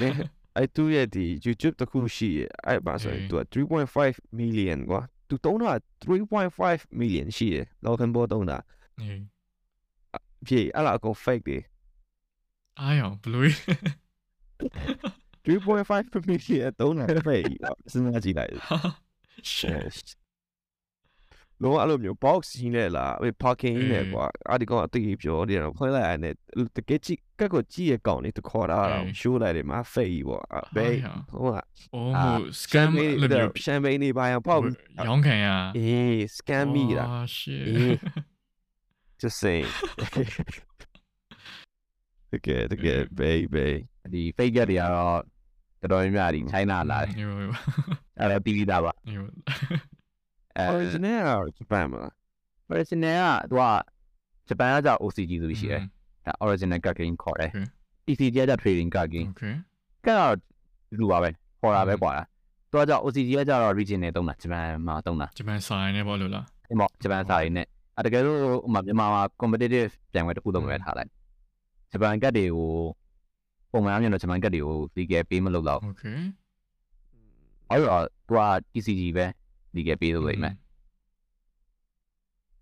[0.00, 0.14] မင်း
[0.56, 5.72] အဲ့သူရဲ့ဒီ YouTube တခုရှိရဲ့အဲ့ပါဆိုရင်အေးသူက3.5 million ကွာသူတုံးတာ
[6.04, 8.58] 3.5 million ရှိရဲ့လောက်ကန်ဘောတုံးတာ
[9.00, 9.22] အေး
[10.46, 11.58] ပြေအဲ့လားအကုန် fake တွေ
[12.80, 13.50] အားရအောင်ဘလို့
[15.44, 18.52] 3.5 million တုံးတာ fake ကွာစဉ်းစားကြည့်လိုက်
[19.54, 20.06] shit
[21.62, 26.34] လောအဲ့လိုမျိုး box ကြီးနဲ့လားအဲ့ parking ကြီးနဲ့ကွာအဲ့ဒီကောင်အတိတ်ပြောတယ်တော့ဖွင့်လိုက်ရတဲ့
[26.76, 30.94] တကယ်ကြည့်ကက်ကိုကြည့်ရကောင်လေးတခေါ်တာတော့ show လိုက်တယ်မှာ fake ကြီးပေါ့အဲ့ဘယ်
[31.30, 31.56] ဟိုက
[31.94, 34.62] အိုးမို့ scam လို့မျိုးရှမ်ပိန်းနေပါရင်ပေါက်
[35.06, 35.48] ရောင်းခံရ
[35.78, 37.92] အေး scam မိတာ Oh, shit အေး
[39.20, 39.68] just saying
[42.32, 43.68] တကယ်တကယ် baby
[44.12, 45.20] ဒီ fake ကတ်တွေကတော့
[45.80, 47.36] တော်တော်များများဒီ China လာတယ်နေပါ
[48.18, 49.97] အဲ့ဒါပြီးပြီးသားပါနေပါအဲ
[50.72, 52.12] original ကဂျပန်မလား
[52.72, 53.64] original ကသူက
[54.48, 55.82] ဂျပန်ကကြောက် OCG ဆိုပြီးရှိတယ်
[56.26, 57.50] အဲ original card game ခေါ်တယ်
[58.10, 59.54] ECG ကကြောက် trading card game okay
[60.04, 60.34] ကကတော့
[60.98, 61.30] လူပါပဲ
[61.60, 62.12] ခေါ်တာပဲကွာ
[62.70, 67.66] သူကကြောက် OCG ကကြောက် region နဲ့တုံးတာဂျပန်မှာတုံးတာဂျပန်ဆိုင်နေပေါ့လို့လားဒီမော့ဂျပန်စာရင်းနဲ့
[67.98, 71.10] အတကယ်လို့ဟိုမှာမြန်မာမှာ competitive ပြန်ွယ်တစ်ခုလုံးပဲထားလိုက်
[71.92, 72.70] ဂျပန်ကတ်တွေကို
[73.72, 76.18] ပုံမှန်အမြင်တော့ဂျပန်ကတ်တွေကို legal ပေးမလို့တော့ okay
[77.70, 78.40] အဲ့တော့သူက
[78.72, 79.26] TCG ပဲ
[79.78, 80.54] legal ပေးလို့လိမ့်မယ်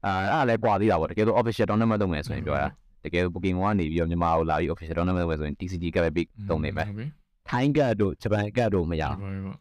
[0.04, 2.68] အာအဲ့ဒါလည်းကွာသေးတာပေါ့တကယ်လို့ official tournament လုပ်မယ်ဆိုရင်ပြောတာ
[3.04, 7.06] တကယ်လို့ Pokemon ကနေပြီးတော့မြန်မာကိုလာပြီး official tournament လုပ်မယ်ဆိုရင် TCG ကတ်ပဲပေးသုံးနေမယ်ဟုတ်ပြီ
[7.50, 9.58] ထိုင်းကတ်တို့ဂျပန်ကတ်တို့မရဒီဘူးပါပေါ့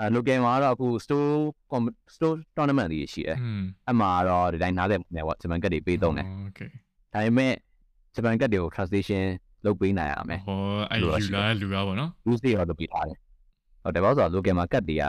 [0.00, 1.34] အဲ local မှာတော့အခု store
[1.70, 6.68] com- store tournament တွေရှိတယ်อืมအမှတော့ဒီတိုင်းနားလည်နေပေါ့ဂျပန်ကတ်တွေပေးသုံးတယ် okay
[7.12, 7.52] ဒါပေမဲ့
[8.14, 9.22] ဂျပန်ကတ်တွေကို translation
[9.64, 10.58] လုပ်ပေးနိုင်ရမယ်ဟော
[10.90, 11.06] အဲ့ယူ
[11.36, 13.18] လာလူကားပေါ့နော် rules တွေတော့လုပ်ပေးထားတယ်
[13.82, 15.04] ဟုတ်တယ်ဘာလို့ဆိုတော့ local မှာကတ်တွေက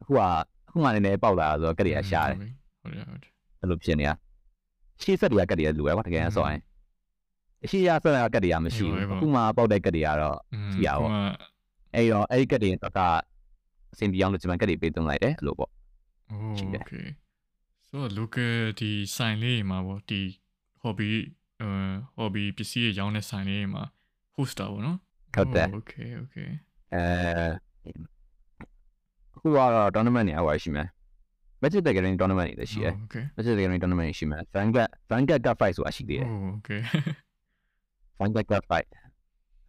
[0.00, 0.28] အခုကအ
[0.73, 2.37] ခုမှလည်းနည်းပေါက်လာဆိုတော့ကတ်တွေကရှားတယ်
[2.81, 4.13] ဟုတ်တယ်ဟုတ်တယ် အဲ့လိုဖြစ်နေတာ
[5.01, 6.61] ရှေ့ဆက်တွေကကတ်တွေကလူပဲကွာတကယ်ဆိုရင်
[7.63, 11.11] အရှိရဆက်ကကတ်တွေကမရှိဘူးအခုမှပေါက်တဲ့ကတ်တွေကတော့ อืม ရပါဘော
[11.95, 12.99] အဲ့တော့အဲ့ဒီကတ်တွေတော့က
[13.93, 15.71] အစင်ပြောင်းလို့ဂျပန်ကတ်တွေပေးသွင်းလိုက်တယ်အဲ့လိုပေါ့
[16.27, 17.07] โอ้ ရှိတယ် okay
[17.89, 20.21] so local ဒီဆိုင်လေးမှာပေါ့ဒီ
[20.83, 21.09] hobby
[21.61, 21.69] အဲ
[22.17, 23.83] hobby ပစ္စည်းရောင်းတဲ့ဆိုင်လေးမှာ
[24.35, 24.97] hoster ပေါ့နော်
[25.35, 26.49] ဟုတ်တယ် Oh, okay okay
[26.93, 27.03] အဲ
[27.85, 28.12] အ
[29.44, 30.88] ခုကတော့ tournament တွေအဝိုင်းရှိမယ်
[31.62, 32.92] Magic the Gathering tournament တွေလည်းရှိတယ်။
[33.36, 36.80] Magic the Gathering tournament ရှိမယ်။ Vanguard Vanguard Cup Fight ဆိုတာရှိသေးတယ်။ Okay.
[38.20, 38.86] Vanguard Cup Fight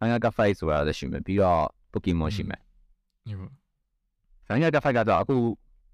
[0.00, 1.60] Vanguard Cup Fight ဆိုတာလည်းရှိမယ်။ပြီးတော့
[1.92, 2.60] Pokemon ရှိမယ်။
[3.40, 3.52] ဟုတ်။
[4.48, 5.34] Vanguard Cup Fight ကတော့အခု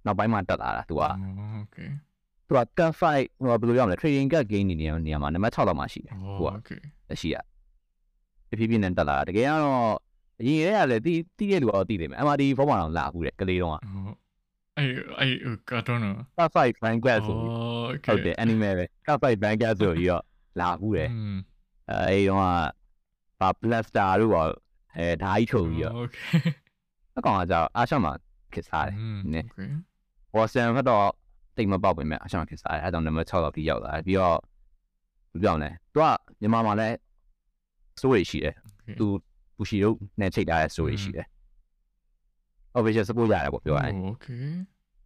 [0.06, 1.04] နောက်ပိုင်းမှတက်လာတာသူက။
[1.62, 1.88] Okay.
[2.46, 7.36] သူက Cup Fight ဟိုဘယ်လိုရမလဲ Trading Card Game နေနေရာမှာနံပါတ်6လောက်မှရှိတယ်။ဟုတ်ကဲ့။ရှိရ။
[8.58, 9.94] ဖြည်းဖြည်းနဲ့တက်လာတာ။တကယ်ကတော့
[10.42, 13.74] အရင်တည်းကလည်းတီးတီးတဲ့လူကတော့တီးတယ်မယ် MRD ဘောမှာတော့လာဘူးတဲ့ကလေးတော့
[14.78, 14.84] အဲ
[15.20, 15.28] အဲ
[15.68, 17.50] ကတော့နော် Top 5 Blind Glass ဆိုပြီး
[18.06, 20.24] ဟုတ်တယ် anime ပဲ Top 5 Blind Glass ဆိုပြီးတော့
[20.60, 21.10] လာဘူးတယ်
[21.90, 22.40] အဲအဲဒီတော့
[23.40, 24.42] က plaster တို့ပါ
[24.96, 25.94] အဲဓာကြီးချုပ်ပြီးတော့
[27.18, 28.12] အကောင်ကကြာအားရှောင်းမှာ
[28.54, 28.96] ခစ်စားတယ်
[29.34, 29.46] နည်း
[30.34, 31.06] ဝါဆန်ဖတ်တော့
[31.56, 34.38] တိတ်မပေါက်ပင်မဲ့အားရှောင်းခစ်စားတယ်အဲဒါကြောင့် number 6တော့ပြီးရောက်လာပြီးတော့
[35.32, 36.06] ဘယ်ပြောင်းလဲသူက
[36.40, 36.96] မြန်မာမှာလည်း
[38.00, 38.54] စိုးရိမ်ရှိတယ်
[38.98, 39.06] သူ
[39.62, 41.26] ဘူရှီတို့နဲ့ချိတ်ထားတဲ့ဆိုရရှိတယ်
[42.78, 44.46] official support ရတယ်ပေါ့ပြောရရင် okay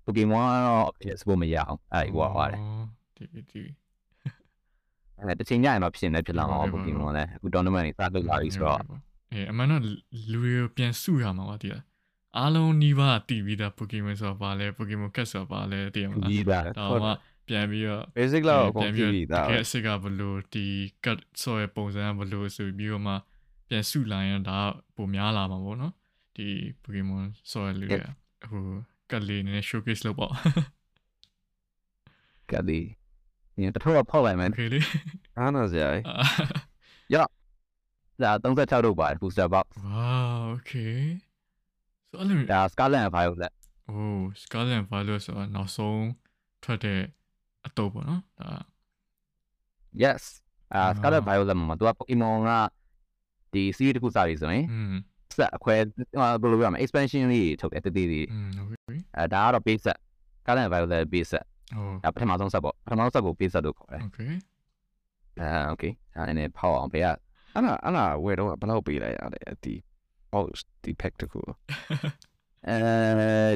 [0.04, 2.60] Pokemon ကတော့ official support မရအောင်အဲ့ဒါဟိုဟာတယ်
[3.16, 3.62] ဒီဒီ
[5.18, 8.78] အဲ့တချိန်ညရင်တော့ဖြစ်နေဖြစ်လာမှာ Pokemon လည်းအခု tournament တွေစလုပ်လာပြီဆိုတော့
[9.32, 9.82] အဲအမှန်တော့
[10.30, 11.84] လူတွေကိုပြန်စုရမှာပါတည်လား
[12.38, 17.00] အားလုံးနီးပါးတည်ပြီးသား Pokemon ဆိုတော့ပါလဲ Pokemon Cat ဆိုတော့ပါလဲတည်မှာဒီပါတော့
[17.48, 20.66] ပြန်ပြီးတော့ basic လောက်ကိုပြန်ပြီးတော့ Cat ကဘလို့ဒီ
[21.04, 23.14] Cat ဆိုရပုံစံဘလို့ဆိုပြီးတော့မှ
[23.68, 24.58] ပြန်စုလာရင်ဒါ
[24.94, 25.92] ပိုများလာမှာပေါ့နော်
[26.36, 26.48] ဒီ
[26.82, 28.02] Pokemon ဆော်ရလူရ
[28.50, 28.64] ဟို
[29.10, 30.32] ကလေးနည်း showcase လုပ်ပေါ့
[32.50, 32.86] ကလေး
[33.60, 34.84] ညတထောဖောက်လိုက်မယ်ကလေး
[35.38, 35.88] အားနာစရာ
[37.14, 37.16] ရ
[38.22, 40.08] လာ36တော့ပါ booster box ဝါ
[40.52, 40.96] okay
[42.08, 43.52] ဆိုအဲ့လိုဒါ Scarlet and Violet
[43.86, 43.96] โอ้
[44.42, 46.02] Scarlet and Violet ဆိုတာနောက်ဆုံး
[46.62, 47.00] ထွက်တဲ့
[47.66, 48.50] အတုပ်ပေါ့နော်ဒါ
[50.02, 50.22] Yes
[50.74, 52.50] အာ Scarlet Violet မှာသူက Pokemon က
[53.56, 54.64] ဒီ series တစ်ခုစတယ်ဆိုရင်
[55.36, 55.78] ဆက်အခွဲဘ
[56.44, 58.26] ယ်လိုပြောမလဲ expansion လေးထုတ်တယ်တသေးသေး
[59.16, 59.98] အဲဒါကတော့ base set
[60.46, 61.44] current available base set
[62.04, 64.32] ဟုတ်ပထမဆုံးဆက်ပေါ့ပထမဆုံးဆက်ကို base set လို့ခေါ်တယ် okay
[65.40, 67.06] အာ okay ဒါနည်းနည်းဖောက်အောင်ဘယ်က
[67.54, 69.74] အဲ့လားအဲ့လားဝယ်တော့ဘယ်လောက်ပေးလိုက်ရလဲဒီ
[70.32, 70.48] box
[70.82, 71.40] ဒီ pack တခု
[72.68, 72.78] အဲ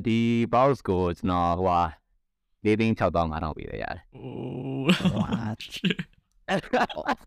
[0.06, 0.18] ဒီ
[0.54, 1.80] box ကိုကျွန်တော်ဟိုဟာ
[2.64, 4.00] ၄သိန်း6000 5000ပေးလိုက်ရတယ်။
[7.04, 7.18] What?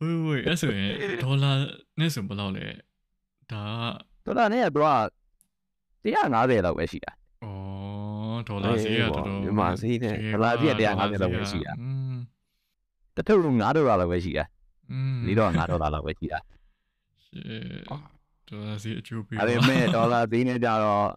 [0.00, 0.90] ဝေးဝေးအဲ့ဆိုရင်
[1.22, 1.50] ဒေါ်လာ
[1.98, 2.66] နဲ့ဆိုဘယ်လောက်လဲ
[3.52, 3.62] ဒါ
[4.24, 4.86] ဒေါ်လာနဲ့က bro
[6.04, 11.72] 150လောက်ပဲရှိတာဩဒေါ်လာဈေးကတော်တော်မြန်မာဈေးနဲ့ဒေါ်လာဈေးက150လောက်ပဲရှိတာ
[13.16, 14.44] တထုပ်လုံး9ဒေါ်လာလောက်ပဲရှိတာ
[14.90, 16.38] อืม4ဒေါ်လာ9ဒေါ်လာလောက်ပဲရှိတာ
[18.48, 21.08] ဒေါ်လာဈေးအကျိုးပေးအဲ့ဒါမဲ့ဒေါ်လာဈေးနဲ့ကြတော့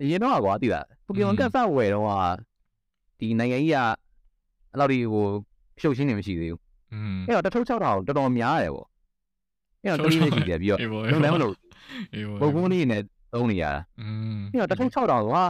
[0.00, 2.12] အရင်တော့ကွာတိလားပိုကီမွန်ကတ်ဆောက်ဝယ်တော့က
[3.18, 3.78] ဒီနိုင်ငံကြီးက
[4.70, 5.26] အဲ့လောက်ဒီဟို
[5.78, 6.60] ဖြုတ်ရှင်းနေမရှိသေးဘူး
[7.26, 8.88] အဲ့တော့တစ်ထုပ်6000တော်တော်များတယ်ပေါ့
[9.82, 11.54] အဲ့တော့တတိလေးရှိတယ်ပြီးတော့အေးပေါ့လုံးလည်းမလို့
[12.14, 15.44] အေးပေါ့ပုံကုန်းလေးနဲ့သုံးနေရတာอืมအဲ့တော့တစ်ထုပ်6000ကွာ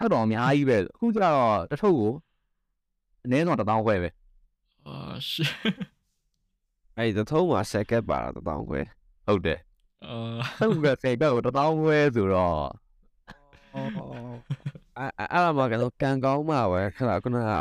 [0.00, 2.12] 6000အများကြီးပဲအခုကျတော့တစ်ထုပ်ကို
[3.24, 4.10] အနည်းဆုံး1000ခွဲပဲ
[4.86, 4.94] အာ
[5.28, 5.50] ရှစ်
[6.96, 8.80] အဲ့ဒီထုံးမှာ second ပါတာတောင်းခွဲ
[9.26, 9.60] ဟုတ်တယ်
[10.04, 10.16] အာ
[10.58, 12.62] ဟုတ်ကဲ့စေကကို1000ခွဲဆိုတော့
[13.74, 17.52] အဲ့အဲ့ဒါမှကတော့ကန်ကောင်းမှာပဲခဏခုနက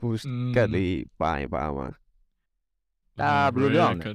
[0.00, 0.26] boost
[0.56, 1.86] ကတ်လေးပိုင်းပါမှာ
[3.18, 4.10] ဒါဘယ်လိုပြောလဲ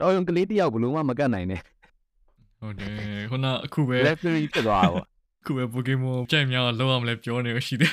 [0.00, 1.60] တော်ရုံကလေးတယောက်ဘယ်လိုမှမကတ်နိုင်နဲ့
[2.60, 2.92] ဟုတ်တယ်
[3.30, 5.06] ခုနအခုပဲ legendary ဖြစ်သွားတာပေါ့
[5.46, 7.92] ခုပဲ Pokemon ကြိုက်များလောက်အောင်လဲပြောနေရရှိတယ်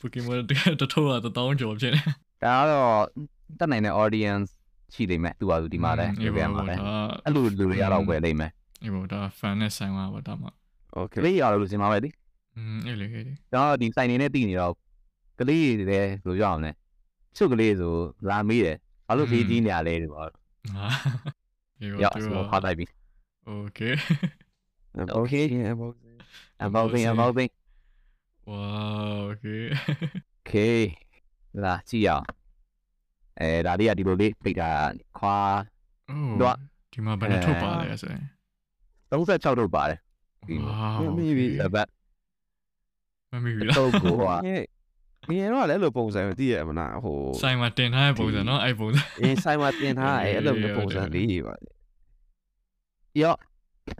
[0.00, 2.00] Pokemon တကယ်တထုတ်တာတောင်းကြော်ဖြစ်နေ
[2.42, 3.02] ဒါကတော့
[3.58, 4.48] တက်နိုင်တဲ့ audience
[4.94, 6.74] ရှိနေမယ်သူကသူဒီမှာလဲဒီပြန်မှာလဲ
[7.24, 8.50] အဲ့လိုလူတွေရတော့ပဲနေမယ်
[8.82, 10.48] အေးပေါ့ဒါ fan နဲ့ဆိုင်မှာပေါ့ဒါမှ
[10.96, 12.08] okay လေးရလို့စင်ပါပဲဒီ
[12.56, 14.74] อืมအဲ့လေခဲ့တယ်ဒါဒီဆိုင်နေနဲ့တည်နေတော့
[15.38, 16.70] ကလေးတွေလည်းဘယ်လိုရအောင်လဲ
[17.36, 17.94] ချုပ်ကလေးဆို
[18.28, 18.76] လာမေးတယ်
[19.06, 20.86] ဘာလို့ကြီးကြီးနေရလဲဒီပေါ့ဟာ
[21.80, 22.86] အေးရပါဆိုတော့ဖားလိုက်ပြီ
[23.50, 23.94] Okay
[25.18, 26.18] okay unboxing
[26.62, 27.50] unboxing unboxing
[28.50, 29.64] wow okay
[30.40, 30.78] okay
[31.64, 32.24] လာကြည့်အောင်
[33.40, 34.70] အဲဒါလေးကဒီလိုလေးပိတ်တာ
[35.18, 35.38] ခွာ
[36.10, 36.56] oh တော့
[36.92, 38.24] ဒီမှာဘယ်နဲ့ထုတ်ပါလဲဆိုရင်
[39.10, 39.98] 36ထုတ်ပါတယ်
[40.48, 41.88] ဒီမှာ wow မိပြီဒါပတ်
[43.32, 44.34] မမီပြီလားထုတ်ကိုဟာ
[45.30, 51.54] ငယ်တော့လည်းအဲ့လိုပုံစံမျိုးသိရမလားဟိုဆိုင်မှာတင်ထားတဲ့ပုံစံနော်အဲ့ပုံစံအင်းဆိုင်မှာတင်ထားတဲ့အဲ့လိုမျိုးပုံစံလေးတွေပါ
[53.22, 53.34] ရော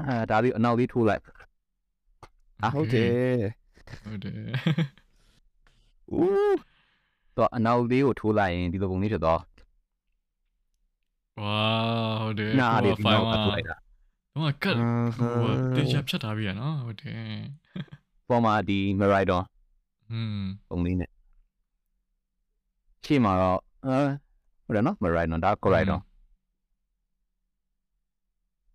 [0.01, 1.23] အဲဒါလေးအနောက်လေးထိုးလိုက်
[2.63, 3.43] အာဟုတ်တယ်
[4.05, 4.39] ဟုတ်တယ်
[6.19, 6.57] ဦး
[7.37, 9.41] တော့အနောက်လေးကိုထိုးလိုက်ရင်ဒီလိုပုံလေးဖြစ်သွား
[11.41, 11.59] ဝါ
[12.23, 13.77] ဟုတ်တယ်နားလေးဒီနောက်ထိုးလိုက်တာ
[14.35, 14.77] တော့ကတ်
[15.17, 15.29] ဟို
[15.77, 17.21] တေချာဖြတ်ထားပြီရနော်ဟုတ်တယ်
[18.29, 19.43] ပေါ်မှာဒီ Meridon
[20.13, 21.11] อืมပုံလေးနဲ့
[23.05, 23.99] ရှေ့မှာတော့အဲ
[24.65, 26.01] ဟုတ်တယ်နော် Meridon ဒါ Coridon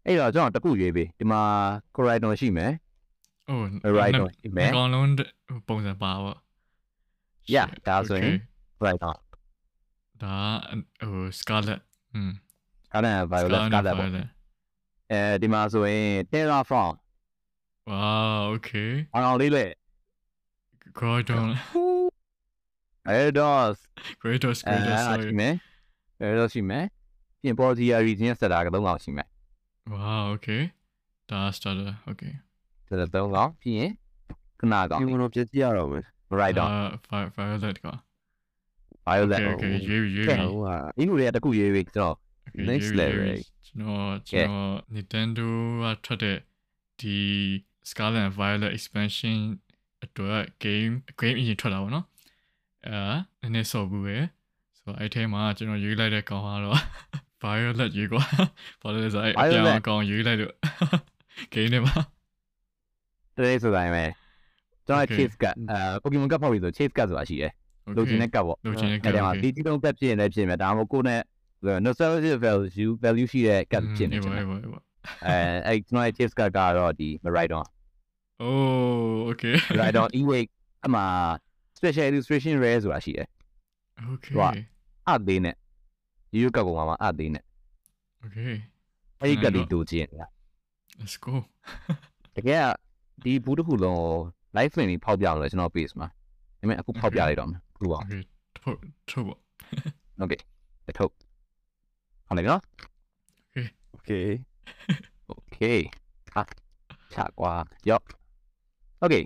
[0.06, 1.42] အဲ့တော့ကျွန်တော်တစ်ခုရွေးပေးဒီမှာ
[1.96, 2.72] Coridon ရှိမယ်
[3.50, 5.08] အိုး Miraidon ရှိမယ်အကောင်လုံး
[5.68, 6.38] ပုံစံပါပေါ့
[7.54, 8.38] Yeah ဒါဆိုရင် Okay
[8.86, 9.18] right on
[10.22, 10.36] ဒါ
[11.10, 11.80] ဟို Scarlet
[12.14, 12.32] อืม
[12.86, 14.10] Scarlet and Violet Scarlet ပေါ့
[15.12, 16.94] အဲဒီမှာဆိုရင် Terraform
[17.90, 19.66] Wow okay အောင်အောင်လေးလေ
[21.00, 21.48] Gordon
[23.06, 23.78] Kratos
[24.22, 25.54] Kratos Kratos ရှိမယ်
[26.20, 26.86] Kratos ရှိမယ်
[27.42, 29.28] ပြင် Portia region setter က၃လောက်ရှိမယ်
[29.94, 30.64] Wow okay
[31.30, 32.34] ဒါ starter okay
[32.88, 33.92] ဒါ၃လောက်ပြီးရင်
[34.60, 36.04] ခဏကောင်ဒီမလို့ပြည့်ကြည့်ရတော့မယ်
[36.40, 36.70] right on
[37.38, 37.88] violet က
[39.08, 42.16] violet okay okay ရွေးရွေးဟိုကအင်းတို့တွေကတခုရွေးပြီးကျွန်တော်
[42.70, 43.28] next level
[43.66, 45.48] ကျွန်တော်ကျွန်တော် Nintendo
[45.84, 46.38] ကထွက်တဲ့
[47.00, 47.18] ဒီ
[47.90, 49.38] Scarlet and Violet expansion
[50.04, 52.06] အတွက် game game engine ထွက်တာပေါ့နော်
[52.88, 54.18] အဲနည်းနည်းစော်ဘူးပဲ
[54.78, 56.80] ဆိုတော့အဲ့ထဲမှာကျွန်တော်ရေးလိုက်တဲ့ကောင်ကတော့
[57.42, 58.24] Violet ရေးကွာ
[58.82, 60.54] ဘာလို့လဲဆိုတော့အဲ့အပြောင်းအကောင်ရေးလိုက်လို့
[61.54, 61.96] game ထဲမှာ
[63.36, 64.06] တရေဆိုတိုင်းပဲ
[64.88, 65.18] ကျွန်တော် Okay.
[65.18, 67.52] chase ကအဲ Pokemon ကဖောက်ပြီးဆို chase ကဆိုတာရှိတယ်
[67.98, 71.22] လိုချင်တဲ့ကတ်ပေါ့လိုချင်တဲ့အဲ့ဒါမှာ okay ဒီတိတုံးကတ်ဖြစ်ရင်လည်းဖြစ်မယ်ဒါမှမဟုတ်ကိုယ်နဲ့
[71.86, 74.80] nostalgia value value ရှိတဲ့ကတ်ဖြစ်နေအေးချင်ပါတယ်အေးပါအေးပါ
[75.28, 77.66] အဲအဲ့ကျွန်တော် chase ကတ်ကတော့ဒီ Maridon
[78.44, 80.52] Oh okay Maridon e-wake
[80.86, 81.02] အမှ
[81.86, 83.28] special illustration rare ဆိုတာရှိတယ်။
[84.12, 84.52] Okay ဟို
[85.10, 85.56] အသေးနဲ့
[86.34, 87.44] ရိုးရိုးကတ်ကုန်မှာအသေးနဲ့
[88.26, 88.54] Okay
[89.20, 90.30] အဲ့ဒီကတ်လေးတို့ချင်းလား
[91.00, 91.34] Let's go
[92.36, 92.64] တကယ်
[93.24, 94.14] ဒီဘူးတစ်ခုလုံးကို
[94.56, 96.14] live stream ကြီးဖောက်ပြအောင်လဲကျွန်တော် page မှာဒါ
[96.60, 98.22] ပေမဲ့အခုဖောက်ပြလိုက်တော့မယ်ဘူးပါ Okay
[98.58, 98.78] ထုတ်
[99.10, 99.36] ထုတ်ပါ
[100.22, 100.40] Okay
[100.98, 101.12] ထုတ်
[102.28, 102.62] ဟုတ်တယ်နော်
[103.56, 104.28] Okay Okay
[105.32, 105.80] Okay
[106.34, 106.42] ဟာ
[107.14, 107.52] ချကွာ
[107.90, 108.04] ယော့
[109.04, 109.24] Okay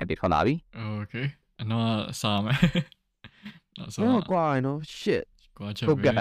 [0.00, 0.54] အဲ့ဒီထွက်လာပြီ
[1.00, 1.26] Okay
[1.60, 1.90] အနော်
[2.20, 2.56] စားမယ်
[3.78, 5.24] နောက်ဆောဆုံးကွာနော် shit
[5.58, 6.14] ကွာချက်ဟုတ်ပဲကဲ့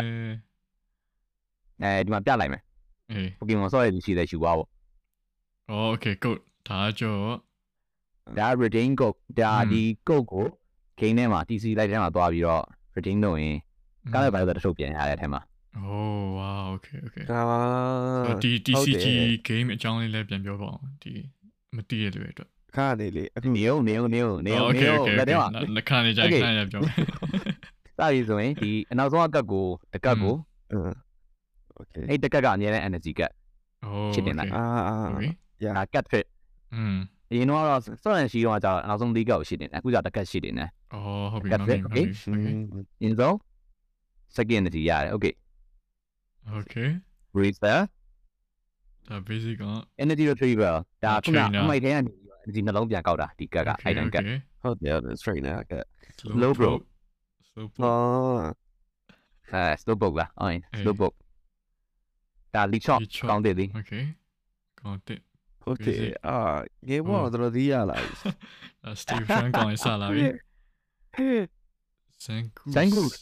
[1.81, 2.63] အဲဒီမှာပြလိုက်မယ်
[3.11, 4.67] အေး Pokemon ဆော့ရည်ရှိတဲ့ယူပါပေါ့
[5.71, 7.17] Oh okay good ဒါကြော
[8.37, 10.45] ဒါ retain code ဒါอืมဒီ code ကို
[10.99, 12.63] game ထဲမှာ TC လိုက်ထဲမှာသွားပြီးတော့
[12.95, 13.57] retain လုပ်ရင်
[14.13, 15.41] ကားလည်းဘာလို့တထုတ်ပြန်ရတဲ့အထက်မှာ
[15.77, 17.41] Oh wow okay okay ဒါ
[18.25, 19.05] ဆိုတော့ဒီဟုတ်တယ် TCG
[19.47, 21.11] game အကြောင်းလေးလည်းပြန်ပြောပါအောင်ဒီ
[21.75, 26.40] မသိရတဲ့အတွက် ခါနေလေအခု နေုံနေုံနေုံနေုံ Oh, နေ okay ုံ okay လက်ထဲမှာ okay နှခါနေကြိုင် Okay.
[26.44, 26.94] ခါရပြောမယ်
[27.96, 30.34] စပြီဆိုရင်ဒီအနောက်ဆုံးအကတ်ကိုတကတ်ကို
[30.70, 30.96] အင်း
[31.74, 33.32] โอเค အဲ့တကတ်ကအမြဲတမ်း energy ကတ်
[33.86, 35.30] Oh ချစ်တင်လိုက် အာအာ Okay
[35.76, 36.26] ဒါ cat fit
[36.74, 36.96] อืม
[37.30, 42.54] အရင်တော့စော့ရန်ရှိတော့ကျတော့အနောက်ဆုံး၄ကတ်ကိုရှိတင်တယ်အခုကျတကတ်ရှိတင်တယ် Oh ဟုတ်ပြီ That's ဟုတ်ပြီ it, ဟုတ်ပြီ okay?
[42.54, 42.54] Okay
[43.00, 43.34] အရင်ဆုံး
[44.36, 45.34] second energy ရတယ် okay
[46.58, 46.88] Okay
[47.34, 47.78] breather
[49.08, 49.64] ဒါ basic က
[50.02, 51.62] energy retrieval ဒါခုန Trainer.
[51.62, 52.12] အမိုက်ထဲကနေ
[52.43, 55.73] energy နှလုံးပြန်ကောက်တာဒီကတ်ကအဲ့တန်ကတ် Okay ဟုတ်တယ်ဟုတ်တယ် straight နာက
[56.19, 56.71] Slow bro.
[57.49, 57.93] slow ဟော bro
[59.51, 61.13] အဲ slow book လားဟုတ်ရင်အေး slow book
[62.53, 63.27] ဒါ lead shot Lead shot.
[63.29, 64.03] ကောင်းတယ်လေ Okay
[64.81, 65.19] ကောင်းတယ်
[65.63, 66.11] ဟုတ်တယ် Basic.
[66.27, 66.37] အာ
[66.89, 68.13] game ဘောတော့ဒီရလာပြီ
[68.83, 70.25] ဒါ Steve Frank ကောင်းရစလာပြီ
[72.25, 73.17] Zangoose Zangoose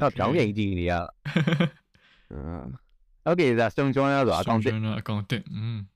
[0.00, 0.92] တော့ပြောင်းရင်ကြည့်နေရ
[2.32, 5.95] အာ okay ဒါ stone joiner ဆိုအကောင့်တစ်အကောင့်တစ်อืมအ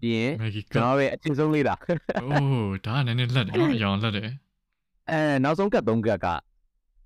[0.00, 0.32] ပြီးရင်
[0.72, 1.74] ကျွန်တော်ရဲ့အချင်းဆုံးလေးတာ
[2.22, 4.28] အိုးဒါကနည်းနည်းလက်တယ်နော်အရောင်လက်တယ်
[5.10, 6.26] အဲနောက်ဆုံးကတ်၃ကတ်က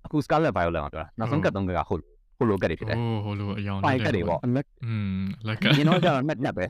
[0.05, 2.01] အခု Scarlet Violet အောင်ပြောတာနောက်ဆုံးကတ်၃ကတ်ကဟုတ်
[2.37, 6.65] ဟိုလိုကတ်တွေဖြစ်တယ်အိုးဟိုလိုအရောင်လက်တယ်ကတ်တွေပေါ့အမက်อืมလက်ကတ်ကျွန်တော်ကတော့ match နဲ့ပဲ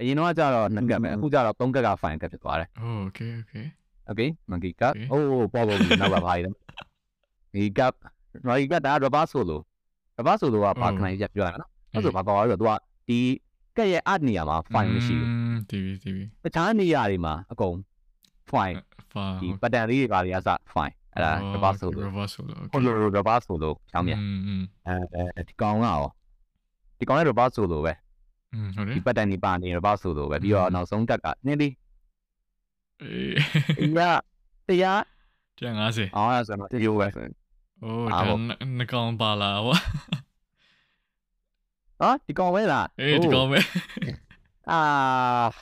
[0.00, 2.68] အရင်တော့ကျတော့နှစ်ကတ်ပဲအခုကျတော့သုံးကတ်က fine ကတ်ဖြစ်သွားတယ်။
[3.06, 3.66] Okay okay
[4.10, 6.44] okay monkey cup အိုးပေါ်ပေါ်နောက်ပါပါရည်။
[7.52, 7.92] monkey cup
[8.48, 9.56] monkey cup ဒါ rubber solo
[10.16, 12.72] rubber solo ကပါခဏရပြရတာနော်။အဲ့ဆိုဘာပါလဲဆိုတော့ तू က
[13.08, 13.20] ဒီ
[13.78, 15.28] ကက်ရဲ့အနေရာမှာ file မရှိဘူး။
[15.70, 17.76] တီးပြီတီးပြီ။တခြားနေရာတွေမှာအကုန်
[18.50, 18.76] file
[19.40, 24.20] ဒီ pattern လေးတွေပါလေအစ file အဲ့ဒါ reverse လို့ reverse လို့ဟုတ်လို့ reverse လို့ဖြောင်းမြန်။
[24.86, 26.00] အဲဒီကောင်ကရော
[26.98, 27.92] ဒီကောင်လည်း reverse လို့ပဲ။
[28.76, 31.74] ဟုတ်တယ်။ဒီ pattern တွေပါနေ reverse လို့ပဲပြီးတော့နောက်ဆုံးတက်ကနင်းလေး
[33.80, 34.00] အေးရ
[34.68, 35.00] တရား
[35.60, 37.06] 150အော်ဆိုတော့ဒီလိုပဲ။
[37.82, 38.20] အိုးဒါ
[38.76, 39.76] နှစ်ကောင်ပါလာဗော။
[42.00, 43.58] ဟာဒီကောင်ပဲလားအေးဒီကောင်ပဲ
[44.70, 44.80] အာ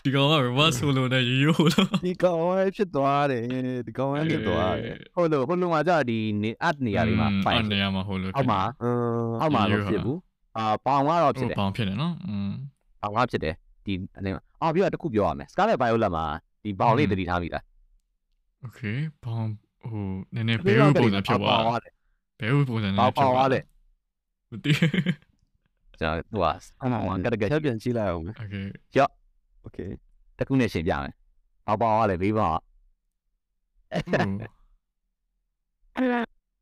[0.04, 3.42] ဒီကောင်က reverse solo နဲ့ရိုးရိုးလို့ဒီကောင်ပဲဖြစ်သွားတယ်
[3.86, 8.60] ဒီကောင်ပဲဖြစ်သွားတယ်ဟုတ်လို့ဟိုလိုမှာကြာဒီနေအတ်နေရာတွေမှာ fight အတ်နေရာမှာဟိုလိုအောက်မှာ
[9.40, 10.18] အောက်မှာတော့ဖြစ်ဘူး
[10.56, 12.50] အာပေါင်ကတော့ဖြစ်တယ်ပေါင်ဖြစ်တယ်နော်อืม
[13.02, 13.54] ပေါင်ကဖြစ်တယ်
[13.86, 16.24] ဒီအနေမှာအော်ပြီးတော့တခုပြောရမယ် Scarlet Violet မှာ
[16.64, 17.64] ဒီပေါင်လေးတတိထားမိလား
[18.66, 19.46] Okay ပေါင်
[19.90, 21.92] ဟိုနည်းနည်းဘဲဥပုံစံဖြစ်သွားတယ်
[22.40, 23.62] ဘဲဥပုံစံနည်းဖြစ်သွားတယ်
[24.50, 24.72] မသိ
[25.99, 26.51] ကျွန်တော်ဟိုဟာ
[26.81, 28.55] ပေါင်ကတကယ် ထပ်ပြန်ကြည့်လိုက်အောင်မယ် โอเค
[29.61, 29.77] โอเค
[30.37, 31.13] တစ်ခုနဲ့ရှင်းပြမယ်
[31.67, 32.59] ပေါင်ပေါင်ရတယ်ဘေးပေါင်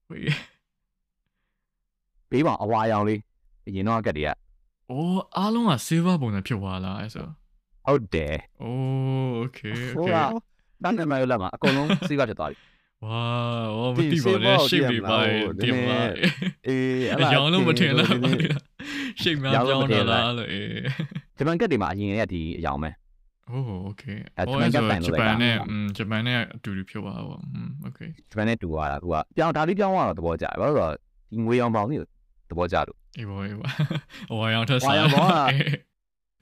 [0.10, 0.34] ဝေး
[2.32, 3.20] ဘေးပေါင်အဝါရောင်လေး
[3.68, 4.30] အရင်တော့ကတ်တွေက
[4.92, 7.26] အိုးအားလုံးက silver ပုံစံဖြစ်သွားလားအဲ့ဆို
[7.86, 8.72] ဟုတ်တယ် โอ้
[9.38, 9.60] โอเค
[9.96, 10.18] โอ ဟို เค က
[10.84, 12.58] တန်းနေမှလက်မှာအကုန်လုံးစီးကဖြစ်သွားပြီ
[13.04, 13.22] ဝါ
[13.76, 15.18] ဟောမသိပါနဲ့ရှိပြီပါ
[15.62, 15.98] တင်ပါ
[16.68, 18.12] အေး အရောင်လုံးမထင်လား
[19.22, 20.68] ရှိမှပြောင်းတော့လားလို့အေး
[21.38, 22.90] ဂျပန်ကတ်တွေမှာအရင်ကဒီအယောင်ပဲ
[23.48, 24.04] โอ้โอเค
[24.38, 28.00] အဲ ဟော ဂျ ဆို ပန်ကတိုင်လို့ ဂျပန်နဲ့ လိုက်တာ อืมဂျပန်နဲ့အတူတူဖြစ်သွားတာပေါ့อืมโอเค
[28.30, 30.94] ဂျပန်နဲ့တူသွားတာသူကပြောင်းဒါလေးပြောင်းသွားတော့သဘောကျတယ်ဘာလို့လဲဆိုတော့
[31.32, 32.08] ဒီငွေရောင်ပေါင်းမျိုး
[32.50, 33.68] သဘောကျလို့ အေးဘောအေးဘော
[34.40, 35.32] ဝါရောင်ထက် ဝါရောင်ဘောက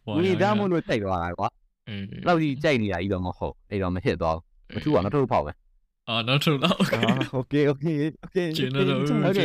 [0.07, 1.47] ဝါ ငွေ ရောင် တမ်းမို့လို့တိတ်သွားတာကွာ
[1.89, 5.51] အေး လောက်ကြီးကြိုက်နေတာကြီးတော့မဟုတ်အဲ့တော့မဖြစ်သွားဘူးမထူအောင်မထူဖောက်ပဲ
[6.09, 7.85] အာနောက်ထပ်လောက် အာโอเคโอเค
[8.21, 8.85] โอเค ကျင်းတော့
[9.25, 9.41] โอเค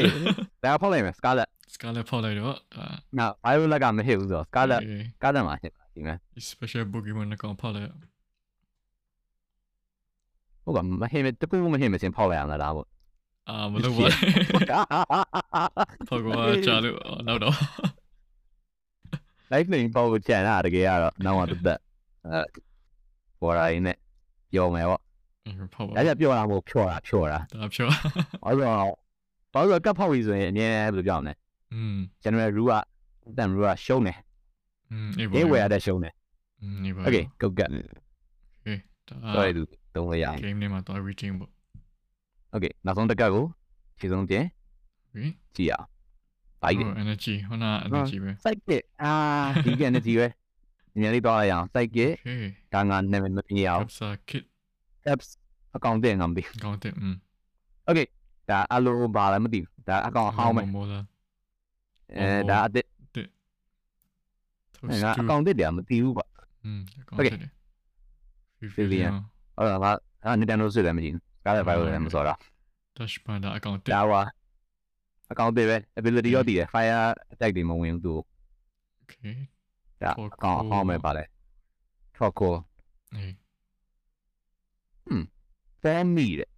[0.64, 2.86] ဒါဖောက်လိုက်မယ် Scarlet စကားလည်းဖောက်လိုက်တော့ဒါ
[3.18, 6.18] နောက် Violet ကမဟစ်ဘူးဆိုတော့ Scarlet အေး Scarlet မှာဟစ်ဒီမဲ့
[6.49, 7.89] special Pokemon နဲ့ကောင်ဖောက်လိုက်
[10.64, 12.88] ဟုတ်ကမဟစ်မတကူမဟစ်မစင်ဖောက်လိုက်အောင်လားဒါပေါ့
[13.49, 14.08] အာမလုပ်ပါ
[16.08, 16.28] ဖောက်က
[16.68, 16.95] ချာလို့
[17.28, 17.55] နောက်တော့
[19.51, 21.80] Life lane ပေါ့ချန်တာတကယ်ကတော့နောက်မှတက်တက်
[22.28, 22.39] အဲ
[23.41, 23.97] ပေါ်လာရင်းနဲ့
[24.51, 25.01] ပြောမယ်ပေါ့
[25.74, 27.88] ဖောက်ပါဒါကြပြောတာမဟုတ်ဖြောတာဖြောတာဒါဖြော
[28.43, 29.07] ဘာလို့လဲ
[29.57, 31.35] ဘာလို့လဲကပ်ဖောက်ပြီဆိုရင်အမြဲဘယ်လိုပြောမလဲ
[31.74, 32.74] อืม general rule က
[33.39, 34.18] တန် rule ကရှုံးတယ်
[34.93, 36.14] อืมအေး ။ရေးဝယ်ရတဲ့ရှုံးတယ်
[36.61, 37.70] อืมနေပါ ။ Okay go get
[39.09, 39.62] ဒါ sorry သူ
[39.95, 43.45] သုံးလို့ရအောင် game နဲ့မှာတော့ reading ပေါ့ ။ Okay နောက်ဆုံးတစ်ကတ်ကို
[43.99, 44.45] ခြေဆုံးတင်
[45.12, 45.87] ဟေး ကြည့်ရအောင်။
[46.62, 49.12] ဘာကြီးလဲ energy ဟိုနာ energy ပဲ ။ psychic အာ
[49.64, 50.26] ဒီက energy ပဲ။
[51.01, 54.45] ညနေတော့ရအောင် psychic okay ဒါငါနာမည်မပြရအောင် capsa kit
[55.12, 55.28] apps
[55.76, 58.07] အကောင့်တင်ငါမသိ ကောင်းတယ်อืม ။ Okay
[58.50, 61.04] ဒါအလိုဘာလဲမသိဘူး။ဒါအကောင့်ဟောင်းမယ်မောလား။
[62.18, 62.86] အဲဒါအစ်
[64.76, 66.26] toast ငါအကောင့်တစ်တယ်မသိဘူးပါ
[66.66, 67.52] อืมကောင်း Okay တယ်
[68.76, 69.14] Vivian
[69.56, 69.91] ဟုတ်လားငါ
[70.26, 72.34] ငါ Nintendo Switch လည်းမကြည့်ဘူး။ Scarlet Violet လည်းမစောတာ
[72.98, 74.22] dash panda account ။ဒါဝါ
[75.32, 77.02] အကောင့်တစ်ပဲ ability ရောတည်တယ် fire
[77.34, 78.14] attack တွေမဝင်ဘူးသူ
[79.04, 79.36] okay
[80.02, 81.24] ဒါအကောင့်ဟောင်းမယ်ပါလေ။
[82.16, 82.50] Troco
[83.16, 83.32] အေး
[85.82, 86.50] fan me တဲ့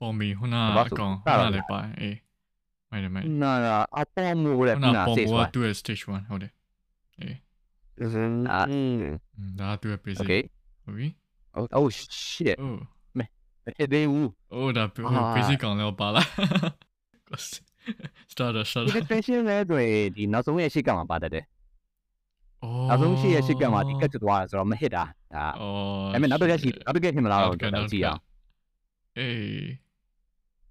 [0.00, 2.16] ပေါ်မီဟိုနာအကောင်ဟိုနာလည်းပါအေး
[2.90, 6.52] မိုင်မိုင်နာနာအပေါ်မူလည်းဟိုနာပေါ်မူကသူ့ရဲ့ stage 1ဟုတ်တယ်
[7.20, 7.36] အေး
[8.52, 8.60] အာ
[9.60, 10.18] ဒါသူ့ရဲ့ PC
[10.84, 11.06] ဟုတ်ပြီ
[11.78, 11.86] oh
[12.28, 12.56] shit
[13.18, 13.24] မဲ
[13.78, 14.84] ဟဲ့ဒေဦး oh ဒါ
[15.34, 16.26] PC ကောင်လည်းပါလား
[18.32, 19.84] starter starter ဒီ tension လဲတွေ
[20.16, 21.44] ဒီနောက်ဆုံးရဲ့ရှေ့ကမှာပါတတ်တယ်
[22.88, 25.44] နောက်ဆုံးရှိရရှိကံမှာဒီကတ်ချသွားတယ်ဆိုတော့မဟစ်တာဒါ
[26.12, 27.64] ဒါပေမဲ့နောက်တစ်ခါရှိနောက်တစ်ခါခင်မလာတော့ကြ
[27.96, 28.20] ည့်အောင်
[29.18, 29.87] အေး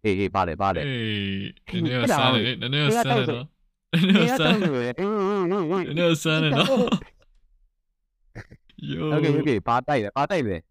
[0.03, 3.45] အေးအေးပါတယ်ပါတယ်အေးနည်းနည်းဆန်းတယ်နည်းနည်းဆန်းတယ်နော်
[3.93, 6.67] နည်းနဒီည်းကဆတောန်းင်းတယ်လို့နည်းနည်းဆန်းတယ်နော်
[8.91, 10.61] yo Okay okay ပါတိုက်တယ်ပါတိုက်တယ်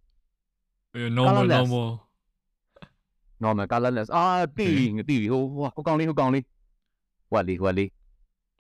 [1.19, 1.89] normal Colorless normal
[3.43, 4.23] normal colorless အာ
[4.59, 5.43] တီးငတီးဟို
[5.75, 6.45] ဟိုကောင်လေးဟိုကောင်လေး
[7.33, 7.89] ဝက်လေးဝက်လေး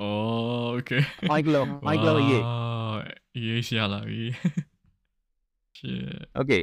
[0.05, 2.43] oh okay my glow my glow ရေး
[3.45, 4.25] ရေးရှာလာပြီ
[5.79, 6.62] shit okay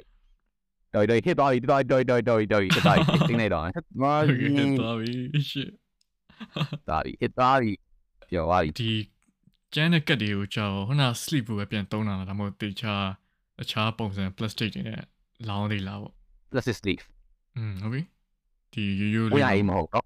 [0.95, 2.97] တော်တော်ဟစ်သွားပြီတော်တော်တော်တော်တော်တော်တော်
[3.29, 3.63] တင်းနေတော့
[4.03, 5.15] မာ okay သွားပြီ
[5.51, 5.71] shit
[6.89, 7.73] တာပြီဟစ်သွားပြီ
[8.31, 8.93] ပြောသွားပြီ ဒီ
[9.75, 12.95] ကျန်းတဲ့ကတ်တွေကိုကြောက်ဟိုနာ sleep ကိုပဲပြန်သုံးတာလားဒါမှမဟုတ်တေချာ
[13.63, 15.01] အခြားပုံစံ plastic တွေနဲ့
[15.49, 16.13] လောင်းသေးလားပေါ့
[16.51, 17.05] plastic sleeve
[17.57, 18.03] อืมဟုတ်ပြီ
[18.73, 20.05] ဒီရိုးရိုး ဝယ်ရအိမ်မဟုတ်တော့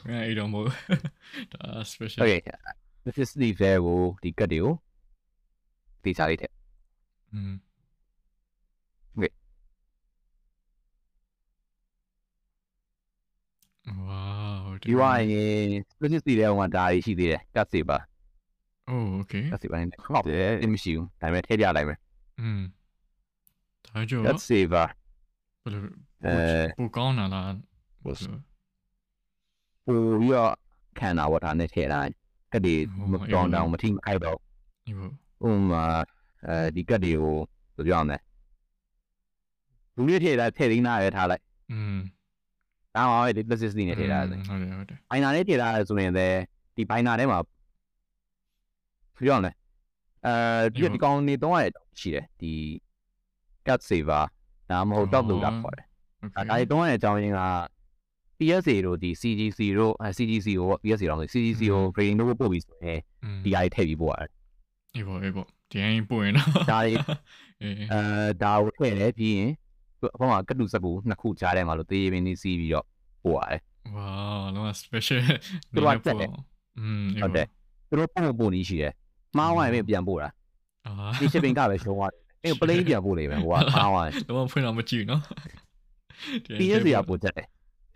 [0.00, 0.68] ခွင့်အိတော့မဟုတ်
[1.52, 2.40] ဒါ special okay
[3.02, 4.74] plastic sleeve တွေကိုဒီကတ်တွေကို
[6.04, 6.52] တေချာလေးထည့်
[7.32, 7.52] อืม
[14.06, 15.66] ဝါး ဒီဝိုင်းရင်
[15.98, 17.98] plastic sleeve တွေကဒါတွေရှိသေးတယ်ကတ်စီပါ
[18.86, 21.98] โอ้โอเค ကတ်စီပါနေဟုတ်တယ်အမရှိဘူးဒါပေမဲ့ထည့်ပြလိုက်မယ်
[22.40, 22.60] อืม
[23.86, 24.84] ဒါကြော ကတ်စီပါ
[25.62, 25.82] ဘယ်လို
[26.24, 26.34] အဲ
[26.78, 27.54] ပူကောင်းတာလား
[28.04, 30.52] ပို့ပြီးတော့
[30.98, 32.10] ခံတာဝတ်တာနဲ့ထည့်လိုက်
[32.52, 32.74] ကတ်တွေ
[33.10, 34.38] မတောင်းတောင်းမထိမခိုက်တော့
[34.86, 35.06] ဒီဘ ဥ
[35.42, 35.84] ပမာ
[36.46, 37.36] အဲဒီကတ်တွေကို
[37.76, 38.18] ဘယ်လိုပြောရမလဲ
[39.96, 41.42] လူလေးထည့်တာထည့်ရင်းနာရဲထားလိုက်
[41.72, 41.96] อืม
[42.97, 46.39] ဒါမှပဲ duplicity နဲ့ထည့်ထားတယ်ဟုတ်တယ်ဟုတ်တယ် binder နဲ့ထည့်ထားတယ်ဆိုရင်လည်း
[46.75, 47.39] ဒီ binder ထဲမှာ
[49.17, 49.51] ပြောရမလဲ
[50.25, 51.63] အဲဒီဒီကောင်နေတော့ရ
[51.99, 52.51] ရှိတယ်ဒီ
[53.67, 54.23] cut saver
[54.69, 55.85] ဒါမှမဟုတ် top loader ခေါ်တယ်
[56.35, 57.41] ဒါတွေတော့ရတဲ့အကြောင်းရင်းက
[58.39, 62.99] PSA တို့ဒီ CGC တို့ CGC ကို PSA တော့ CGC ကို grading တို့ပို့ပြီးဆိုရင်
[63.43, 64.29] ဒီ AI ထည့်ပြီးပို့ရတယ်
[64.95, 66.93] အေးပေါ့အေးပေါ့ဒီ AI ပို့ရင်တော့ဒါတွေ
[67.91, 68.01] အဲ
[68.43, 69.51] ဒါကိုထည့်တယ်ပြီးရင်
[69.99, 72.85] သူအဖေကကတုစက်ကိုနှစ်ခုကြားထဲမှာလို့တေးရင်းနေစီးပြီးတော့
[73.23, 73.61] ပို့ရတယ်
[73.95, 75.21] ဝါးလုံး special
[75.73, 76.29] သူကတက်တယ်
[76.79, 77.47] อืมဟုတ်တယ်
[77.89, 78.93] သူတို့ပို့ဖို့နေရှိတယ်
[79.37, 80.29] မှားဝိုင်းပဲပြန်ပို့တာ
[80.87, 85.21] အာဒီ shipping ကပဲရှုံးသွားတယ်အဲ့ plane ပြန်ပို့လိုက်ပဲဟိုကမှားဝိုင်းတော့ဖွင့်တော့မကြည့်နော်
[86.59, 87.47] PS ရပို့တက်တယ်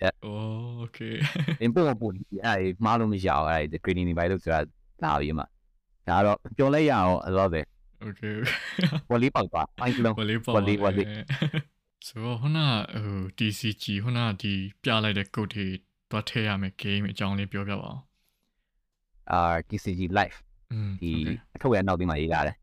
[0.03, 0.13] Yeah.
[0.25, 1.15] Oh, okay.
[1.61, 2.13] အင်ပို့ပို့
[2.45, 4.59] အဲ့မှားလို့မရအောင်အဲ့ဒီ training တွေပါလို့ဆိုတာ
[5.03, 5.43] လာပြီးမှ
[6.07, 7.61] ဒါတော့ပြောလိုက်ရအောင်အဲ့တော့ပဲ
[8.09, 8.35] Okay.
[9.11, 11.03] ဝလီပေါက်ပါ ပိုင်းကလုံးဝလီပေါက်ဝလီဝလီ
[12.06, 12.68] ဆိုတော့ခုနက
[13.04, 14.52] ဟို DCG ခုနကဒီ
[14.82, 15.66] ပြလိုက်တဲ့ code တွေ
[16.10, 18.00] တွားထည့်ရမယ် game အကြောင်းလေးပြောပြပါအောင်
[19.30, 20.36] အာ TCG live
[20.72, 21.10] อืม ဒီ
[21.54, 22.56] အထုတ်ရဲ့နောက်ပြီးမှရေးလာတယ်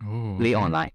[0.00, 0.92] โอ้ play online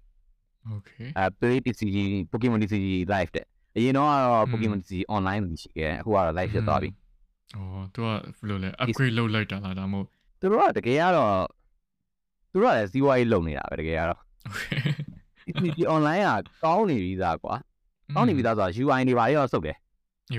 [0.74, 1.96] okay အဲ play TCG
[2.30, 6.90] Pokemon TCG live တဲ့အရင်တော့ကတော့ อืม Pokemon TCG online လို့ရှိခဲ့အခုကတော့ live ဖြစ်သွားပြီ
[7.56, 7.62] อ๋อ
[7.94, 10.06] သူကဘယ်လိုလဲ upgrade လုပ်လိုက်တာလားဒါမှမဟုတ်
[10.40, 11.34] သူတို့ကတကယ်ကတော့
[12.50, 14.20] သူတို့ကလည်းစီးပွားရေးလုပ်နေတာပဲတကယ်ကတော့
[15.59, 17.53] okay TCG online ကကောင်းနေပြီသားကွာ
[18.15, 19.77] ကောင်းနေပြီသားဆိုတာ UI တွေပါရောစုပ်တယ်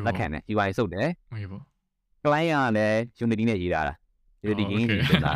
[0.07, 1.63] လက်ခံတယ် UI စုပ်တယ်ဟေးပေါ့
[2.25, 3.97] client ကလည်း Unity နဲ့ရေးတာလား
[4.45, 5.33] Unity game တွေတင်တာ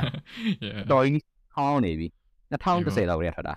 [0.67, 1.23] yeah တော်ကြီး
[1.55, 2.07] ကောင်းနေပြီ
[2.53, 3.57] 2010လောက်ရထွက်တာဒ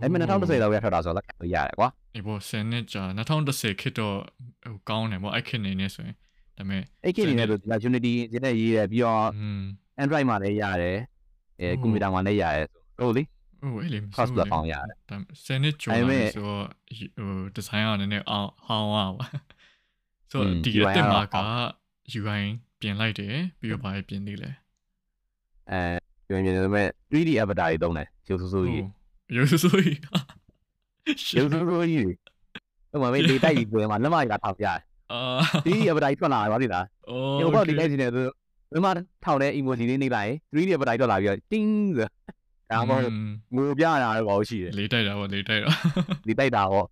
[0.00, 4.16] ပေမဲ့2010လောက်ရထွက်တာဆိုတော့လက်ခံလို့ရတယ်ကွာအေးပေါ့10နှစ်ကြာ2010ခစ်တော့
[4.64, 6.16] ဟိုကောင်းတယ်ပေါ့အဲ့ခစ်နေနေဆိုရင်
[6.56, 9.62] ဒါပေမဲ့အဲ့ကိနေနဲ့ဆိုဒီ Unity ဒီနဲ့ရေးတယ်ပြီးတော့อืม
[10.02, 10.98] Android မှာလည်းရတယ်
[11.60, 13.22] အဲဟုတ်ကွန်ပျူတာမှာလည်းရတယ်ဆိုတော့လေ
[13.66, 16.64] ဟိုအဲ့လေ cross platform ရတယ်ဒါ10နှစ်ကျော်ဒါပေမဲ့လာဆိုတော့
[17.16, 19.26] ဟိုဒီဇိုင်းကနည်းနည်းအောင်ဟောင်းသွားပါ
[20.30, 21.38] ဆိုอืတော့มဒီ UI အတက်မှာကက
[22.18, 22.42] UI
[22.80, 24.50] ပြင်လိုက်တယ်ပြီးတော့ဘာပြင်သေးလဲ
[25.70, 25.80] အဲ
[26.26, 28.84] ပြန်ပြန်ဆိုမဲ့ 3D avatar တွေတုံးတယ်ရုပ်ဆိုးဆိုးကြီး
[29.36, 29.98] ရုပ်ဆိုးကြီး
[31.36, 32.04] ရုပ်ဆိုးဆိုးကြီး
[32.90, 34.78] ဟိုမှာမေးဒေတာကြီးပြန်မှာလက်မကြီးလာထောက်ပြတယ်
[35.12, 35.18] အာ
[35.64, 38.24] 3D avatar ကြီးထွက်လာတယ်ဗောဒီလားအော်ဒီဘောဒီလိုက်နေတယ်ဆို
[38.72, 38.92] ဘယ်မှာ
[39.24, 42.08] ထောက်တဲ့ emoji လေးနေလိုက် 3D avatar ထွက်လာပြီးတော့တင်းဆို
[42.71, 43.13] ဒါမှမဟုတ်
[43.55, 45.69] ငိုပြတာလည်းပေါ့ရှိတယ် လေးတိုက်တာပေါ့လေးတိုက်တာ
[46.27, 46.87] ဒီတိုက်တာပေါ့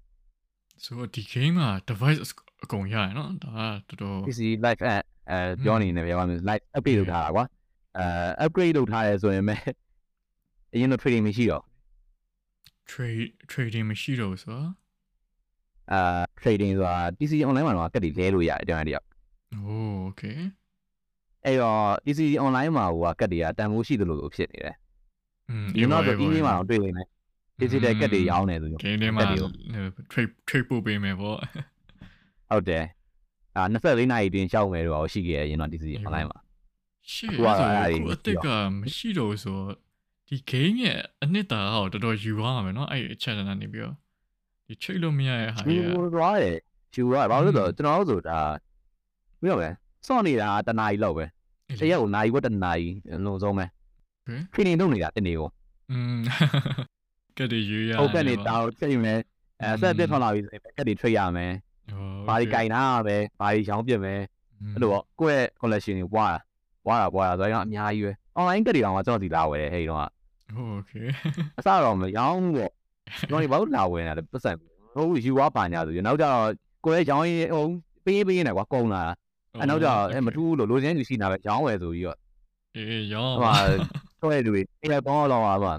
[0.83, 2.19] ဆိုတော့ဒီ game မှာ device
[2.63, 3.51] အကုန်ရရနော်ဒါ
[3.89, 4.95] ကတော်တော် PC live အဲ
[5.29, 7.45] အဲပြောနေတယ်ပြောရမယ် live update လုပ်ထားတာကွာ
[7.97, 9.61] အဲ upgrade လုပ်ထားရဲဆိုရင်မဲ့
[10.73, 11.63] အရင်တော့ trading မရှိတော့
[12.91, 14.69] trade trading မရှိတော့ဘူးဆိုတော့
[15.91, 19.05] အာ trading ဆိုတာ PC online မှာတော့ကတ်တွေလဲလို့ရတယ်ကျွန်တော်တို့
[19.51, 20.23] โอ้โอเค
[21.45, 24.75] အဲ့တော့ PC online မှာဟိုကကတ်တွေကတန်ဖိုးရှိသလိုလိုဖြစ်နေတယ်
[25.49, 27.07] อืม ဒီတော့ဆို email မှာတော့တွေ့နေတယ်
[27.61, 29.23] digital ကတ်တွေရောင်းနေသူ ဂိမ်းထဲမှာ
[30.11, 31.37] trade trade ပို့ပေးမယ်ပေါ့
[32.49, 32.85] ဟုတ်တယ်
[33.55, 36.39] အာ24နာရီတွင်ရှောက်မယ်တော့ရှိခဲ့ရင်တော့ DC online မှာ
[37.13, 38.47] ရှေ့ ခုက ဆို အဲ့ဒါ ခု တွေ အသက်က
[38.79, 39.73] မရှိတော့ဘူးဆိုတော့
[40.27, 43.95] ဒီ game ရဲ့အနှစ်သာရကိုတော်တော်ယူသွားမှာပဲเนาะအဲ့အချက်ကနေပြီးတော့
[44.67, 46.57] ဒီ trade လို့မရတဲ့ဟာ ကျူ ကြီးက သွားတယ်
[46.93, 48.39] ကျူသွားတယ်ဘာလို့လဲဆိုတော့ကျွန်တော်တို့ဆိုတာ
[49.39, 49.69] ပြီးတော့ပဲ
[50.07, 51.25] စောင့်နေတာတနားရီလောက်ပဲ
[51.79, 52.87] တရက်ကိုနာရီဝက်တနာရီ
[53.25, 53.65] လုံးစုံပဲ
[54.53, 55.49] training လုပ်နေတာတနေ့ကို
[55.91, 56.19] อืม
[57.37, 59.19] ကတည်းယူရ ဟုတ်ကဲ့နေတောင်းချိန်မယ်
[59.61, 61.53] အဲဆက်ပြတ်ထွက်လာပြီဆိုရင်ကတ်တွေ trade ရမယ်
[62.27, 64.19] ဘာဒီကင်နာပဲဘာဒီရောင်းပြမယ်
[64.73, 66.39] အဲ့လိုပေါ့ကိုယ့်ရဲ့ collection တွေပွားတာ
[66.85, 70.09] ပွားတာပွားတာဆိုတော့အများကြီးပဲ online ကတ်တွေတောင်မှကျွန်တော်ဒီလာဝယ်တယ်ဟဲ့တော့
[70.53, 70.91] โอเค
[71.57, 72.71] အစတော့မရောင်းဘူးပေါ့
[73.29, 74.51] ကျွန်တော်ဒီဘာလို့လာဝယ်နေတာလဲပတ်စံ
[74.93, 76.47] ဟုတ်ဘူးယူဝါပါညာဆိုရင်နောက်ကျတော့
[76.85, 77.65] ကိုယ်ရဲ့ရောင်းရင်ဟို
[78.05, 79.03] ပေးပေးနေကွာကုန်လာ
[79.59, 82.17] အဲ့နောက်ကျတော့အဲမထူးလို့လိုချင်လူရှိနေတာပဲရောင်းဝယ်ဆိုပြီးတော့
[82.75, 83.35] အေးရောင်း
[84.23, 85.73] ဟိုမှာတော့ရဲ့လူတွေအဲ့ဒါပေါင်းတော့ပါပါ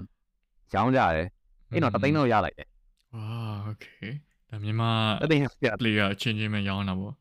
[0.73, 1.27] ရောင်းကြတယ်
[1.71, 2.67] အဲ့တော့တသိန်းတော့ရလိုက်တယ်
[3.13, 3.23] ဝါ
[3.65, 3.85] โอเค
[4.49, 4.89] ဒါမြန်မာ
[5.21, 7.13] တသိန်းပြ player အချင်းချင်းပဲရောင်းတာပေါ့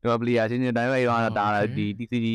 [0.00, 1.46] ဒီမှာ player ချင်းချင်းတိုင်းပဲရောင်းတာဒါ
[1.76, 2.26] ဒီ TCG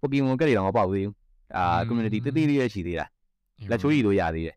[0.00, 1.14] Pokemon ကတ်တွေတော့မပေါက်သေးဘူး
[1.56, 3.06] အာ community တသိလေးရရှိသေးတာ
[3.70, 4.56] လက်ချိုးကြီးလို့ရသေးတယ်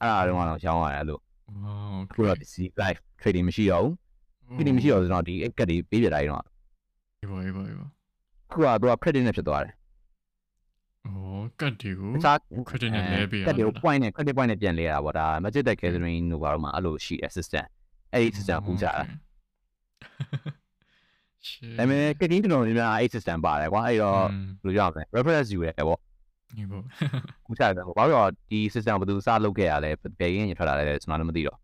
[0.00, 1.20] အဲ့ဒါတော့တော့ရောင်းရတယ်လို့
[1.64, 3.92] ဝါโอ ခုတော့ TCG live trading မရှိတော့ဘူး
[4.56, 6.44] trading မရှိတော့ဆိုတော့ဒီကတ်တွေပေးပြတိုင်းတော့
[7.20, 7.86] အေးပါအေးပါအေးပါ
[8.50, 9.74] ခုကတော့ credit နဲ့ဖြစ်သွားတယ်
[11.07, 11.17] ဩ
[11.59, 12.11] ကတ်တွေကို
[12.69, 17.67] credit နဲ့လဲပေးရတာကတ်တွေကို point နဲ့ credit point နဲ့ပြန်လဲရတာပေါ့ဒါ magic deck gathering တို့ဘာလို့မှအဲ့လိုရှိ assistant
[18.13, 19.03] အဲ့ဒီ system ပူကြတာဒါ
[21.77, 24.21] ပေမဲ့ကတ်ကင်းကျွန်တော်တို့များအဲ့ system ပါတယ်ကွာအဲ့တော့
[24.63, 25.99] ဘယ်လိုရမလဲ reference ယူရတယ်ပေါ့
[26.57, 26.83] ဒီပေါ့
[27.45, 31.57] ကူချရတယ်ပေါ့ဘာလို့ဒီ system ဘယ်သူစလုပ်ခဲ့ရလဲဘယ်ရင်းရထွက်လာလဲကျွန်တော်လည်းမသိတော့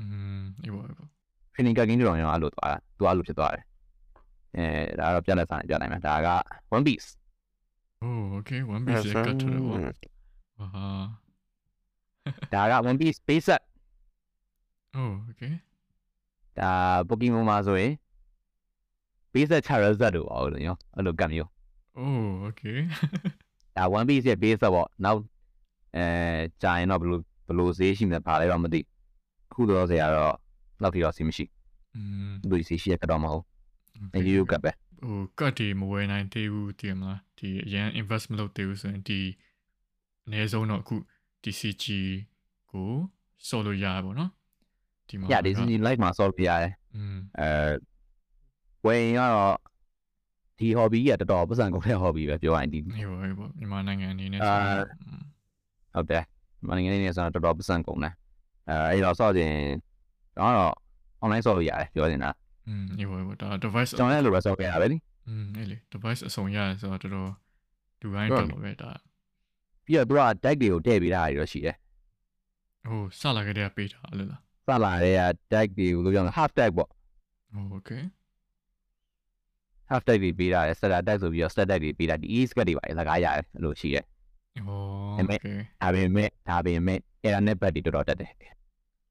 [0.00, 0.04] อื
[0.38, 1.08] มဒီပေါ့ဒီပေါ့
[1.54, 3.64] training ကတ်ကင်းကျွန်တော်ရောအဲ့လိုသွားတာသူအဲ့လိုဖြစ်သွားတယ်
[4.56, 4.66] အဲ
[4.98, 6.28] ဒါတော့ပြန်လဲစာနေပြနိုင်မှာဒါက
[6.76, 7.08] one piece
[8.04, 9.80] Oh, okay, One Piece ရဲ့ cut ထွက်တယ်ပေါ့။
[10.58, 10.86] ဟာ။
[12.52, 13.62] ဒါက One Piece Space Up။
[14.98, 15.52] Oh, okay.
[16.58, 16.70] ဒါ
[17.08, 17.92] Pokemon မှာဆိုရင်
[19.32, 21.48] Base Up Charizard တို့ပါလို့နော်။အဲ့လိုကတ်မျိုး။
[21.98, 22.78] Oh, okay.
[23.76, 25.20] ဒါ One Piece ရဲ့ Base Up ပေါ့။နောက်
[25.96, 26.04] အဲ
[26.62, 28.80] ကြာရင်တော့ဘလို့ဘလို့ဈေးရှိမှပါလဲတော့မသိ။
[29.52, 30.34] ခုတော့ဆရာတော့
[30.82, 31.44] လောက်ထိတော့စီမရှိ။
[31.94, 33.44] อืมဘယ်ဈေးရှိရကတော့မဟုတ်။
[34.14, 34.70] အဲဒီကပဲ။
[35.04, 39.20] ဟိုကတ်တွေမဝယ်နိုင်သေးဘူးတည်မလားဒီအရင် invest မလုပ်သေးဘူးဆိုရင်ဒီ
[40.24, 40.96] အနည်းဆုံးတော့အခု
[41.42, 41.84] DCG
[42.70, 42.88] ကို
[43.48, 44.30] ဆော်လို့ရပါတော့
[45.08, 46.72] ဒီမှာည DCG live မှာဆော်လို့ရတယ်
[47.38, 47.48] အဲ
[48.84, 49.56] ဝယ်ရင်ကတော့
[50.58, 54.54] ဒီ hobby ကြီးကတော်တော်ပတ်စံကုန်တဲ့ hobby ပဲပြောရရင်ဒီဟုတ်ပါဘူးမြန်မာနိုင်ငံအနေနဲ့အာ
[55.94, 56.24] ဟုတ်တယ်
[56.58, 58.14] မြန်မာနိုင်ငံအနေနဲ့ဆိုတော့တော်တော်ပတ်စံကုန်တယ်
[58.68, 59.54] အဲအဲ့တော့ဆော့ခြင်း
[60.36, 60.74] တော့
[61.24, 62.30] online ဆော့လို့ရတယ်ပြောနေတာ
[62.67, 67.31] อืมဟေးပါဟေးပါဒါ device ကျွန်တော်လည်းလိုပဲဆော့ခဲ့ရပဲလေ อืมအဲ့လေ device အစုံရတယ်ဆိုတော့တော်တော်
[68.01, 68.91] လူတိုင်း ဟုတ် တော်တော်ပဲဒါ
[69.85, 71.75] ပြီးတော့သူက tag တွေကိုထည့်ပေးတာတွေတော့ရှိတယ်
[72.89, 75.21] ဟိုစလာခဲ့တဲ့ကပေးတာအဲ့လိုလား စလာတဲ့က
[75.53, 76.89] tag တွေကိုလို့ပြောရင် half tag ပေါ့
[77.71, 77.89] โอเค
[79.89, 84.05] half tag တွေပေးတာလေ starter tag ဆိုပြီးတော့ start tag တွေပေးတာဒီ e square တွေပါလကားရတယ်အဲ့လိုရှိတယ်
[84.65, 84.69] โอ
[85.17, 85.45] အဲ့မဲ့ เค
[85.81, 88.31] ဒါပေမဲ့ဒါပေမဲ့ error နဲ့ bug တွေတော်တော်တက်တယ်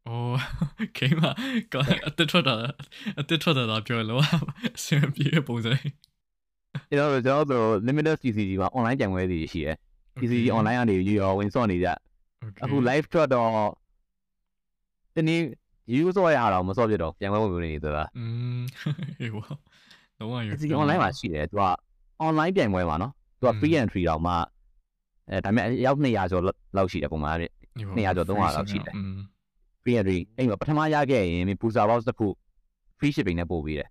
[0.05, 0.15] โอ้
[0.97, 1.23] ခေမ
[1.73, 1.75] က
[2.07, 2.55] အတစ်ထွက်တာ
[3.21, 4.23] အတစ်ထွက်တာပြောလို့
[4.77, 5.73] အဆင်ပြေပုံစံ
[6.91, 9.77] ကျွန်တော်တို့ကျွန်တော်တို့ limited CCG မှာ online ကြံပွဲတွေရှိတယ်
[10.21, 11.89] CCG online ကနေရောဝင်စော့နေကြ
[12.63, 13.51] အခု live ထွက်တော့
[15.15, 15.41] ဒီနေ့
[16.01, 18.25] use စော့ရအောင်မစော့ပြတော့ကြံပွဲဝင်နေဆိုတာ อื
[18.59, 18.61] ม
[19.19, 19.47] ဟေးဝါ
[20.19, 21.65] တော့ရ CCG online မှာရှိတယ်သူက
[22.27, 24.33] online ပြိုင်ပွဲမှာနော်သူက free entry တော့မှ
[25.31, 26.43] အဲဒါပေမဲ့ရောက်200ကျော်
[26.77, 27.47] လောက်ရှိတယ်ပုံမှန်ပြ
[27.97, 28.95] 200ကျော်300လောက်ရှိတယ်
[29.85, 32.29] อืม free entry အဲ့မှာပထမရခဲ့ရင် booster box တစ်ခု
[32.99, 33.89] free shipping နဲ့ပို့ပေးတယ်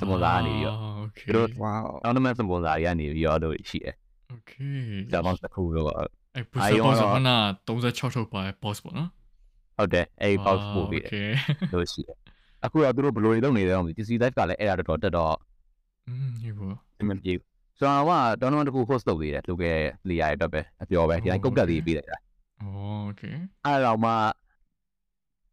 [0.00, 3.94] စပွန်ဆာကနေပြီးတော့ โอเค သူတို့ wow tournament sponsor တွေကနေပြီးတော့တို့ရှိတယ်
[4.30, 4.52] โอเค
[5.10, 5.92] booster box တစ်ခုတော့
[6.34, 7.30] အဲ့ပူစပေါ်ဆိုခဏ
[7.66, 9.10] 36ထုတ်ပါ boss ပေါ့နော်
[9.76, 11.16] ဟုတ်တယ်အဲ့ box ပို့ပေးတယ် โอเค
[11.72, 12.16] လို့ရှိတယ်
[12.64, 15.36] အခုတော့သူတို့ဘယ်လိုတွေလုပ်နေလဲတော့မသိ PC live ကလည်းအဲ့ဒါတော်တော်တက်တော့
[16.08, 16.68] อืมဟေးဝါ
[17.00, 17.38] အမှန်ကြီး
[17.78, 22.18] ဆိုတော့က tournament တစ်ခု host လုပ်သေးတယ်လုပ်ခဲ့လေရရတော့ပဲအပြောပဲဒီတိုင်းကုတ်ကတ်လေးပေးလိုက်တာ
[22.60, 23.22] โอเค
[23.64, 24.12] အဲ့တော့မှ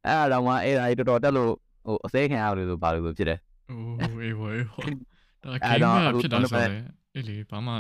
[0.06, 1.52] အဲ့တော့မှအဲ့ဒါကြီးတော်တော်တက်လို့
[1.86, 4.72] ဟိုအစိမ်းခံရလို့ဆိုဘာလို့ဆိုဖြစ်တယ် โอ้เอ้วเอ้ว
[5.44, 6.80] ဒါ အဲ့ ကိန်း တော့ က အခု ဖြစ်တာဆို tournament လေ
[7.16, 7.72] အေးလေဘာမှ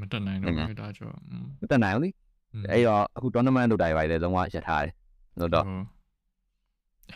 [0.00, 2.10] မတက်နိုင်တော့ဘူးဒါကြောင့်อืม မတက်နိုင်ဘူးလေ
[2.52, 4.92] อืม အဲ့တော့အခု tournament လုပ်တာတွေပါလေလုံးဝရထားတယ်
[5.40, 5.66] လို့တော့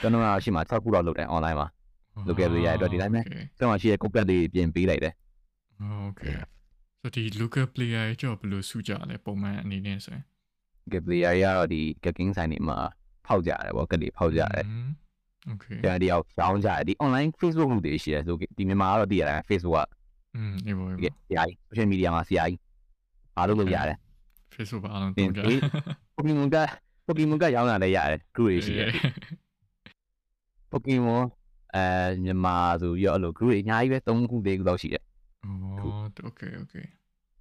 [0.03, 1.69] tournament ရှိမှ6ခုတော့လုပ်တယ် online မှာ
[2.29, 3.21] လုပ်ခဲ့လို့ရတဲ့အတွက်ဒီတိုင်းပဲ
[3.59, 5.15] ကျွန်တော်ရှိတဲ့ကုတ်ကတ်လေးပြင်ပေးလိုက်တယ်
[5.79, 6.23] โอเค
[7.01, 10.25] ဆိုဒီ local player ကြောင့်ဘယ်လိုစုကြလဲပုံမှန်အနေနဲ့ဆိုရင်
[10.93, 12.79] ကပလီယာရတော့ဒီ gacking ဆိုင်တွေမှာ
[13.27, 14.65] ဖောက်ကြတယ်ဗောကတ်တွေဖောက်ကြတယ်
[15.49, 19.77] โอเค ကျွန်တော်ဒီအောင်ရောင်းကြတယ်ဒီ online Facebook group တွေရှိတယ်ဆိုဒီမြန်မာကတော့တည်ရတယ် Facebook
[20.37, 22.61] อืมအေးဘောအေး က ဘော ဆရာကြီး social media မှာဆရာကြီး
[23.37, 23.99] အားလုံးလုပ်ရတယ်
[24.55, 25.55] Facebook ပါအားလုံးတုံးကြ ဒီ
[26.15, 26.57] Pokemon က
[27.07, 28.89] Pokemon ကရောင်းတာလည်းရတယ် group တွေရှိတယ်
[30.73, 31.23] Pokemon
[31.75, 31.85] အဲ
[32.25, 35.03] မြန်မာဆိုပြီးတော့အဲ့လို group တွေအများကြီးပဲ3ခု4ခုလောက်ရှိတယ်
[35.45, 35.53] อ๋อ
[36.25, 36.75] โอเคโอเค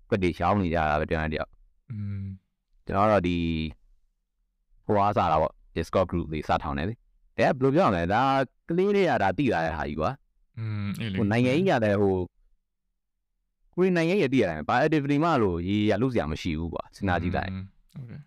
[0.09, 1.51] ကွက်တွေရောင်းနေကြတာပဲကျွန်တော်တယောက်
[1.91, 2.23] อืม
[2.85, 3.37] ကျွန်တော်တော့ဒီ
[4.85, 6.98] ဟိုအားစားတာပေါ့ Discord group တွေစထောင်တယ်လေဒါ
[7.36, 8.22] ကဘယ်လိုပြောရလဲဒါ
[8.68, 10.10] ကလေးတွေကဒါတိလာတဲ့ဟာကြီးကွာ
[10.58, 12.16] อืมအဲ့လေဟိုနိုင်ငံကြီးရတဲ့ဟို
[13.74, 17.60] ကိုရီးနိုင်ငံရဲ့တိရတယ်ဘာ activity မှလို့ရေးရလုပ်စရာမရှိဘူးကွာစဉ်းစားကြည့်လိုက်ဟု
[18.00, 18.20] တ်တယ်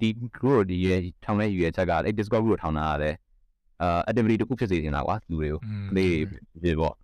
[0.00, 0.08] ဒီ
[0.38, 0.88] group ဒီရ
[1.24, 3.14] ထောင်တဲ့ယူရချက်ကအဲ့ Discord group ကိုထောင်တာရတယ်
[3.82, 5.60] အာ activity တစ်ခုဖြစ်စေချင်တာကွာလူတွေကို
[5.90, 6.14] ကလေး
[6.62, 6.94] တွေပေါ့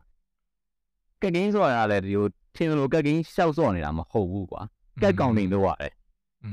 [1.22, 4.62] ကက်ကင်းဆိုတာလည်းဒီလိုထင်လို့ကက်ကင်းရှောက်စော့နေတာမဟုတ်ဘူးကွာ
[5.02, 5.92] ကက်ကောင်နေလို့ရတယ်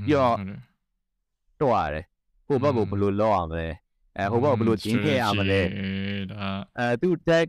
[0.05, 0.35] ပြီးတော့
[1.61, 2.05] တော့ရတယ်
[2.46, 3.68] ဟိုဘက်ကိုဘယ်လိုလောက်ရမလဲ
[4.16, 5.60] အဲဟိုဘက်ကိုဘယ်လိုကျင်းခဲ့ရမလဲ
[6.32, 6.48] ဒါ
[6.78, 7.46] အဲသူ tag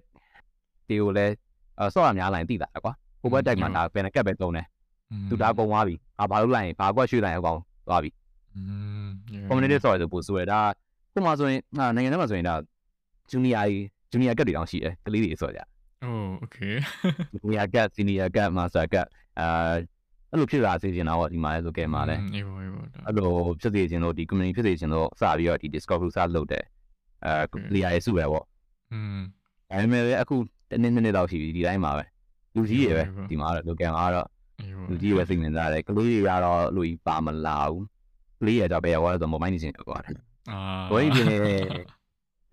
[0.88, 1.34] ဒီကိုလည်း
[1.80, 4.66] အဆော့ရများလိုက်တိတာကွာဟိုဘက် tag မှာဒါပင်ကက်ပဲသုံးတယ်
[5.30, 8.10] သူဒါကုန်သွားပြီအာဘာလို့လိုက်ရင်ဘာကွက်ရွှေ့လိုက်အောင်ကောင်သွားပြီ
[8.56, 8.62] อื
[9.06, 9.08] ม
[9.48, 10.60] community story ဆိုပို့ဆိုရဒါ
[11.14, 12.56] ဟိုမှာဆိုရင်ဟာနိုင်ငံထဲမှာဆိုရင်ဒါ
[13.32, 15.60] junior ကြီး junior ကတ်တွေတောင်ရှိတယ်ကလေးတွေဆိုကြ
[16.02, 16.58] โอ้โอเค
[17.34, 19.08] junior ကတ် senior ကတ် master ကတ်
[19.40, 19.76] အဲ
[20.37, 23.31] အဲ့လိုဖြစ်လာစေချင်တာပေါ့ဒီမှာလဲဆိုကဲမှာလဲအေးဘောအေးဘောဒါအဲ့လို
[23.61, 26.65] ဖြစ်စေချင်လို့ဒီ community ဖြစ်စေချင်လို့စပြီးတော့ဒီ discord group စလုပ်တယ်
[27.25, 27.33] အဲ
[27.69, 28.45] player ရေးစုပဲပေါ့
[28.93, 29.19] อืม
[29.71, 30.37] ဒါပေမဲ့လည်းအခု
[30.71, 32.05] တနေ့နှစ်နေ့လောက်ရှိပြီဒီတိုင်းမှာပဲ
[32.55, 34.27] လူကြီးတွေပဲဟုတ်ပါဘူးဒီမှာတော့ local မှာတော့
[34.61, 37.85] အေးဘောလူကြီးတွေပဲစိတ်ဝင်စားတယ်ကလေးတွေကတော့လူကြီးပါမလာဘူး
[38.41, 40.13] ကလေးတွေတော့ဘယ်ရောက်လဲဆိုတော့ mobile နေစင်ကွာအာ
[40.91, 41.55] ဘိုးကြီးပြင်းနေ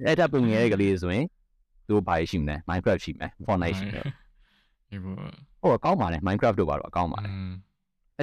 [0.05, 1.26] အဲ့တပ်ပုံငယ်တဲ့ကလေးဆိုရင်
[1.88, 4.05] သူဘာရှိမလဲ Minecraft ရှိမယ် Fortnite ရှိမယ်
[4.91, 5.15] အေးဘော
[5.61, 7.30] ဟိုအကောင်းပါလေ Minecraft တို့ပါတော့အကောင်းပါလေ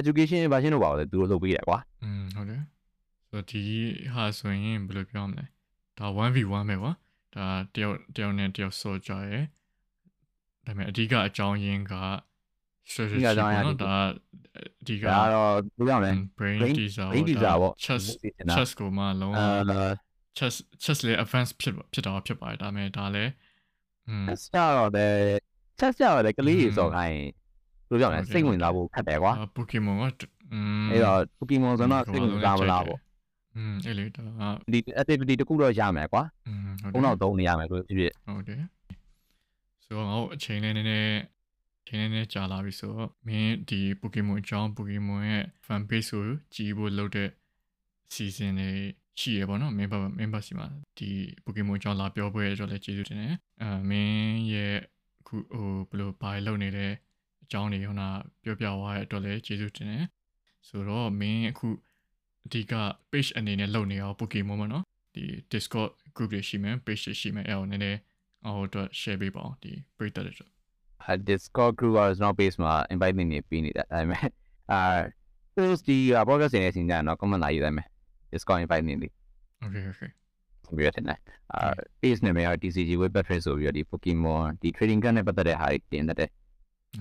[0.00, 2.62] education version တို့ပါတော့သူတို့လုပ်ပေးတယ်ကွာ อืมဟုတ်တယ်
[3.30, 3.62] ဆိုတော့ဒီ
[4.14, 5.44] ဟာဆိုရင်ဘယ်လိုပြောမလဲ
[5.98, 6.92] ဒါ 1v1 ပဲကွာ
[7.34, 9.40] ဒါတယောက်တယောက်နဲ့တယောက်ဆော့ကြရဲ
[10.64, 11.94] ဒါပေမဲ့အဓိကအကြောင်းရင်းက
[12.90, 13.94] strategy ပေါ့နော်ဒါ
[14.80, 18.04] အဓိက ဒါတော့ဘယ်လိုလဲ brain brain- teaser brain teaser ပေါ့ chess
[18.48, 19.88] နာ chess ကိုမှလုံးဝ အဲ
[20.38, 20.54] chess
[20.84, 23.32] chess လေ advance ဖြစ်ဖြစ်တော့ဖြစ်ပါတယ်ဒါပေမဲ့ဒါလည်း
[24.08, 25.14] อืม ဆက်တော့တယ်
[25.78, 27.30] ဆက်ဆက်တော့တယ်ကလေးတွေစော်ခိုင်းဘယ်
[27.91, 30.13] လိုပြောလဲစိတ်ဝင်စားဖို့ခက်တယ်ကွာပိုကီမွန်ကအဲ့
[31.05, 32.99] တော့ပိုကီမွန်ဆိုတော့စိတ်ဝင်စားမလားပေါ့
[33.55, 34.23] อืมအဲ့လေဒါ
[34.71, 36.23] ဒီ activity တခုတော့ရမယ်ကွာ
[36.93, 38.57] ဘုံတော့သုံးနေရမယ်လို့ဖြစ်ဖြစ်ဟုတ်တယ်
[39.83, 41.19] ဆိုတော့ငါတို့အချိန်လေးနည်းနည်း
[41.87, 46.23] ချိန်လေးနည်းကြာလာပြီဆိုတော့မင်းဒီ Pokemon အကြောင်း Pokemon ရဲ့ fan page ကို
[46.55, 47.29] ကြည်ဖို့လုပ်တဲ့
[48.13, 48.71] season တွေ
[49.19, 51.09] ရှိရပါတော့ member member စီမှာဒီ
[51.45, 54.75] Pokemon အကြောင်းလာပြောပွဲရတော့လည်းကျေးဇူးတင်တယ်အဲမင်းရဲ့
[55.19, 56.87] အခုဟိုဘယ်လိုဘာလုပ်နေလဲ
[57.51, 58.07] အကြောင်းတွေဟိုနာ
[58.43, 60.05] ပြောပြသွားတဲ့အတွက်လည်းကျေးဇူးတင်တယ်
[60.67, 61.67] ဆိုတော့မင်းအခု
[62.45, 62.73] အဓိက
[63.11, 64.83] page အနေနဲ့လုပ်နေအောင် Pokemon မှာနော်
[65.15, 67.99] ဒီ Discord group တွေရှိမယ် page တွေရှိမယ်အဲ့အောင်နည်းနည်း
[68.45, 70.49] အော်တော့ share ပေးပါအောင်ဒီပရိသတ်တွေအတွက်
[71.03, 74.27] ဟာ Discord group က not base မှာ invite နေနေပြီးနေတာဒါပေမဲ့
[74.71, 74.79] အာ
[75.55, 75.97] post ဒီ
[76.27, 77.87] podcast ရဲ့အစီအစဉ်ကတော့ comment လာရေးလိုက်မယ်
[78.31, 79.07] Discord invite နေလေ
[79.65, 80.11] okay okay
[80.77, 81.19] ပြီးရတယ်နော်
[81.53, 86.29] အာ base နာမည်က TCG web battery ဆိုပြီးတော့ဒီ Pokemon ဒီ trading card နဲ့ပတ်သက်တဲ့ဟာတွေတင်တဲ့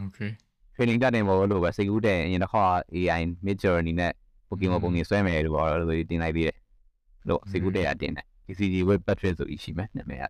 [0.07, 0.33] okay
[0.75, 2.65] trading card တင်ပေါ်လို့ပဲစိတ်ကူးတဲ့အရင်တစ်ခါ
[2.95, 4.13] AI mid journey နဲ့
[4.49, 6.57] Pokemon ပုံကြီးဆွဲမယ်လို့ပြောတော့လို့တင်လိုက်ပြီးတယ်
[7.29, 10.25] လို့စိတ်ကူးတဲ့အတင်တယ် TCG web battery ဆိုပြီးရှိမယ်နာမည်က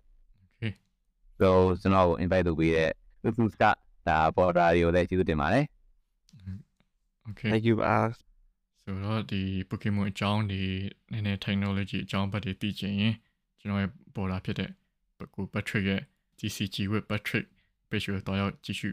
[0.52, 0.72] okay
[1.38, 1.48] so
[1.80, 2.90] ကျွန်တော်ကို invite လုပ်ပေးတဲ့
[3.24, 3.64] Webfoods က
[4.08, 5.64] ဒါပေါ်တာတွေကိုလည်းကျေးဇူးတင်ပါတယ်
[7.28, 7.94] okay thank you ပါ
[8.84, 10.62] ဆိုတော့ဒီ Pokemon အကြောင်းဒီ
[11.12, 13.14] နည်းနည်း technology အကြောင်းဘက်တွေသိချင်ရင်
[13.60, 14.70] ကျွန်တော်ရဲ့ပေါ်လာဖြစ်တဲ့
[15.34, 16.00] ကို Patrick ရဲ့
[16.38, 17.46] TCG with Patrick
[17.90, 18.88] page ကိုတော့ရောက်ကြည့်ရှု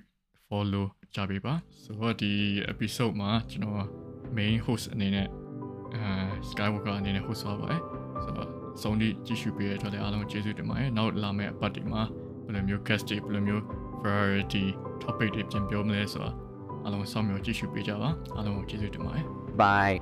[0.50, 2.32] follow ကြပေးပါဆိုတော့ဒီ
[2.72, 3.86] episode မှာကျွန်တော်
[4.38, 5.28] main host အနေနဲ့
[5.96, 6.04] အဲ
[6.50, 7.82] Skywalker အနေနဲ့ host သွားပါတယ်
[8.24, 8.50] ဆိုတော့
[8.82, 12.02] စုံဒီကြည့်ရှုပေးတဲ့အတွက်လည်းအားလုံးကျေးဇူးတင်ပါတယ်နောက်လာမယ့်အပတ်ဒီမှာ
[12.46, 13.64] ဘယ်လိုမျိုး guest တွေဘယ်လိုမျိုး
[14.04, 14.66] variety
[15.04, 16.36] topic တွေပြန်ပြောမလဲဆိုတော့
[16.84, 19.26] အားလုံးစောင့်မျှော်ကြည့်ရှုပေးကြပါအားလုံးကိုကျေးဇူးတင်ပါတယ်
[19.62, 19.96] bye